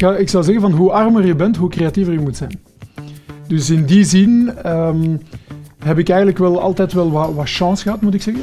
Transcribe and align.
ga- 0.00 0.16
ik 0.16 0.28
zou 0.28 0.44
zeggen 0.44 0.62
van 0.62 0.72
hoe 0.72 0.90
armer 0.90 1.26
je 1.26 1.34
bent, 1.34 1.56
hoe 1.56 1.70
creatiever 1.70 2.12
je 2.12 2.18
moet 2.20 2.36
zijn. 2.36 2.60
Dus 3.46 3.70
in 3.70 3.84
die 3.84 4.04
zin 4.04 4.52
ehm, 4.62 5.16
heb 5.78 5.98
ik 5.98 6.08
eigenlijk 6.08 6.38
wel 6.38 6.60
altijd 6.60 6.92
wel 6.92 7.10
wat, 7.10 7.34
wat 7.34 7.50
chance 7.50 7.82
gehad, 7.82 8.00
moet 8.00 8.14
ik 8.14 8.22
zeggen. 8.22 8.42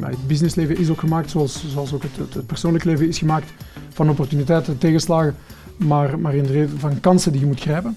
Maar 0.00 0.10
Het 0.10 0.26
businessleven 0.26 0.78
is 0.78 0.90
ook 0.90 0.98
gemaakt, 1.00 1.30
zoals, 1.30 1.64
zoals 1.68 1.92
ook 1.94 2.02
het, 2.02 2.16
het, 2.16 2.34
het 2.34 2.46
persoonlijk 2.46 2.84
leven 2.84 3.08
is 3.08 3.18
gemaakt, 3.18 3.52
van 3.88 4.10
opportuniteiten, 4.10 4.78
tegenslagen, 4.78 5.34
maar, 5.76 6.18
maar 6.18 6.34
in 6.34 6.42
de 6.42 6.52
reden 6.52 6.78
van 6.78 7.00
kansen 7.00 7.32
die 7.32 7.40
je 7.40 7.46
moet 7.46 7.60
grijpen. 7.60 7.96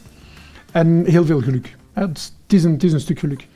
En 0.71 1.03
heel 1.05 1.25
veel 1.25 1.41
geluk. 1.41 1.75
hè. 1.93 2.01
Het, 2.01 2.33
het 2.43 2.53
is 2.53 2.63
een, 2.63 2.71
het 2.71 2.83
is 2.83 2.93
een 2.93 2.99
stuk 2.99 3.19
geluk. 3.19 3.47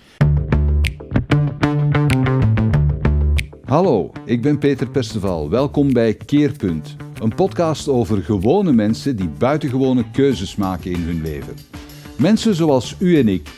Hallo, 3.66 4.12
ik 4.26 4.42
ben 4.42 4.58
Peter 4.58 4.88
Perceval. 4.88 5.50
Welkom 5.50 5.94
bij 5.94 6.14
Keerpunt, 6.14 6.96
een 7.24 7.36
podcast 7.36 7.88
over 7.88 8.24
gewone 8.24 8.72
mensen 8.72 9.16
die 9.16 9.30
buitengewone 9.38 10.04
keuzes 10.12 10.56
maken 10.56 10.92
in 10.92 11.02
hun 11.02 11.22
leven. 11.22 11.54
Mensen 12.18 12.56
zoals 12.56 12.96
u 13.00 13.18
en 13.18 13.28
ik, 13.28 13.50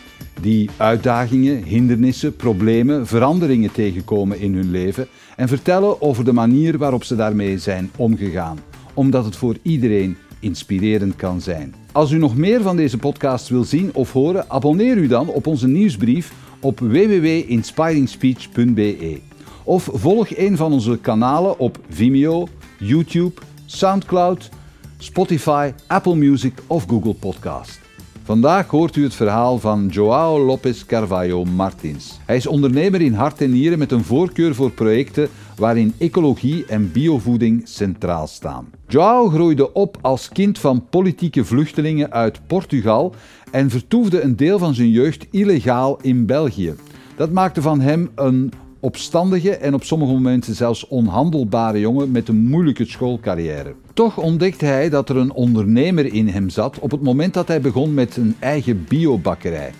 die 0.41 0.69
uitdagingen, 0.77 1.63
hindernissen, 1.63 2.35
problemen, 2.35 3.07
veranderingen 3.07 3.71
tegenkomen 3.71 4.39
in 4.39 4.55
hun 4.55 4.71
leven 4.71 5.07
en 5.35 5.47
vertellen 5.47 6.01
over 6.01 6.25
de 6.25 6.33
manier 6.33 6.77
waarop 6.77 7.03
ze 7.03 7.15
daarmee 7.15 7.57
zijn 7.57 7.91
omgegaan, 7.95 8.59
omdat 8.93 9.25
het 9.25 9.35
voor 9.35 9.55
iedereen 9.61 10.17
inspirerend 10.39 11.15
kan 11.15 11.41
zijn. 11.41 11.75
Als 11.91 12.11
u 12.11 12.17
nog 12.17 12.35
meer 12.35 12.61
van 12.61 12.75
deze 12.75 12.97
podcast 12.97 13.49
wil 13.49 13.63
zien 13.63 13.89
of 13.93 14.11
horen, 14.11 14.49
abonneer 14.49 14.97
u 14.97 15.07
dan 15.07 15.27
op 15.27 15.47
onze 15.47 15.67
nieuwsbrief 15.67 16.33
op 16.59 16.79
www.inspiringspeech.be. 16.79 19.19
Of 19.63 19.89
volg 19.93 20.37
een 20.37 20.57
van 20.57 20.73
onze 20.73 20.97
kanalen 21.01 21.59
op 21.59 21.79
Vimeo, 21.89 22.47
YouTube, 22.79 23.41
Soundcloud, 23.75 24.49
Spotify, 24.97 25.71
Apple 25.87 26.15
Music 26.15 26.53
of 26.67 26.85
Google 26.87 27.13
Podcast. 27.13 27.79
Vandaag 28.23 28.67
hoort 28.67 28.95
u 28.95 29.03
het 29.03 29.13
verhaal 29.13 29.59
van 29.59 29.87
Joao 29.87 30.39
Lopez 30.45 30.85
Carvalho 30.85 31.43
Martins. 31.43 32.19
Hij 32.25 32.35
is 32.35 32.47
ondernemer 32.47 33.01
in 33.01 33.13
hart 33.13 33.41
en 33.41 33.51
nieren 33.51 33.79
met 33.79 33.91
een 33.91 34.03
voorkeur 34.03 34.55
voor 34.55 34.71
projecten 34.71 35.29
waarin 35.55 35.93
ecologie 35.97 36.65
en 36.65 36.91
biovoeding 36.91 37.61
centraal 37.67 38.27
staan. 38.27 38.67
Joao 38.87 39.29
groeide 39.29 39.73
op 39.73 39.97
als 40.01 40.29
kind 40.29 40.59
van 40.59 40.85
politieke 40.89 41.45
vluchtelingen 41.45 42.11
uit 42.11 42.47
Portugal 42.47 43.15
en 43.51 43.69
vertoefde 43.69 44.21
een 44.21 44.35
deel 44.35 44.59
van 44.59 44.73
zijn 44.73 44.89
jeugd 44.89 45.27
illegaal 45.31 45.99
in 46.01 46.25
België. 46.25 46.75
Dat 47.15 47.31
maakte 47.31 47.61
van 47.61 47.79
hem 47.79 48.09
een 48.15 48.51
opstandige 48.85 49.55
en 49.55 49.73
op 49.73 49.83
sommige 49.83 50.11
momenten 50.11 50.55
zelfs 50.55 50.87
onhandelbare 50.87 51.79
jongen 51.79 52.11
met 52.11 52.27
een 52.27 52.45
moeilijke 52.45 52.85
schoolcarrière. 52.85 53.73
Toch 53.93 54.17
ontdekte 54.17 54.65
hij 54.65 54.89
dat 54.89 55.09
er 55.09 55.17
een 55.17 55.31
ondernemer 55.31 56.13
in 56.13 56.27
hem 56.27 56.49
zat 56.49 56.79
op 56.79 56.91
het 56.91 57.01
moment 57.01 57.33
dat 57.33 57.47
hij 57.47 57.61
begon 57.61 57.93
met 57.93 58.17
een 58.17 58.35
eigen 58.39 58.85
biobakkerij. 58.87 59.71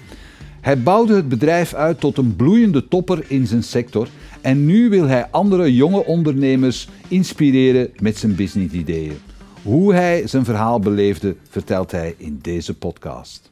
Hij 0.61 0.81
bouwde 0.81 1.15
het 1.15 1.29
bedrijf 1.29 1.73
uit 1.73 1.99
tot 1.99 2.17
een 2.17 2.35
bloeiende 2.35 2.87
topper 2.87 3.23
in 3.27 3.47
zijn 3.47 3.63
sector 3.63 4.07
en 4.41 4.65
nu 4.65 4.89
wil 4.89 5.07
hij 5.07 5.27
andere 5.31 5.75
jonge 5.75 6.05
ondernemers 6.05 6.89
inspireren 7.07 7.89
met 7.99 8.17
zijn 8.17 8.35
businessideeën. 8.35 9.17
Hoe 9.63 9.93
hij 9.93 10.27
zijn 10.27 10.45
verhaal 10.45 10.79
beleefde, 10.79 11.35
vertelt 11.49 11.91
hij 11.91 12.15
in 12.17 12.39
deze 12.41 12.77
podcast. 12.77 13.51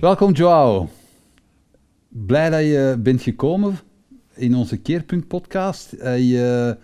Welkom 0.00 0.32
Joao. 0.32 0.88
Blij 2.12 2.50
dat 2.50 2.60
je 2.60 2.96
bent 2.98 3.22
gekomen 3.22 3.78
in 4.34 4.54
onze 4.54 4.76
Keerpunt 4.76 5.28
podcast. 5.28 5.92
Eh, 5.92 6.18
je, 6.30 6.76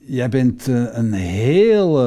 jij 0.00 0.28
bent 0.28 0.68
eh, 0.68 0.84
een 0.90 1.12
heel 1.12 1.98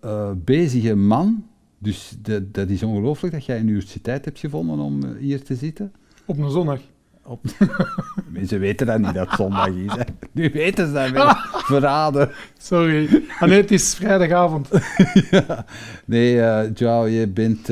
eh, 0.00 0.30
bezige 0.36 0.94
man. 0.94 1.46
Dus 1.78 2.16
de- 2.22 2.50
dat 2.50 2.68
is 2.68 2.82
ongelooflijk 2.82 3.34
dat 3.34 3.44
jij 3.44 3.58
een 3.58 3.68
uurtje 3.68 4.00
tijd 4.00 4.24
hebt 4.24 4.38
gevonden 4.38 4.78
om 4.78 5.00
hier 5.18 5.42
te 5.42 5.54
zitten. 5.54 5.92
Op 6.24 6.38
een 6.38 6.50
zondag. 6.50 6.80
Op... 7.24 7.44
Mensen 8.28 8.60
weten 8.60 8.86
dat 8.86 8.98
niet 8.98 9.14
dat 9.14 9.26
het 9.28 9.36
zondag 9.38 9.68
is. 9.68 9.92
Hè. 9.92 10.02
Nu 10.32 10.50
weten 10.52 10.86
ze 10.86 10.92
dat 10.92 11.10
wel. 11.10 11.28
Verraden. 11.70 12.30
Sorry. 12.58 13.22
Ah 13.38 13.48
nee, 13.48 13.60
het 13.60 13.70
is 13.70 13.94
vrijdagavond. 13.94 14.68
ja. 15.30 15.64
Nee, 16.04 16.34
Joao, 16.72 17.06
je 17.06 17.28
bent, 17.28 17.68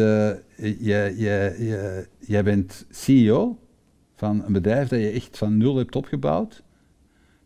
je, 0.57 1.15
je, 1.17 1.55
je, 1.59 2.07
jij 2.19 2.45
bent 2.45 2.87
CEO 2.91 3.59
van 4.15 4.45
een 4.47 4.53
bedrijf 4.53 4.89
dat 4.89 5.01
je 5.01 5.11
echt 5.11 5.39
van 5.39 5.57
nul 5.57 5.77
hebt 5.77 5.97
opgebouwd. 5.97 6.63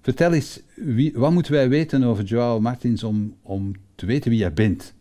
Vertel 0.00 0.32
eens, 0.32 0.62
wie, 0.74 1.12
wat 1.14 1.32
moeten 1.32 1.52
wij 1.52 1.68
weten 1.68 2.02
over 2.02 2.24
Joao 2.24 2.60
Martins 2.60 3.04
om, 3.04 3.34
om 3.42 3.72
te 3.94 4.06
weten 4.06 4.30
wie 4.30 4.38
jij 4.38 4.52
bent? 4.52 4.94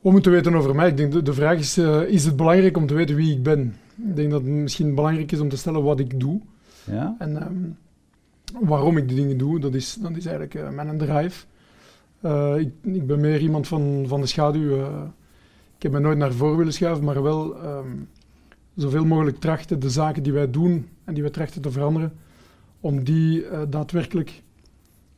Wat 0.00 0.12
moeten 0.12 0.30
we 0.30 0.36
weten 0.36 0.54
over 0.54 0.74
mij? 0.74 0.88
Ik 0.88 0.96
denk 0.96 1.12
de, 1.12 1.22
de 1.22 1.32
vraag 1.32 1.58
is, 1.58 1.78
eh, 1.78 2.02
is 2.02 2.24
het 2.24 2.36
belangrijk 2.36 2.76
om 2.76 2.86
te 2.86 2.94
weten 2.94 3.16
wie 3.16 3.32
ik 3.32 3.42
ben? 3.42 3.74
Ik 4.08 4.16
denk 4.16 4.30
dat 4.30 4.40
het 4.40 4.50
misschien 4.50 4.94
belangrijk 4.94 5.32
is 5.32 5.40
om 5.40 5.48
te 5.48 5.56
stellen 5.56 5.82
wat 5.82 6.00
ik 6.00 6.20
doe. 6.20 6.40
Ja? 6.84 7.16
En 7.18 7.36
ehm, 7.36 8.66
waarom 8.66 8.96
ik 8.96 9.08
die 9.08 9.16
dingen 9.16 9.38
doe, 9.38 9.60
dat 9.60 9.74
is, 9.74 9.94
dat 9.94 10.16
is 10.16 10.26
eigenlijk 10.26 10.54
eh, 10.54 10.70
mijn 10.70 10.98
drive. 10.98 11.44
Eh, 12.20 12.54
ik, 12.58 12.72
ik 12.82 13.06
ben 13.06 13.20
meer 13.20 13.40
iemand 13.40 13.68
van, 13.68 14.04
van 14.08 14.20
de 14.20 14.26
schaduw. 14.26 14.86
Ik 15.76 15.82
heb 15.82 15.92
me 15.92 15.98
nooit 15.98 16.18
naar 16.18 16.32
voren 16.32 16.56
willen 16.56 16.72
schuiven, 16.72 17.04
maar 17.04 17.22
wel 17.22 17.62
ehm, 17.62 17.96
zoveel 18.74 19.04
mogelijk 19.04 19.40
trachten 19.40 19.80
de 19.80 19.90
zaken 19.90 20.22
die 20.22 20.32
wij 20.32 20.50
doen 20.50 20.88
en 21.04 21.14
die 21.14 21.22
wij 21.22 21.32
trachten 21.32 21.62
te 21.62 21.70
veranderen, 21.70 22.12
om 22.80 23.04
die 23.04 23.46
eh, 23.46 23.62
daadwerkelijk 23.68 24.42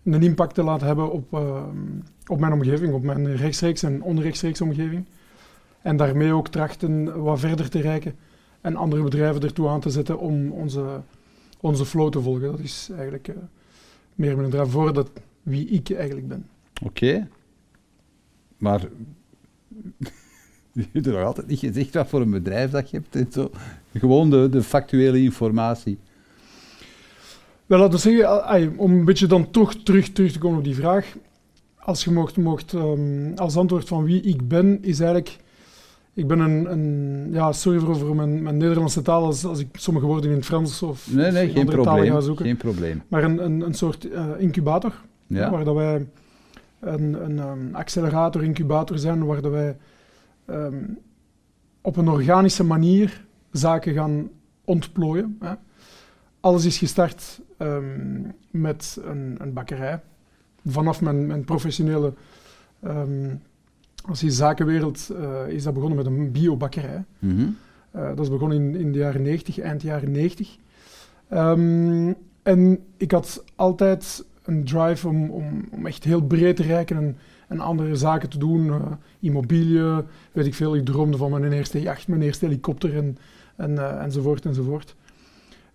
een 0.02 0.22
impact 0.22 0.54
te 0.54 0.62
laten 0.62 0.86
hebben 0.86 1.12
op, 1.12 1.34
ehm, 1.34 1.76
op 2.26 2.40
mijn 2.40 2.52
omgeving, 2.52 2.94
op 2.94 3.02
mijn 3.02 3.36
rechtstreeks 3.36 3.82
en 3.82 4.02
onrechtstreeks 4.02 4.60
omgeving. 4.60 5.06
En 5.82 5.96
daarmee 5.96 6.32
ook 6.32 6.48
trachten 6.48 7.22
wat 7.22 7.40
verder 7.40 7.70
te 7.70 7.80
reiken 7.80 8.14
en 8.60 8.76
andere 8.76 9.02
bedrijven 9.02 9.42
ertoe 9.42 9.68
aan 9.68 9.80
te 9.80 9.90
zetten 9.90 10.18
om 10.18 10.50
onze, 10.50 11.00
onze 11.60 11.84
flow 11.84 12.10
te 12.10 12.20
volgen. 12.20 12.50
Dat 12.50 12.60
is 12.60 12.88
eigenlijk 12.90 13.28
eh, 13.28 13.34
meer 14.14 14.36
mijn 14.36 14.50
drive 14.50 14.70
voor 14.70 14.92
dat 14.92 15.10
wie 15.42 15.66
ik 15.68 15.90
eigenlijk 15.90 16.28
ben. 16.28 16.48
Oké. 16.82 17.28
Maar 18.56 18.88
je 20.92 21.00
hebt 21.00 21.06
nog 21.06 21.24
altijd 21.24 21.46
niet 21.46 21.58
gezegd 21.58 21.94
wat 21.94 22.08
voor 22.08 22.20
een 22.20 22.30
bedrijf 22.30 22.70
dat 22.70 22.90
je 22.90 22.96
hebt 22.96 23.16
en 23.16 23.32
zo. 23.32 23.50
Gewoon 23.94 24.30
de, 24.30 24.48
de 24.48 24.62
factuele 24.62 25.22
informatie. 25.22 25.98
Wel, 27.66 27.78
laten 27.78 27.94
we 27.94 28.00
zeggen, 28.00 28.44
ai, 28.44 28.70
om 28.76 28.92
een 28.92 29.04
beetje 29.04 29.26
dan 29.26 29.50
toch 29.50 29.74
terug, 29.74 30.12
terug 30.12 30.32
te 30.32 30.38
komen 30.38 30.58
op 30.58 30.64
die 30.64 30.74
vraag. 30.74 31.16
Als 31.78 32.04
je 32.04 32.10
mocht, 32.10 32.36
mocht 32.36 32.72
ehm, 32.72 33.32
als 33.34 33.56
antwoord 33.56 33.88
van 33.88 34.04
wie 34.04 34.20
ik 34.20 34.48
ben, 34.48 34.78
is 34.82 34.98
eigenlijk... 35.00 35.36
Ik 36.14 36.26
ben 36.26 36.38
een, 36.38 36.72
een 36.72 37.28
ja, 37.32 37.52
sorry 37.52 37.78
voor, 37.78 37.96
voor 37.96 38.16
mijn, 38.16 38.42
mijn 38.42 38.56
Nederlandse 38.56 39.02
taal 39.02 39.24
als, 39.24 39.44
als 39.44 39.58
ik 39.60 39.68
sommige 39.72 40.06
woorden 40.06 40.30
in 40.30 40.36
het 40.36 40.44
Frans 40.44 40.82
of, 40.82 41.08
Nee, 41.12 41.30
nee, 41.32 41.48
geen 41.48 41.58
andere 41.58 41.82
talen 41.82 41.98
ga 41.98 42.02
probleem. 42.02 42.22
zoeken. 42.22 42.44
Geen 42.44 42.56
probleem. 42.56 43.02
Maar 43.08 43.24
een, 43.24 43.44
een, 43.44 43.60
een 43.60 43.74
soort 43.74 44.10
eh, 44.10 44.24
incubator, 44.38 44.92
Ja? 45.26 45.50
waar 45.50 45.64
dat 45.64 45.74
wij 45.74 46.06
een, 46.80 47.24
een 47.24 47.38
ehm, 47.38 47.58
accelerator, 47.74 48.42
incubator 48.42 48.98
zijn, 48.98 49.24
waar 49.24 49.40
dat 49.40 49.52
wij 49.52 49.76
ehm, 50.46 50.84
op 51.80 51.96
een 51.96 52.08
organische 52.08 52.64
manier 52.64 53.24
zaken 53.52 53.94
gaan 53.94 54.28
ontplooien. 54.64 55.36
Hè. 55.40 55.54
Alles 56.40 56.64
is 56.64 56.78
gestart 56.78 57.40
ehm, 57.56 58.22
met 58.50 58.98
een, 59.04 59.36
een 59.38 59.52
bakkerij. 59.52 60.00
Vanaf 60.66 61.00
mijn, 61.00 61.26
mijn 61.26 61.44
professionele 61.44 62.12
ehm, 62.82 63.34
als 64.04 64.20
je 64.20 64.30
zakenwereld 64.30 65.10
eh, 65.10 65.48
is 65.48 65.62
dat 65.62 65.74
begonnen 65.74 65.96
met 65.96 66.06
een 66.06 66.32
biobakkerij. 66.32 67.04
Eh, 67.90 68.08
dat 68.08 68.20
is 68.20 68.30
begonnen 68.30 68.58
in, 68.58 68.74
in 68.74 68.92
de 68.92 68.98
jaren 68.98 69.22
90, 69.22 69.58
eind 69.58 69.82
jaren 69.82 70.10
90. 70.10 70.56
Ehm, 71.28 72.12
en 72.42 72.84
ik 72.96 73.10
had 73.10 73.44
altijd 73.54 74.24
een 74.42 74.64
drive 74.64 75.08
om, 75.08 75.30
om, 75.30 75.64
om 75.70 75.86
echt 75.86 76.04
heel 76.04 76.22
breed 76.22 76.56
te 76.56 76.62
reiken 76.62 76.96
en, 76.96 77.16
en 77.46 77.60
andere 77.60 77.96
zaken 77.96 78.28
te 78.28 78.38
doen. 78.38 78.68
eh, 78.68 78.92
immobiliën, 79.20 80.02
weet 80.32 80.46
ik 80.46 80.54
veel. 80.54 80.76
Ik 80.76 80.84
droomde 80.84 81.16
van 81.16 81.30
mijn 81.30 81.52
eerste 81.52 81.80
jacht, 81.80 82.08
mijn 82.08 82.22
eerste 82.22 82.44
helikopter 82.44 82.96
en, 82.96 83.18
en, 83.56 83.78
eh, 83.78 84.02
enzovoort 84.02 84.44
enzovoort. 84.44 84.94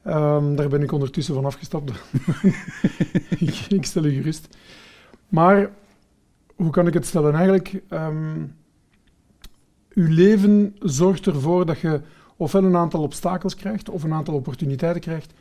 Ehm, 0.04 0.56
daar 0.56 0.70
ben 0.70 0.82
ik 0.82 0.92
ondertussen 0.92 1.34
van 1.34 1.46
afgestapt. 1.46 1.92
ik, 3.70 3.86
stel 3.86 4.06
je 4.06 4.14
gerust. 4.14 4.58
Maar 5.28 5.70
hoe 6.56 6.70
kan 6.72 6.88
ik 6.88 6.94
het 6.94 7.06
stellen? 7.06 7.34
Eigenlijk, 7.34 7.82
ehm 7.90 8.44
uw 9.94 10.08
leven 10.08 10.76
zorgt 10.80 11.26
ervoor 11.26 11.66
dat 11.66 11.80
je 11.80 12.02
ofwel 12.36 12.64
een 12.64 12.76
aantal 12.76 13.02
obstakels 13.02 13.56
krijgt 13.56 13.90
of 13.90 14.04
een 14.04 14.14
aantal 14.14 14.34
opportuniteiten 14.34 15.02
krijgt. 15.02 15.34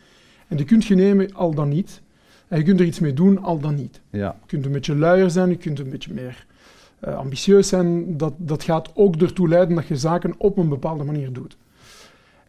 En 0.48 0.56
die 0.56 0.66
kunt 0.66 0.84
je 0.84 0.94
nemen 0.94 1.34
al 1.34 1.54
dan 1.54 1.68
niet. 1.68 2.02
En 2.50 2.58
je 2.58 2.64
kunt 2.64 2.80
er 2.80 2.86
iets 2.86 2.98
mee 2.98 3.12
doen 3.12 3.42
al 3.42 3.58
dan 3.58 3.74
niet. 3.74 4.00
Ja. 4.10 4.36
Je 4.40 4.46
kunt 4.46 4.64
een 4.64 4.72
beetje 4.72 4.96
luier 4.96 5.30
zijn, 5.30 5.48
je 5.48 5.56
kunt 5.56 5.78
een 5.78 5.90
beetje 5.90 6.14
meer 6.14 6.46
eh, 7.00 7.16
ambitieus 7.16 7.68
zijn. 7.68 8.16
Dat, 8.16 8.32
dat 8.36 8.62
gaat 8.62 8.90
ook 8.94 9.16
ertoe 9.16 9.48
leiden 9.48 9.74
dat 9.74 9.86
je 9.86 9.96
zaken 9.96 10.34
op 10.38 10.56
een 10.56 10.68
bepaalde 10.68 11.04
manier 11.04 11.32
doet. 11.32 11.56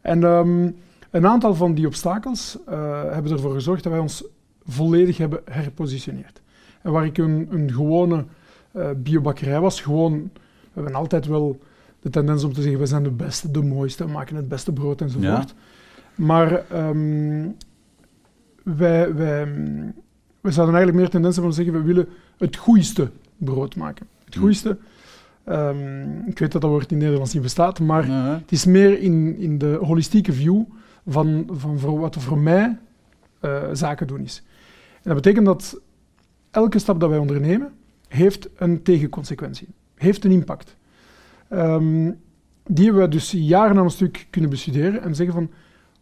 En 0.02 0.24
ehm, 0.24 0.70
een 1.12 1.28
aantal 1.28 1.56
van 1.56 1.74
die 1.74 1.86
obstakels 1.86 2.58
eh, 2.68 3.04
hebben 3.12 3.32
ervoor 3.32 3.54
gezorgd 3.54 3.84
dat 3.84 3.92
wij 3.92 4.02
ons 4.02 4.24
volledig 4.66 5.18
hebben 5.18 5.42
herpositioneerd. 5.46 6.42
En 6.82 6.92
waar 6.92 7.06
ik 7.06 7.18
een, 7.18 7.48
een 7.52 7.72
gewone 7.74 8.26
uh, 8.76 8.90
biobakkerij 8.98 9.60
was, 9.60 9.82
gewoon, 9.82 10.30
we 10.34 10.70
hebben 10.74 10.94
altijd 10.94 11.26
wel 11.26 11.60
de 12.00 12.10
tendens 12.10 12.44
om 12.44 12.54
te 12.54 12.62
zeggen, 12.62 12.80
we 12.80 12.86
zijn 12.86 13.04
de 13.04 13.12
beste, 13.12 13.52
de 13.52 13.64
mooiste, 13.64 14.06
we 14.06 14.12
maken 14.12 14.36
het 14.36 14.48
beste 14.48 14.74
brood 14.74 15.02
enzovoort. 15.02 15.50
Ja. 15.50 15.56
Maar 16.16 16.64
um, 16.74 17.56
wij, 18.64 19.16
wij, 19.16 19.46
we 20.42 20.52
zouden 20.52 20.76
eigenlijk 20.76 20.96
meer 20.96 21.10
tendens 21.10 21.36
hebben 21.36 21.54
om 21.54 21.58
te 21.58 21.64
zeggen, 21.64 21.82
we 21.82 21.94
willen 21.94 22.08
het 22.38 22.56
goeiste 22.56 23.10
brood 23.38 23.76
maken. 23.76 24.08
Het 24.26 24.34
hmm. 24.34 24.44
goeiste, 24.44 24.78
um, 25.50 26.24
ik 26.28 26.40
weet 26.40 26.52
dat 26.52 26.62
dat 26.62 26.72
woord 26.72 26.92
in 26.92 26.98
Nederlands 26.98 27.34
niet 27.34 27.44
bestaat, 27.44 27.80
maar 27.80 28.06
het 28.40 28.52
is 28.52 28.66
meer 28.66 29.00
in, 29.00 29.38
in 29.38 29.58
de 29.58 29.78
holistieke 29.82 30.34
view 30.34 30.64
van, 31.08 31.50
van 31.52 31.80
voor 31.80 32.00
wat 32.00 32.16
voor 32.16 32.40
mij 32.40 32.78
uh, 33.42 33.64
zaken 33.74 34.08
doen 34.08 34.22
is. 34.22 34.44
En 34.94 35.14
dat 35.14 35.16
betekent 35.16 35.46
dat 35.46 35.80
elke 36.52 36.80
stap 36.80 37.00
dat 37.00 37.10
wij 37.10 37.18
ondernemen, 37.18 37.72
heeft 38.08 38.50
een 38.56 38.82
tegenconsequentie, 38.82 39.68
heeft 39.96 40.26
een 40.26 40.32
impact. 40.32 40.76
Um, 41.50 42.20
die 42.66 42.86
hebben 42.86 43.04
we 43.04 43.10
dus 43.10 43.32
jaren 43.32 43.78
aan 43.78 43.84
een 43.84 43.90
stuk 43.90 44.28
kunnen 44.30 44.50
bestuderen 44.50 45.02
en 45.02 45.16
zeggen 45.16 45.36
van, 45.36 45.50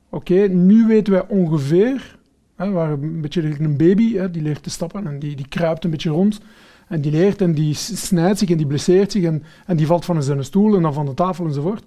oké, 0.10 0.48
nu 0.48 0.88
weten 0.88 1.14
wij 1.14 1.28
ongeveer 1.28 2.19
Waar 2.68 2.92
een 2.92 3.22
beetje 3.22 3.60
een 3.60 3.78
baby, 3.78 4.16
hè, 4.16 4.32
die 4.32 4.42
leert 4.42 4.64
te 4.64 4.70
stappen 4.70 5.08
en 5.08 5.20
die, 5.20 5.36
die 5.36 5.48
kruipt 5.48 5.84
een 5.84 5.92
beetje 5.92 6.10
rond. 6.10 6.40
En 6.88 7.02
die 7.02 7.12
leert 7.12 7.42
en 7.42 7.54
die 7.54 7.74
snijdt 7.74 8.40
zich 8.40 8.50
en 8.50 8.58
die 8.58 8.68
blesseert 8.68 9.12
zich 9.12 9.24
en, 9.24 9.44
en 9.66 9.78
die 9.78 9.88
valt 9.88 10.06
van 10.06 10.24
zijn 10.24 10.44
stoel 10.44 10.76
en 10.76 10.82
dan 10.82 10.94
van 10.94 11.06
de 11.06 11.14
tafel 11.14 11.46
enzovoort. 11.46 11.84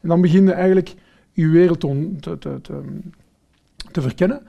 En 0.00 0.08
dan 0.08 0.20
begin 0.20 0.44
je 0.44 0.52
eigenlijk 0.52 0.94
je 1.32 1.48
wereld 1.48 1.80
te, 1.80 2.16
te, 2.20 2.60
te, 2.60 2.80
te 3.90 4.00
verkennen. 4.00 4.42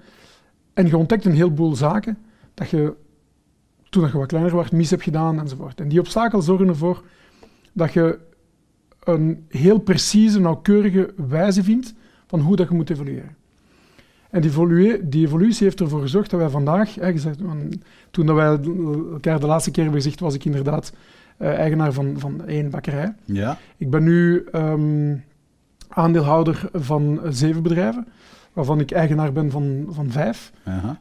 En 0.74 0.88
je 0.88 0.98
ontdekt 0.98 1.26
een 1.26 1.36
heleboel 1.36 1.76
zaken 1.76 2.18
dat 2.54 2.70
je 2.70 2.94
toen 3.90 4.08
je 4.08 4.18
wat 4.18 4.28
kleiner 4.28 4.56
was 4.56 4.70
mis 4.70 4.90
hebt 4.90 5.04
gedaan 5.04 5.40
enzovoort. 5.40 5.80
En 5.80 5.88
die 5.88 6.00
obstakels 6.00 6.46
zorgen 6.46 6.68
ervoor 6.68 7.04
dat 7.74 7.94
je 7.94 8.20
een 9.04 9.46
heel 9.50 9.78
precieze, 9.78 10.40
nauwkeurige 10.40 11.14
wijze 11.28 11.64
vindt 11.64 11.94
van 12.28 12.40
hoe 12.40 12.56
dat 12.56 12.70
je 12.70 12.76
moet 12.76 12.90
evolueren. 12.90 13.36
En 14.30 14.42
die, 14.42 15.08
die, 15.08 15.26
evolutie 15.26 15.64
heeft 15.64 15.80
ervoor 15.80 16.02
gezorgd 16.02 16.30
dat 16.30 16.40
wij 16.40 16.50
vandaag, 16.50 16.96
hè, 16.96 17.12
gezegd, 17.12 17.40
toen 18.12 18.26
dat 18.26 18.36
wij 18.36 18.60
elkaar 19.12 19.40
de 19.40 19.46
laatste 19.46 19.72
keer 19.72 19.84
hebben 19.84 20.02
gezegd, 20.02 20.20
was 20.20 20.34
ik 20.34 20.46
inderdaad 20.46 20.94
uh, 21.40 21.48
eigenaar 21.48 21.94
van, 21.94 22.20
van 22.20 22.46
één 22.46 22.70
bakkerij. 22.70 23.14
Ja. 23.26 23.58
Ik 23.78 23.90
ben 23.90 24.04
nu 24.04 24.46
um, 24.52 25.24
aandeelhouder 25.88 26.70
van 26.74 27.20
zeven 27.30 27.64
bedrijven, 27.64 28.08
waarvan 28.54 28.80
ik 28.80 28.92
eigenaar 28.92 29.32
ben 29.32 29.52
van, 29.52 29.86
van 29.90 30.12
vijf. 30.12 30.52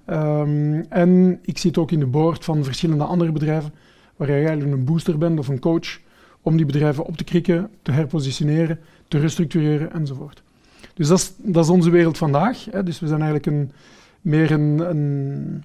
Um, 0.06 0.84
en 0.88 1.38
ik 1.42 1.58
zit 1.58 1.78
ook 1.78 1.90
in 1.90 1.98
de 1.98 2.06
board 2.06 2.44
van 2.44 2.64
verschillende 2.64 3.04
andere 3.04 3.32
bedrijven, 3.32 3.72
waar 4.16 4.28
je 4.28 4.46
eigenlijk 4.46 4.72
een 4.72 4.84
booster 4.84 5.18
bent 5.18 5.38
of 5.38 5.48
een 5.48 5.58
coach, 5.58 5.98
om 6.42 6.56
die 6.56 6.66
bedrijven 6.66 7.04
op 7.04 7.16
te 7.16 7.24
krikken, 7.24 7.70
te 7.82 7.92
herpositioneren, 7.92 8.78
te 9.08 9.18
restructureren 9.18 9.92
enzovoort. 9.92 10.42
Dus 10.96 11.08
dat 11.08 11.18
is, 11.18 11.32
dat 11.36 11.64
is 11.64 11.70
onze 11.70 11.90
wereld 11.90 12.18
vandaag. 12.18 12.64
Hè. 12.70 12.82
Dus 12.82 13.00
we 13.00 13.06
zijn 13.06 13.22
eigenlijk 13.22 13.46
een, 13.46 13.72
meer 14.20 14.50
een, 14.50 14.90
een, 14.90 15.64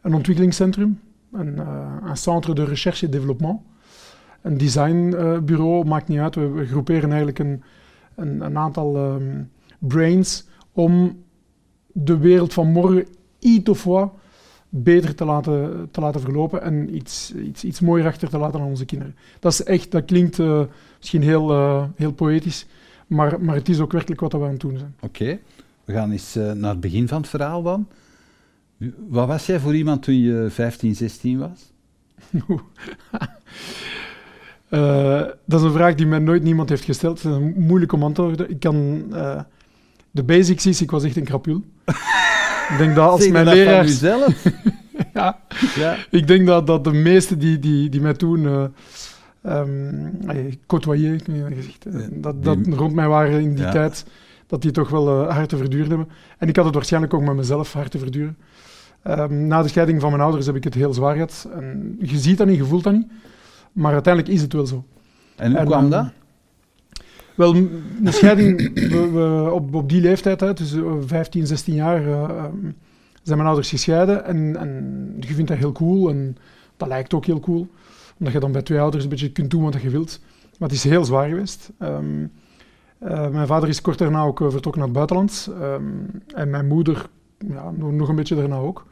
een 0.00 0.14
ontwikkelingscentrum, 0.14 1.00
een, 1.32 1.54
uh, 1.56 1.96
een 2.04 2.16
centre 2.16 2.54
de 2.54 2.64
recherche 2.64 3.06
et 3.06 3.12
développement. 3.12 3.60
Een 4.42 4.58
designbureau, 4.58 5.84
uh, 5.84 5.90
maakt 5.90 6.08
niet 6.08 6.18
uit. 6.18 6.34
We, 6.34 6.66
groeperen 6.66 7.08
eigenlijk 7.08 7.38
een, 7.38 7.62
een, 8.14 8.58
aantal 8.58 8.96
um, 8.96 9.50
brains 9.78 10.46
om 10.72 11.22
de 11.92 12.18
wereld 12.18 12.52
van 12.52 12.72
morgen 12.72 13.06
iets 13.38 13.68
of 13.68 13.84
wat 13.84 14.12
beter 14.68 15.14
te 15.14 15.24
laten, 15.24 15.88
te 15.90 16.00
laten 16.00 16.20
verlopen 16.20 16.62
en 16.62 16.94
iets, 16.94 17.34
iets, 17.34 17.64
iets 17.64 17.80
mooier 17.80 18.06
achter 18.06 18.28
te 18.28 18.38
laten 18.38 18.60
aan 18.60 18.66
onze 18.66 18.84
kinderen. 18.84 19.16
Dat, 19.40 19.52
is 19.52 19.62
echt, 19.62 19.90
dat 19.90 20.04
klinkt 20.04 20.38
uh, 20.38 20.62
misschien 20.98 21.22
heel, 21.22 21.50
heel 21.96 22.12
poëtisch, 22.12 22.66
maar, 23.06 23.40
maar 23.40 23.54
het 23.54 23.68
is 23.68 23.80
ook 23.80 23.92
werkelijk 23.92 24.20
wat 24.20 24.32
we 24.32 24.38
aan 24.38 24.50
het 24.50 24.60
doen 24.60 24.78
zijn. 24.78 24.94
Oké, 25.00 25.38
we 25.84 25.92
gaan 25.92 26.10
eens 26.10 26.36
uh, 26.36 26.52
naar 26.52 26.70
het 26.70 26.80
begin 26.80 27.08
van 27.08 27.20
het 27.20 27.30
verhaal 27.30 27.62
dan. 27.62 27.88
Wat 29.08 29.26
was 29.26 29.46
jij 29.46 29.60
voor 29.60 29.74
iemand 29.74 30.02
toen 30.02 30.20
je 30.20 30.46
15, 30.50 30.94
16 30.94 31.38
was? 31.38 31.72
uh, 34.70 35.20
dat 35.46 35.60
is 35.60 35.66
een 35.66 35.72
vraag 35.72 35.94
die 35.94 36.06
mij 36.06 36.18
nooit 36.18 36.42
niemand 36.42 36.68
heeft 36.68 36.84
gesteld. 36.84 37.22
Het 37.22 37.32
is 37.32 37.38
moeilijk 37.54 37.92
om 37.92 38.02
antwoord 38.02 38.36
te 38.36 38.48
Ik 38.48 38.60
kan... 38.60 39.04
Uh, 39.10 39.40
de 40.10 40.22
basics 40.22 40.66
is, 40.66 40.82
ik 40.82 40.90
was 40.90 41.04
echt 41.04 41.16
een 41.16 41.24
krapul. 41.24 41.62
ik 42.72 42.74
denk 42.78 42.94
dat 42.94 43.08
als 43.08 43.28
mijn 43.28 43.46
leraars... 43.46 44.00
ja, 45.14 45.40
ja, 45.74 45.96
ik 46.10 46.26
denk 46.26 46.46
dat, 46.46 46.66
dat 46.66 46.84
de 46.84 46.92
meesten 46.92 47.38
die, 47.38 47.58
die, 47.58 47.88
die 47.88 48.00
mij 48.00 48.14
toen 48.14 48.72
um, 49.48 50.18
côtoyer, 50.66 51.20
gezegd. 51.54 51.86
dat, 52.22 52.44
dat 52.44 52.58
rond 52.70 52.94
mij 52.94 53.08
waren 53.08 53.40
in 53.40 53.54
die 53.54 53.68
tijd, 53.68 54.06
dat 54.46 54.62
die 54.62 54.70
toch 54.70 54.88
wel 54.88 55.22
uh, 55.22 55.34
hard 55.34 55.48
te 55.48 55.56
verduren 55.56 55.88
hebben. 55.88 56.08
En 56.38 56.48
ik 56.48 56.56
had 56.56 56.64
het 56.64 56.74
waarschijnlijk 56.74 57.14
ook 57.14 57.22
met 57.22 57.36
mezelf 57.36 57.72
hard 57.72 57.90
te 57.90 57.98
verduren. 57.98 58.36
Um, 59.08 59.46
na 59.46 59.62
de 59.62 59.68
scheiding 59.68 60.00
van 60.00 60.10
mijn 60.10 60.22
ouders 60.22 60.46
heb 60.46 60.56
ik 60.56 60.64
het 60.64 60.74
heel 60.74 60.92
zwaar 60.92 61.14
gehad. 61.14 61.48
En 61.52 61.96
je 62.00 62.18
ziet 62.18 62.38
dat 62.38 62.46
niet, 62.46 62.56
je 62.56 62.64
voelt 62.64 62.84
dat 62.84 62.92
niet. 62.92 63.06
Maar 63.72 63.92
uiteindelijk 63.92 64.34
is 64.34 64.42
het 64.42 64.52
wel 64.52 64.66
zo. 64.66 64.84
En 65.36 65.56
hoe 65.56 65.64
kwam 65.64 65.90
dat? 65.90 66.06
Wel, 67.34 67.52
de 68.00 68.10
scheiding 68.10 68.74
we, 68.74 69.10
we, 69.10 69.50
op, 69.52 69.74
op 69.74 69.88
die 69.88 70.00
leeftijd, 70.00 70.40
hè, 70.40 70.52
dus 70.52 70.74
15, 71.06 71.46
16 71.46 71.74
jaar, 71.74 72.06
uh, 72.06 72.44
zijn 73.22 73.36
mijn 73.36 73.48
ouders 73.48 73.68
gescheiden. 73.68 74.24
En, 74.24 74.56
en 74.56 75.14
je 75.20 75.34
vindt 75.34 75.50
dat 75.50 75.58
heel 75.58 75.72
cool 75.72 76.10
en 76.10 76.36
dat 76.76 76.88
lijkt 76.88 77.14
ook 77.14 77.26
heel 77.26 77.40
cool 77.40 77.68
omdat 78.18 78.34
je 78.34 78.40
dan 78.40 78.52
bij 78.52 78.62
twee 78.62 78.80
ouders 78.80 79.04
een 79.04 79.10
beetje 79.10 79.32
kunt 79.32 79.50
doen 79.50 79.62
wat 79.62 79.82
je 79.82 79.90
wilt. 79.90 80.20
Maar 80.58 80.68
het 80.68 80.76
is 80.76 80.84
heel 80.84 81.04
zwaar 81.04 81.28
geweest. 81.28 81.70
Um, 81.78 82.32
uh, 83.02 83.28
mijn 83.28 83.46
vader 83.46 83.68
is 83.68 83.80
kort 83.80 83.98
daarna 83.98 84.22
ook 84.22 84.40
uh, 84.40 84.50
vertrokken 84.50 84.80
naar 84.80 84.90
het 84.90 84.98
buitenland. 84.98 85.50
Um, 85.60 86.22
en 86.34 86.50
mijn 86.50 86.66
moeder 86.66 87.08
ja, 87.38 87.70
nog 87.70 88.08
een 88.08 88.16
beetje 88.16 88.34
daarna 88.34 88.56
ook. 88.56 88.86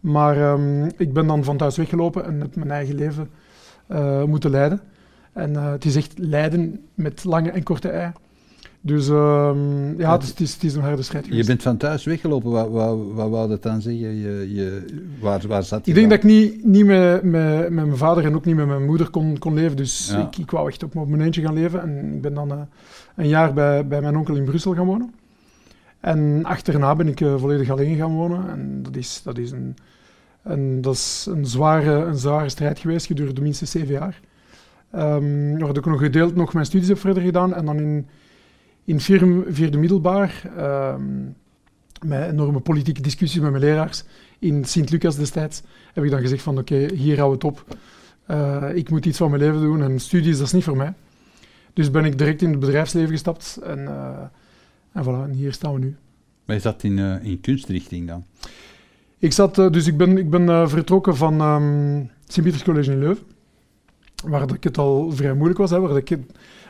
Maar 0.00 0.52
um, 0.52 0.88
ik 0.96 1.12
ben 1.12 1.26
dan 1.26 1.44
van 1.44 1.56
thuis 1.56 1.76
weggelopen 1.76 2.24
en 2.24 2.40
heb 2.40 2.56
mijn 2.56 2.70
eigen 2.70 2.94
leven 2.94 3.30
uh, 3.88 4.24
moeten 4.24 4.50
leiden. 4.50 4.80
En 5.32 5.54
het 5.54 5.84
is 5.84 5.96
echt 5.96 6.18
lijden 6.18 6.80
met 6.94 7.24
lange 7.24 7.50
en 7.50 7.62
korte 7.62 7.88
ei. 7.88 8.12
Dus 8.82 9.08
um, 9.08 9.98
ja, 9.98 10.12
het 10.12 10.22
is, 10.22 10.28
het, 10.28 10.40
is, 10.40 10.52
het 10.54 10.64
is, 10.64 10.74
een 10.74 10.82
harde 10.82 11.02
strijd 11.02 11.26
Je 11.26 11.44
bent 11.44 11.62
van 11.62 11.76
thuis 11.76 12.04
weggelopen, 12.04 12.50
wat, 12.50 12.68
wat, 12.70 12.98
wat 13.12 13.30
wou 13.30 13.48
dat 13.48 13.62
dan 13.62 13.82
zeggen? 13.82 14.18
Je, 14.18 14.54
je, 14.54 14.84
waar, 15.20 15.46
waar 15.46 15.62
zat 15.62 15.84
je 15.84 15.90
Ik 15.90 15.96
denk 15.96 16.10
dat 16.10 16.18
ik 16.18 16.24
niet, 16.24 16.64
niet 16.64 16.84
met, 16.84 17.22
met, 17.22 17.60
met, 17.60 17.72
mijn 17.72 17.96
vader 17.96 18.24
en 18.24 18.34
ook 18.34 18.44
niet 18.44 18.56
met 18.56 18.66
mijn 18.66 18.84
moeder 18.84 19.10
kon, 19.10 19.38
kon 19.38 19.54
leven, 19.54 19.76
dus 19.76 20.10
ik, 20.10 20.36
ik 20.36 20.50
wou 20.50 20.68
echt 20.68 20.82
op, 20.82 20.96
op 20.96 21.08
mijn 21.08 21.22
eentje 21.22 21.42
gaan 21.42 21.54
leven. 21.54 21.82
En 21.82 22.14
ik 22.14 22.22
ben 22.22 22.34
dan 22.34 22.52
uh, 22.52 22.58
een 23.16 23.28
jaar 23.28 23.52
bij, 23.52 23.86
bij 23.86 24.00
mijn 24.00 24.16
onkel 24.16 24.36
in 24.36 24.44
Brussel 24.44 24.74
gaan 24.74 24.86
wonen. 24.86 25.14
En 26.00 26.44
achterna 26.44 26.94
ben 26.94 27.08
ik 27.08 27.20
uh, 27.20 27.34
volledig 27.36 27.70
alleen 27.70 27.96
gaan 27.96 28.14
wonen. 28.14 28.50
En 28.50 28.82
dat 28.82 28.96
is, 28.96 29.20
dat 29.24 29.38
is, 29.38 29.50
een, 29.50 29.76
een, 30.42 30.80
dat 30.80 30.94
is 30.94 31.26
een, 31.30 31.46
zware, 31.46 31.92
een 31.92 32.18
zware 32.18 32.48
strijd 32.48 32.78
geweest, 32.78 33.06
gedurende 33.06 33.40
minstens 33.40 33.70
zeven 33.70 33.92
jaar. 33.92 34.20
Um, 34.94 35.58
waar 35.58 35.76
ik 35.76 35.86
nog 35.86 36.00
gedeeld 36.00 36.34
nog 36.34 36.52
mijn 36.52 36.66
studies 36.66 36.88
heb 36.88 36.98
verder 36.98 37.22
gedaan 37.22 37.54
en 37.54 37.64
dan 37.64 37.78
in 37.78 38.06
in 38.84 39.00
vierde, 39.00 39.78
middelbaar, 39.78 40.50
uh, 40.56 40.94
met 42.06 42.30
enorme 42.30 42.60
politieke 42.60 43.02
discussies 43.02 43.40
met 43.40 43.50
mijn 43.50 43.62
leraars 43.62 44.04
in 44.38 44.64
Sint-Lucas 44.64 45.16
destijds, 45.16 45.62
heb 45.92 46.04
ik 46.04 46.10
dan 46.10 46.20
gezegd 46.20 46.42
van 46.42 46.58
oké, 46.58 46.94
hier 46.94 47.18
hou 47.18 47.32
het 47.32 47.44
op. 47.44 47.64
Uh, 48.30 48.64
ik 48.74 48.90
moet 48.90 49.06
iets 49.06 49.18
van 49.18 49.30
mijn 49.30 49.42
leven 49.42 49.60
doen 49.60 49.82
en 49.82 49.98
studies, 49.98 50.36
dat 50.36 50.46
is 50.46 50.52
niet 50.52 50.64
voor 50.64 50.76
mij. 50.76 50.94
Dus 51.72 51.90
ben 51.90 52.04
ik 52.04 52.18
direct 52.18 52.42
in 52.42 52.50
het 52.50 52.60
bedrijfsleven 52.60 53.10
gestapt 53.10 53.58
en, 53.62 53.78
uh, 53.78 54.18
en 54.92 55.04
voilà, 55.04 55.28
en 55.28 55.30
hier 55.30 55.52
staan 55.52 55.74
we 55.74 55.78
nu. 55.78 55.96
Maar 56.44 56.56
je 56.56 56.62
zat 56.62 56.82
in, 56.82 56.98
uh, 56.98 57.24
in 57.24 57.40
kunstrichting 57.40 58.06
dan? 58.06 58.24
Ik 59.18 59.32
zat, 59.32 59.54
dus 59.54 59.86
ik 59.86 59.96
ben, 59.96 60.18
ik 60.18 60.30
ben 60.30 60.68
vertrokken 60.68 61.16
van 61.16 61.40
um, 61.40 62.10
Sint-Pieters 62.26 62.64
College 62.64 62.92
in 62.92 62.98
Leuven, 62.98 63.24
waar 64.24 64.54
ik 64.54 64.64
het 64.64 64.78
al 64.78 65.10
vrij 65.12 65.34
moeilijk 65.34 65.58
was, 65.58 65.70
hè, 65.70 65.80
waar 65.80 65.96
ik 65.96 66.10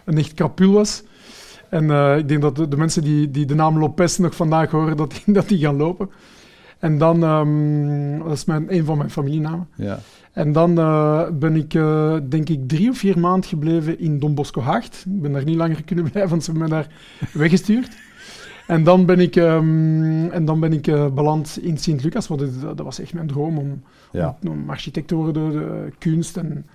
een 0.04 0.18
echt 0.18 0.34
krapul 0.34 0.72
was. 0.72 1.02
En 1.70 1.84
uh, 1.84 2.16
ik 2.16 2.28
denk 2.28 2.42
dat 2.42 2.56
de, 2.56 2.68
de, 2.68 2.76
mensen 2.76 3.02
die, 3.02 3.30
die 3.30 3.46
de 3.46 3.54
naam 3.54 3.78
Lopez 3.78 4.18
nog 4.18 4.34
vandaag 4.34 4.70
horen, 4.70 4.96
dat 4.96 5.10
die, 5.10 5.34
dat 5.38 5.48
die 5.48 5.58
gaan 5.58 5.76
lopen. 5.76 6.10
En 6.78 6.98
dan, 6.98 7.22
um, 7.22 8.18
dat 8.18 8.32
is 8.32 8.44
mijn, 8.44 8.74
een 8.74 8.84
van 8.84 8.98
mijn 8.98 9.10
familienamen. 9.10 9.68
Ja. 9.74 9.98
En 10.32 10.52
dan 10.52 10.78
uh, 10.78 11.28
ben 11.32 11.56
ik, 11.56 11.74
uh, 11.74 12.16
denk 12.28 12.48
ik, 12.48 12.68
drie 12.68 12.90
of 12.90 12.98
vier 12.98 13.18
maanden 13.18 13.48
gebleven 13.48 13.98
in 13.98 14.18
Don 14.18 14.34
Bosco 14.34 14.60
Haagt. 14.60 15.04
Ik 15.14 15.20
ben 15.20 15.32
daar 15.32 15.44
niet 15.44 15.56
langer 15.56 15.84
kunnen 15.84 16.04
blijven, 16.10 16.30
want 16.30 16.44
ze 16.44 16.50
hebben 16.50 16.68
me 16.68 16.74
daar 16.74 16.88
weggestuurd. 17.32 17.96
En 18.66 18.84
dan 18.84 19.06
ben 19.06 19.20
ik, 19.20 19.36
um, 19.36 20.30
en 20.30 20.44
dan 20.44 20.60
ben 20.60 20.72
ik 20.72 20.86
uh, 20.86 21.06
beland 21.06 21.58
in 21.62 21.78
Sint-Lucas, 21.78 22.28
want 22.28 22.40
dat, 22.40 22.76
dat, 22.76 22.86
was 22.86 23.00
echt 23.00 23.14
mijn 23.14 23.26
droom 23.26 23.58
om, 23.58 23.82
ja. 24.12 24.38
om, 24.42 24.50
om, 24.50 24.70
architect 24.70 25.08
te 25.08 25.14
worden, 25.14 25.50
de 25.52 25.92
kunst 25.98 26.36
en 26.36 26.66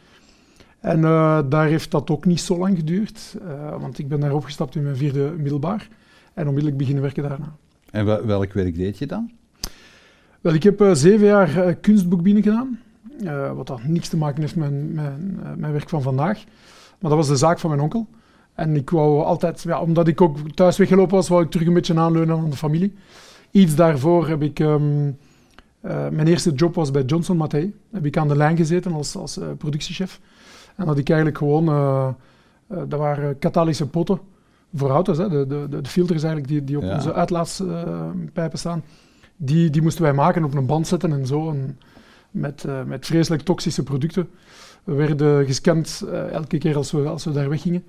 en 0.86 1.00
uh, 1.00 1.39
daar 1.50 1.68
heeft 1.68 1.92
dat 1.92 2.10
ook 2.10 2.25
niet 2.25 2.42
zo 2.42 2.58
lang 2.58 2.77
geduurd, 2.77 3.36
uh, 3.42 3.75
want 3.80 4.00
ik 4.00 4.08
ben 4.08 4.20
daar 4.20 4.34
opgestapt 4.34 4.75
in 4.75 4.84
mijn 4.84 4.98
vierde 4.98 5.34
middelbaar 5.38 5.88
en 6.34 6.44
onmiddellijk 6.44 6.77
beginnen 6.77 7.04
werken 7.04 7.24
daarna. 7.24 7.56
En 7.92 8.27
welk 8.27 8.54
werk 8.54 8.75
deed 8.75 8.98
je 8.98 9.08
dan? 9.08 9.32
Wel, 10.42 10.54
ik 10.54 10.63
heb 10.63 10.82
uh, 10.82 10.94
zeven 10.94 11.25
jaar 11.25 11.68
uh, 11.68 11.74
kunstboekbinnen 11.82 12.44
gedaan. 12.44 12.80
Uh, 13.22 13.51
wat 13.51 13.68
dat 13.68 13.84
niks 13.84 14.08
te 14.08 14.18
maken 14.18 14.42
heeft 14.42 14.56
met 14.56 14.94
mijn, 14.94 15.39
mijn 15.58 15.72
werk 15.72 15.89
van 15.89 16.01
vandaag. 16.01 16.44
Maar 17.00 17.10
dat 17.10 17.20
was 17.20 17.27
de 17.27 17.36
zaak 17.36 17.60
van 17.60 17.70
mijn 17.70 17.82
onkel. 17.82 18.08
En 18.54 18.75
ik 18.75 18.89
wou 18.89 19.24
altijd, 19.24 19.62
ja, 19.62 19.82
omdat 19.82 20.08
ik 20.08 20.22
ook 20.22 20.38
thuis 20.51 20.77
weggelopen 20.77 21.15
was, 21.15 21.27
wou 21.27 21.44
ik 21.44 21.51
terug 21.51 21.68
een 21.68 21.74
beetje 21.74 22.00
aanleunen 22.00 22.38
aan 22.38 22.50
de 22.50 22.56
familie. 22.56 22.94
Iets 23.51 23.75
daarvoor 23.75 24.27
heb 24.27 24.42
ik... 24.42 24.60
Um, 24.60 25.18
mijn 26.12 26.27
eerste 26.27 26.51
job 26.51 26.75
was 26.75 26.92
bij 26.92 27.04
Johnson 27.04 27.38
Matthey. 27.38 27.74
Heb 27.92 28.06
ik 28.06 28.18
aan 28.18 28.27
de 28.27 28.36
lijn 28.36 28.58
gezeten 28.58 28.94
als, 28.94 29.15
als 29.15 29.39
productiechef. 29.58 30.20
En 30.75 30.88
had 30.88 30.98
ik 30.98 31.10
eigenlijk 31.10 31.38
gewoon... 31.38 31.65
dat 32.67 33.00
waren 33.00 33.39
katalyse 33.39 33.88
potten 33.88 34.20
voor 34.74 34.89
auto's. 34.89 35.17
Hè. 35.17 35.29
De, 35.29 35.48
de, 35.48 35.82
de 35.82 35.89
filters 35.89 36.24
eigenlijk 36.24 36.51
die, 36.51 36.63
die 36.63 36.77
op 36.77 36.94
onze 36.94 37.13
uitlaatpijpen 37.13 38.60
staan 38.60 38.84
die, 39.38 39.70
die 39.70 39.82
moesten 39.82 40.03
wij 40.03 40.13
maken, 40.13 40.44
op 40.44 40.53
een 40.53 40.65
band 40.65 40.88
zetten 40.88 41.12
en 41.12 41.27
zo. 41.27 41.50
En 41.50 41.79
met, 42.32 42.65
met 42.86 43.05
vreselijk 43.05 43.41
toxische 43.41 43.84
producten. 43.84 44.29
We 44.84 44.94
werden 44.94 45.46
gescand 45.46 46.05
elke 46.32 46.58
keer 46.58 46.75
als 46.75 46.91
we, 46.91 47.08
als 47.08 47.25
we 47.25 47.32
daar 47.32 47.50
weggingen. 47.50 47.84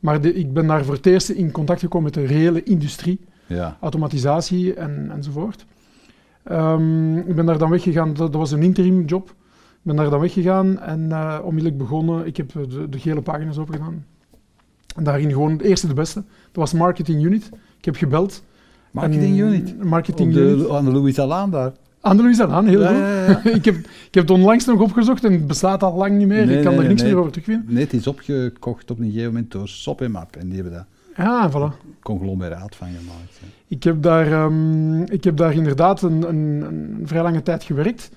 Maar 0.00 0.20
de, 0.20 0.34
ik 0.34 0.52
ben 0.52 0.66
daar 0.66 0.84
voor 0.84 0.94
het 0.94 1.06
eerst 1.06 1.28
in 1.28 1.50
contact 1.50 1.80
gekomen 1.80 2.04
met 2.04 2.14
de 2.14 2.34
reële 2.34 2.62
industrie. 2.62 3.20
Ja. 3.46 3.76
Automatisatie 3.80 4.74
en, 4.74 5.10
enzovoort. 5.10 5.66
Um, 6.50 7.18
ik 7.18 7.34
ben 7.34 7.46
daar 7.46 7.58
dan 7.58 7.70
weggegaan, 7.70 8.08
dat, 8.08 8.32
dat 8.32 8.40
was 8.40 8.50
een 8.50 8.62
interim 8.62 9.04
job. 9.04 9.34
Ik 9.80 9.86
ben 9.86 9.96
daar 9.96 10.10
dan 10.10 10.20
weggegaan 10.20 10.80
en 10.80 11.00
uh, 11.00 11.38
onmiddellijk 11.42 11.78
begonnen. 11.78 12.26
Ik 12.26 12.36
heb 12.36 12.52
de, 12.52 12.88
de 12.88 12.98
gele 12.98 13.22
pagina's 13.22 13.58
opgedaan. 13.58 14.04
En 14.96 15.04
daarin 15.04 15.30
gewoon 15.30 15.52
het 15.52 15.60
eerste 15.60 15.86
de 15.86 15.94
beste. 15.94 16.22
Dat 16.24 16.52
was 16.52 16.72
Marketing 16.72 17.24
Unit. 17.24 17.50
Ik 17.78 17.84
heb 17.84 17.96
gebeld. 17.96 18.42
Marketing 18.90 19.38
Unit. 19.38 19.84
Marketing 19.84 20.32
de, 20.32 20.40
Unit. 20.40 20.70
Aan 20.70 20.84
de 20.84 20.92
Louis 20.92 21.18
Alaan 21.18 21.50
daar. 21.50 21.72
Aan 22.00 22.16
de 22.16 22.22
Louis 22.22 22.40
Alaan, 22.40 22.66
heel 22.66 22.80
ja, 22.80 22.88
goed. 22.88 22.96
Ja, 22.96 23.50
ja. 23.50 23.54
ik, 23.58 23.64
heb, 23.64 23.76
ik 23.76 24.14
heb 24.14 24.22
het 24.22 24.30
onlangs 24.30 24.64
nog 24.64 24.80
opgezocht 24.80 25.24
en 25.24 25.32
het 25.32 25.46
bestaat 25.46 25.82
al 25.82 25.94
lang 25.94 26.18
niet 26.18 26.26
meer. 26.26 26.46
Nee, 26.46 26.56
ik 26.56 26.62
kan 26.64 26.72
nee, 26.72 26.82
er 26.82 26.88
niks 26.88 27.02
nee. 27.02 27.10
meer 27.10 27.20
over 27.20 27.32
terugvinden. 27.32 27.74
Nee, 27.74 27.84
het 27.84 27.92
is 27.92 28.06
opgekocht 28.06 28.90
op 28.90 28.98
een 28.98 29.04
gegeven 29.04 29.26
moment 29.26 29.52
door 29.52 29.68
Sop 29.68 30.00
en 30.00 30.10
Map. 30.10 30.36
En 30.36 30.46
die 30.46 30.54
hebben 30.54 30.72
daar 30.72 30.86
ja, 31.16 31.50
voilà. 31.50 31.98
conglomeraat 32.02 32.76
van 32.76 32.88
gemaakt. 32.88 33.40
Ik 33.66 33.82
heb, 33.82 34.02
daar, 34.02 34.44
um, 34.44 35.02
ik 35.02 35.24
heb 35.24 35.36
daar 35.36 35.54
inderdaad 35.54 36.02
een, 36.02 36.28
een, 36.28 36.62
een, 36.62 37.02
vrij 37.04 37.22
lange 37.22 37.42
tijd 37.42 37.64
gewerkt. 37.64 38.10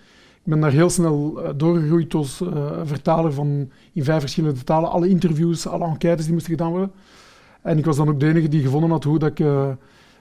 Ik 0.44 0.50
ben 0.52 0.60
daar 0.60 0.72
heel 0.72 0.90
snel 0.90 1.34
uh, 1.38 1.50
doorgegroeid 1.56 2.14
als 2.14 2.42
uh, 2.42 2.72
vertaler 2.84 3.34
van 3.34 3.70
in 3.94 4.04
vijf 4.04 4.20
verschillende 4.20 4.64
talen. 4.64 4.90
Alle 4.90 5.08
interviews, 5.08 5.68
alle 5.68 5.86
enquêtes 5.86 6.24
die 6.24 6.34
moesten 6.34 6.52
gedaan 6.52 6.72
worden. 6.72 6.92
En 7.62 7.78
ik 7.78 7.86
was 7.86 7.98
dan 7.98 8.10
ook 8.10 8.20
de 8.20 8.28
enige 8.28 8.48
die 8.48 8.62
gevonden 8.62 8.90
had 8.90 9.04
hoe 9.04 9.20
dat 9.20 9.30
ik... 9.30 9.40
Uh, 9.40 9.68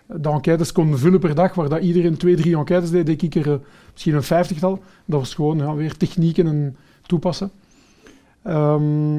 de 0.07 0.29
enquêtes 0.29 0.73
kon 0.73 0.99
vullen 0.99 1.21
per 1.21 1.35
dag, 1.35 1.55
waar 1.55 1.69
dat 1.69 1.83
iedereen 1.83 2.17
twee, 2.17 2.37
drie 2.37 2.57
enquêtes 2.57 2.91
deed, 2.91 3.07
deed 3.07 3.23
ik 3.23 3.35
er 3.35 3.47
uh, 3.47 3.55
misschien 3.93 4.15
een 4.15 4.23
vijftigtal. 4.23 4.83
Dat 5.05 5.21
was 5.21 5.35
gewoon 5.35 5.59
ja, 5.59 5.75
weer 5.75 5.97
technieken 5.97 6.47
en 6.47 6.77
toepassen. 7.07 7.51
Um, 8.47 9.19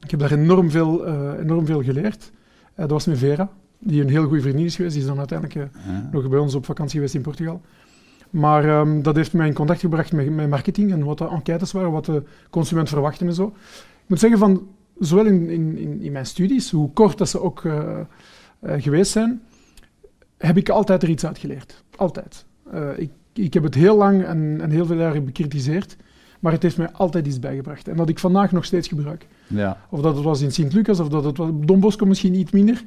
ik 0.00 0.10
heb 0.10 0.20
daar 0.20 0.32
enorm 0.32 0.70
veel, 0.70 1.06
enorm 1.38 1.66
veel 1.66 1.82
geleerd. 1.82 2.30
Dat 2.74 2.90
was 2.90 3.06
met 3.06 3.18
Vera, 3.18 3.50
die 3.78 4.02
een 4.02 4.08
heel 4.08 4.24
goede 4.24 4.42
vriendin 4.42 4.64
is 4.64 4.76
geweest. 4.76 4.94
Die 4.94 5.02
is 5.02 5.08
dan 5.08 5.18
uiteindelijk 5.18 5.70
ja. 5.72 6.08
nog 6.12 6.28
bij 6.28 6.38
ons 6.38 6.54
op 6.54 6.64
vakantie 6.64 6.94
geweest 6.94 7.14
in 7.14 7.22
Portugal. 7.22 7.60
Maar 8.30 8.80
um, 8.80 9.02
dat 9.02 9.16
heeft 9.16 9.32
mij 9.32 9.46
in 9.46 9.54
contact 9.54 9.80
gebracht 9.80 10.12
met, 10.12 10.30
met 10.30 10.48
marketing 10.48 10.92
en 10.92 11.04
wat 11.04 11.18
de 11.18 11.28
enquêtes 11.28 11.72
waren, 11.72 11.90
wat 11.90 12.04
de 12.04 12.22
consument 12.50 12.88
verwachtte 12.88 13.24
en 13.24 13.34
zo. 13.34 13.46
Ik 13.76 14.06
moet 14.06 14.20
zeggen 14.20 14.38
van, 14.38 14.66
zowel 14.98 15.26
in, 15.26 15.50
in, 15.50 16.00
in 16.00 16.12
mijn 16.12 16.26
studies, 16.26 16.70
hoe 16.70 16.92
kort 16.92 17.18
dat 17.18 17.28
ze 17.28 17.40
ook 17.40 17.62
geweest 18.62 19.10
zijn, 19.10 19.40
heb 20.38 20.56
ik 20.56 20.68
altijd 20.68 21.02
er 21.02 21.08
iets 21.08 21.26
uit 21.26 21.38
geleerd. 21.38 21.84
Altijd. 21.96 22.44
Uh, 22.74 22.88
ik, 22.96 23.10
ik 23.32 23.54
heb 23.54 23.62
het 23.62 23.74
heel 23.74 23.96
lang 23.96 24.24
en, 24.24 24.58
en 24.60 24.70
heel 24.70 24.86
veel 24.86 24.96
jaren 24.96 25.24
bekritiseerd, 25.24 25.96
maar 26.40 26.52
het 26.52 26.62
heeft 26.62 26.76
mij 26.76 26.92
altijd 26.92 27.26
iets 27.26 27.38
bijgebracht. 27.38 27.88
En 27.88 27.96
dat 27.96 28.08
ik 28.08 28.18
vandaag 28.18 28.52
nog 28.52 28.64
steeds 28.64 28.88
gebruik. 28.88 29.26
Ja. 29.46 29.80
Of 29.90 30.00
dat 30.00 30.14
het 30.14 30.24
was 30.24 30.40
in 30.40 30.52
Sint-Lucas, 30.52 31.00
of 31.00 31.08
dat 31.08 31.24
het 31.24 31.36
was 31.36 31.50
Don 31.54 31.80
Bosco 31.80 32.06
misschien 32.06 32.34
iets 32.34 32.50
minder, 32.50 32.84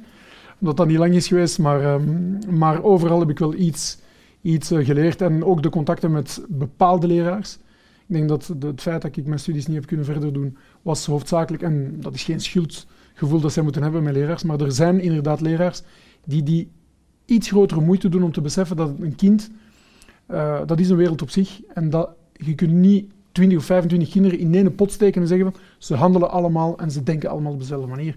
omdat 0.60 0.76
dat 0.76 0.86
niet 0.86 0.98
lang 0.98 1.14
is 1.14 1.28
geweest, 1.28 1.58
maar, 1.58 1.94
um, 1.94 2.38
maar 2.50 2.82
overal 2.82 3.20
heb 3.20 3.30
ik 3.30 3.38
wel 3.38 3.54
iets, 3.54 3.98
iets 4.42 4.72
uh, 4.72 4.86
geleerd. 4.86 5.20
En 5.20 5.44
ook 5.44 5.62
de 5.62 5.70
contacten 5.70 6.10
met 6.10 6.44
bepaalde 6.48 7.06
leraars. 7.06 7.58
Ik 8.06 8.18
denk 8.18 8.28
dat 8.28 8.54
het 8.60 8.80
feit 8.80 9.02
dat 9.02 9.16
ik 9.16 9.26
mijn 9.26 9.38
studies 9.38 9.66
niet 9.66 9.76
heb 9.76 9.86
kunnen 9.86 10.06
verder 10.06 10.32
doen, 10.32 10.56
was 10.82 11.06
hoofdzakelijk, 11.06 11.62
en 11.62 11.96
dat 12.00 12.14
is 12.14 12.24
geen 12.24 12.40
schuldgevoel 12.40 13.40
dat 13.40 13.52
zij 13.52 13.62
moeten 13.62 13.82
hebben 13.82 14.02
met 14.02 14.14
leraars, 14.14 14.42
maar 14.42 14.60
er 14.60 14.72
zijn 14.72 15.00
inderdaad 15.00 15.40
leraars 15.40 15.82
die 16.24 16.42
die 16.42 16.70
iets 17.24 17.48
grotere 17.48 17.80
moeite 17.80 18.08
doen 18.08 18.22
om 18.22 18.32
te 18.32 18.40
beseffen 18.40 18.76
dat 18.76 18.92
een 19.00 19.14
kind, 19.14 19.50
uh, 20.30 20.60
dat 20.66 20.80
is 20.80 20.88
een 20.88 20.96
wereld 20.96 21.22
op 21.22 21.30
zich. 21.30 21.60
En 21.74 21.90
dat 21.90 22.10
je 22.32 22.54
kunt 22.54 22.72
niet 22.72 23.12
20 23.32 23.58
of 23.58 23.64
25 23.64 24.10
kinderen 24.10 24.38
in 24.38 24.54
één 24.54 24.74
pot 24.74 24.92
steken 24.92 25.20
en 25.22 25.28
zeggen 25.28 25.52
van 25.52 25.60
ze 25.78 25.94
handelen 25.94 26.30
allemaal 26.30 26.78
en 26.78 26.90
ze 26.90 27.02
denken 27.02 27.30
allemaal 27.30 27.52
op 27.52 27.58
dezelfde 27.58 27.88
manier. 27.88 28.16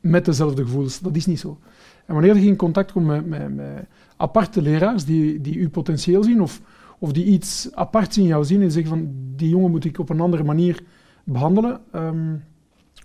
Met 0.00 0.24
dezelfde 0.24 0.62
gevoelens. 0.62 1.00
Dat 1.00 1.16
is 1.16 1.26
niet 1.26 1.40
zo. 1.40 1.58
En 2.06 2.14
wanneer 2.14 2.36
je 2.36 2.46
in 2.46 2.56
contact 2.56 2.92
komt 2.92 3.06
met, 3.06 3.26
met, 3.26 3.54
met 3.54 3.86
aparte 4.24 4.62
leraars 4.62 5.04
die, 5.04 5.40
die 5.40 5.58
je 5.58 5.68
potentieel 5.68 6.22
zien 6.22 6.42
of, 6.42 6.60
of 6.98 7.12
die 7.12 7.24
iets 7.24 7.68
aparts 7.72 8.18
in 8.18 8.24
jou 8.24 8.44
zien 8.44 8.62
en 8.62 8.70
zeggen 8.70 8.90
van 8.90 9.14
die 9.36 9.48
jongen 9.48 9.70
moet 9.70 9.84
ik 9.84 9.98
op 9.98 10.08
een 10.08 10.20
andere 10.20 10.44
manier 10.44 10.82
behandelen 11.24 11.80
um, 11.94 12.44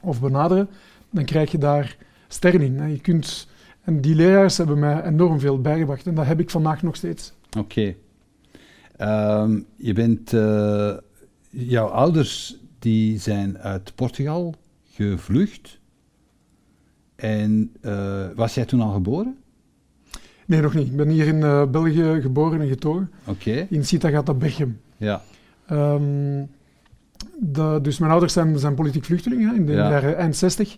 of 0.01 0.21
benaderen, 0.21 0.69
dan 1.09 1.25
krijg 1.25 1.51
je 1.51 1.57
daar 1.57 1.97
sterren 2.27 2.61
in. 2.61 2.91
Je 2.91 2.99
kunt 2.99 3.47
en 3.81 4.01
die 4.01 4.15
leraars 4.15 4.57
hebben 4.57 4.79
mij 4.79 5.03
enorm 5.03 5.39
veel 5.39 5.61
bijgebracht 5.61 6.07
en 6.07 6.15
dat 6.15 6.25
heb 6.25 6.39
ik 6.39 6.49
vandaag 6.49 6.83
nog 6.83 6.95
steeds. 6.95 7.33
Oké. 7.57 7.95
Um, 9.01 9.65
je 9.75 9.93
bent, 9.93 10.33
uh, 10.33 10.97
jouw 11.49 11.87
ouders 11.87 12.57
die 12.79 13.19
zijn 13.19 13.57
uit 13.57 13.95
Portugal 13.95 14.55
gevlucht. 14.91 15.79
En 17.15 17.71
uh, 17.81 18.27
was 18.35 18.53
jij 18.53 18.65
toen 18.65 18.81
al 18.81 18.91
geboren? 18.91 19.37
Nee, 20.49 20.61
nog 20.61 20.73
niet. 20.73 20.87
Ik 20.87 20.95
ben 20.95 21.09
hier 21.09 21.27
in 21.27 21.35
uh, 21.35 21.65
België 21.65 22.21
geboren 22.21 22.61
en 22.61 22.67
getogen. 22.67 23.11
Oké. 23.25 23.49
Okay. 23.49 23.67
In 23.69 23.85
Sitagata 23.85 24.33
Berchem. 24.33 24.79
Ja. 24.97 25.21
Um, 25.71 26.49
de, 27.39 27.79
dus 27.81 27.99
mijn 27.99 28.11
ouders 28.11 28.33
zijn, 28.33 28.59
zijn 28.59 28.75
politiek 28.75 29.05
vluchtelingen 29.05 29.55
in 29.55 29.65
de 29.65 29.71
ja. 29.71 29.89
jaren 29.89 30.17
eind 30.17 30.35
60. 30.35 30.75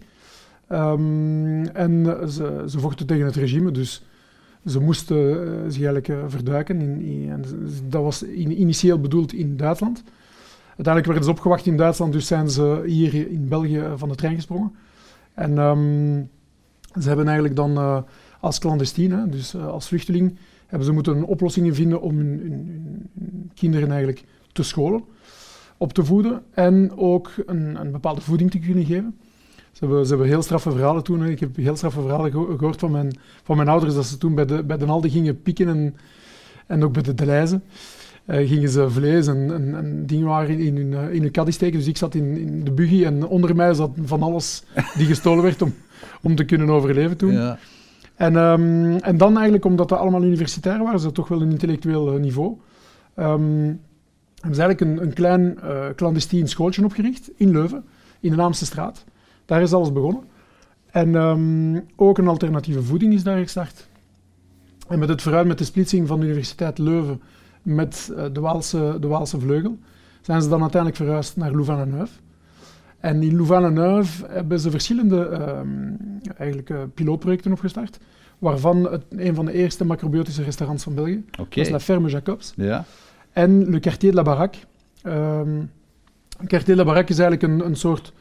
Um, 0.72 1.66
en 1.66 2.06
ze, 2.30 2.64
ze, 2.68 2.80
vochten 2.80 3.06
tegen 3.06 3.26
het 3.26 3.36
regime, 3.36 3.72
dus 3.72 4.04
ze 4.66 4.80
moesten 4.80 5.18
uh, 5.18 5.52
zich 5.68 5.84
eigenlijk 5.84 6.08
uh, 6.08 6.18
verduiken. 6.28 6.82
In, 6.82 7.46
dat 7.88 8.04
was 8.04 8.24
in, 8.24 8.62
initieel 8.62 9.00
bedoeld 9.00 9.34
in 9.34 9.58
Duitsland. 9.58 10.04
Uiteindelijk 10.68 11.06
werden 11.06 11.24
ze 11.24 11.32
opgewacht 11.32 11.66
in 11.66 11.78
Duitsland, 11.78 12.14
dus 12.14 12.28
zijn 12.28 12.50
ze 12.50 12.84
hier 12.86 13.14
in 13.14 13.48
België 13.48 13.84
van 13.96 14.10
de 14.10 14.16
trein 14.16 14.36
gesprongen. 14.36 14.76
En 15.34 15.58
um, 15.58 16.30
ze 17.00 17.08
hebben 17.08 17.26
eigenlijk 17.26 17.56
dan 17.56 18.06
als 18.42 18.60
clandestine, 18.60 19.30
dus 19.30 19.56
als 19.56 19.88
vluchteling, 19.88 20.38
hebben 20.68 20.88
ze 20.88 20.94
moeten 20.94 21.24
oplossingen 21.24 21.76
vinden 21.76 22.02
om 22.02 22.18
hun, 22.18 23.10
kinderen 23.54 23.90
eigenlijk 23.90 24.24
te 24.52 24.64
scholen, 24.64 25.04
op 25.78 25.94
te 25.94 26.06
voeden 26.06 26.44
en 26.52 26.92
ook 26.96 27.32
een, 27.46 27.80
een 27.80 27.92
bepaalde 27.92 28.22
voeding 28.22 28.52
te 28.52 28.60
kunnen 28.60 28.86
geven. 28.86 29.16
Ze 29.72 29.86
hebben, 29.86 30.04
ze 30.04 30.10
hebben 30.10 30.28
heel 30.28 30.42
straffe 30.42 30.72
verhalen 30.72 31.04
toen. 31.04 31.26
Ik 31.26 31.40
heb 31.40 31.56
heel 31.56 31.76
straffe 31.76 32.02
verhalen 32.02 32.32
gehoord 32.32 32.80
van 32.80 32.92
mijn, 32.92 33.18
van 33.44 33.56
mijn 33.56 33.68
ouders, 33.68 33.94
dat 33.94 34.06
ze 34.06 34.18
toen 34.18 34.36
bij 34.36 34.46
de, 34.46 34.64
bij 34.64 34.78
de 34.78 34.86
Aldi 34.86 35.10
gingen 35.10 35.42
pikken 35.42 35.68
en, 35.68 35.96
en 36.68 36.84
ook 36.84 36.94
bij 36.94 37.02
de 37.02 37.14
Deleize. 37.14 37.62
Uh, 38.26 38.48
gingen 38.48 38.70
ze 38.70 38.90
vlees 38.90 39.28
en, 39.28 39.54
en, 39.54 39.76
en 39.76 40.06
dingen 40.06 40.28
waren 40.28 40.60
in 40.60 40.76
hun, 40.76 40.92
uh, 40.92 41.14
in 41.14 41.32
hun 41.34 41.54
steken. 41.54 41.78
Dus 41.78 41.88
ik 41.88 41.98
zat 41.98 42.16
in, 42.16 42.38
in 42.38 42.64
de 42.64 42.72
buggy 42.72 43.06
en 43.06 43.28
onder 43.28 43.56
mij 43.56 43.74
zat 43.74 43.92
van 44.04 44.24
alles 44.24 44.64
die 44.98 45.06
gestolen 45.06 45.44
werd 45.44 45.62
om, 45.62 45.74
om 46.22 46.36
te 46.36 46.44
kunnen 46.44 46.70
overleven 46.70 47.18
toen. 47.18 47.32
Ja. 47.32 47.60
En, 48.22 48.36
um, 48.36 48.96
en 48.96 49.18
dan 49.18 49.34
eigenlijk, 49.34 49.66
omdat 49.66 49.90
we 49.90 49.96
allemaal 49.96 50.24
universitair 50.24 50.84
waren, 50.84 51.00
ze 51.00 51.12
toch 51.12 51.28
wel 51.28 51.42
een 51.42 51.52
intellectueel 51.52 52.14
uh, 52.14 52.20
niveau, 52.20 52.58
um, 53.16 53.82
hebben 54.36 54.56
ze 54.56 54.62
eigenlijk 54.62 54.82
een, 54.82 55.02
een 55.02 55.14
klein 55.14 55.58
clandestien 55.96 56.48
schooltje 56.48 56.84
opgericht 56.84 57.30
in 57.36 57.52
Leuven, 57.52 57.84
in 58.20 58.30
de 58.30 58.36
Naamse 58.36 58.66
straat. 58.66 59.06
Daar 59.46 59.62
is 59.62 59.74
alles 59.74 59.92
begonnen. 59.92 60.24
En 60.92 61.16
um, 61.16 61.86
ook 61.96 62.18
een 62.18 62.28
alternatieve 62.28 62.84
voeding 62.84 63.14
is 63.14 63.24
daar 63.24 63.38
gestart. 63.38 63.88
En 64.88 65.00
met 65.00 65.10
het 65.10 65.22
vooruit 65.22 65.48
met 65.48 65.58
de 65.58 65.64
splitsing 65.64 66.08
van 66.08 66.20
de 66.20 66.26
Universiteit 66.26 66.78
Leuven 66.78 67.22
met 67.62 68.10
uh, 68.12 68.24
de, 68.34 68.40
Waalse, 68.40 68.98
de 69.00 69.08
Waalse 69.08 69.40
vleugel, 69.40 69.78
zijn 70.22 70.42
ze 70.42 70.50
dan 70.50 70.62
uiteindelijk 70.62 71.02
verhuisd 71.02 71.36
naar 71.38 71.52
Louvain-la-Neuve. 71.52 72.14
En 73.02 73.24
in 73.24 73.36
Louvain-la-Neuve 73.36 74.26
hebben 74.30 74.60
ze 74.60 74.72
verschillende 74.72 75.18
um, 75.18 75.98
eigenlijk, 76.38 76.70
uh, 76.70 76.78
pilootprojecten 76.94 77.52
opgestart, 77.52 78.00
waarvan 78.40 78.92
het, 78.92 79.04
een 79.10 79.36
van 79.36 79.46
de 79.46 79.54
eerste 79.54 79.86
macrobiotische 79.86 80.44
restaurants 80.44 80.84
van 80.84 80.96
België 80.96 81.24
okay. 81.40 81.64
was 81.64 81.70
La 81.70 81.80
Ferme 81.80 82.10
Jacobs. 82.10 82.54
Ja. 82.56 82.86
En 83.32 83.70
Le 83.70 83.80
Quartier 83.80 84.10
de 84.10 84.16
la 84.16 84.24
Baraque. 84.24 84.58
Um, 85.04 85.72
Quartier 86.48 86.76
de 86.76 86.76
la 86.76 86.84
Baraque 86.84 87.12
is 87.12 87.20
eigenlijk 87.20 87.54
een, 87.54 87.66
een 87.66 87.76
soort 87.76 88.14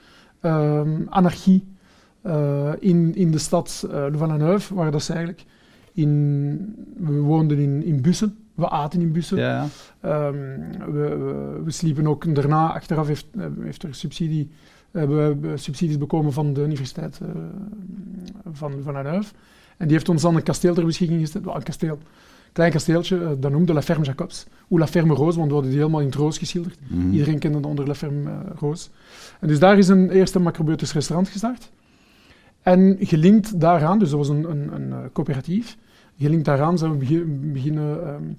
um, 0.42 1.06
anarchie 1.08 1.64
uh, 2.26 2.72
in, 2.78 3.14
in 3.14 3.30
de 3.30 3.38
stad 3.38 3.84
uh, 3.86 3.92
Louvain-la-Neuve, 3.92 4.74
waar 4.74 4.90
dat 4.90 5.02
ze 5.02 5.12
eigenlijk 5.12 5.44
in, 5.92 6.74
we 6.96 7.12
woonden 7.12 7.58
in, 7.58 7.84
in 7.84 8.02
bussen. 8.02 8.36
We 8.54 8.68
aten 8.68 9.00
in 9.00 9.12
bussen. 9.12 9.38
Ja. 9.38 9.66
Ehm, 10.00 10.34
we, 10.92 11.16
we, 11.16 11.60
we 11.64 11.70
sliepen 11.70 12.06
ook 12.06 12.34
daarna, 12.34 12.72
achteraf 12.72 13.06
heeft, 13.06 13.26
eh, 13.38 13.44
heeft 13.60 13.82
er 13.82 13.94
subsidie, 13.94 14.50
hebben 14.92 15.40
we 15.40 15.56
subsidies 15.56 15.98
bekomen 15.98 16.32
van 16.32 16.52
de 16.52 16.62
Universiteit 16.62 17.20
uh, 17.22 17.28
van, 18.52 18.72
van. 18.82 18.96
En 18.96 19.86
die 19.86 19.92
heeft 19.92 20.08
ons 20.08 20.22
dan 20.22 20.36
een 20.36 20.42
kasteel 20.42 20.74
ter 20.74 20.84
beschikking 20.84 21.20
gesteld. 21.20 21.44
Well, 21.44 21.54
een 21.54 21.62
kasteel, 21.62 21.98
klein 22.52 22.70
kasteeltje, 22.70 23.36
dat 23.38 23.50
noemde 23.50 23.72
La 23.72 23.82
Ferme 23.82 24.04
Jacobs. 24.04 24.46
Of 24.68 24.78
La 24.78 24.86
Ferme 24.86 25.14
Roos, 25.14 25.36
want 25.36 25.48
we 25.48 25.52
hadden 25.52 25.70
die 25.70 25.80
helemaal 25.80 26.00
in 26.00 26.06
het 26.06 26.14
roos 26.14 26.38
geschilderd. 26.38 26.78
Mhm. 26.88 27.10
Iedereen 27.10 27.38
kende 27.38 27.56
het 27.56 27.66
onder 27.66 27.86
La 27.86 27.94
Ferme 27.94 28.30
Roos. 28.58 28.90
En 29.40 29.48
dus 29.48 29.58
daar 29.58 29.78
is 29.78 29.88
een 29.88 30.10
eerste 30.10 30.38
macrobeutisch 30.38 30.92
restaurant 30.92 31.28
gestart. 31.28 31.70
En 32.62 32.96
gelinkt 33.00 33.60
daaraan, 33.60 33.98
dus 33.98 34.10
dat 34.10 34.18
was 34.18 34.28
een, 34.28 34.50
een, 34.50 34.74
een 34.74 35.12
coöperatief, 35.12 35.76
gelinkt 36.18 36.44
daaraan 36.44 36.78
zijn 36.78 36.90
we 36.90 36.96
begin, 36.96 37.52
beginnen 37.52 38.08
um, 38.08 38.36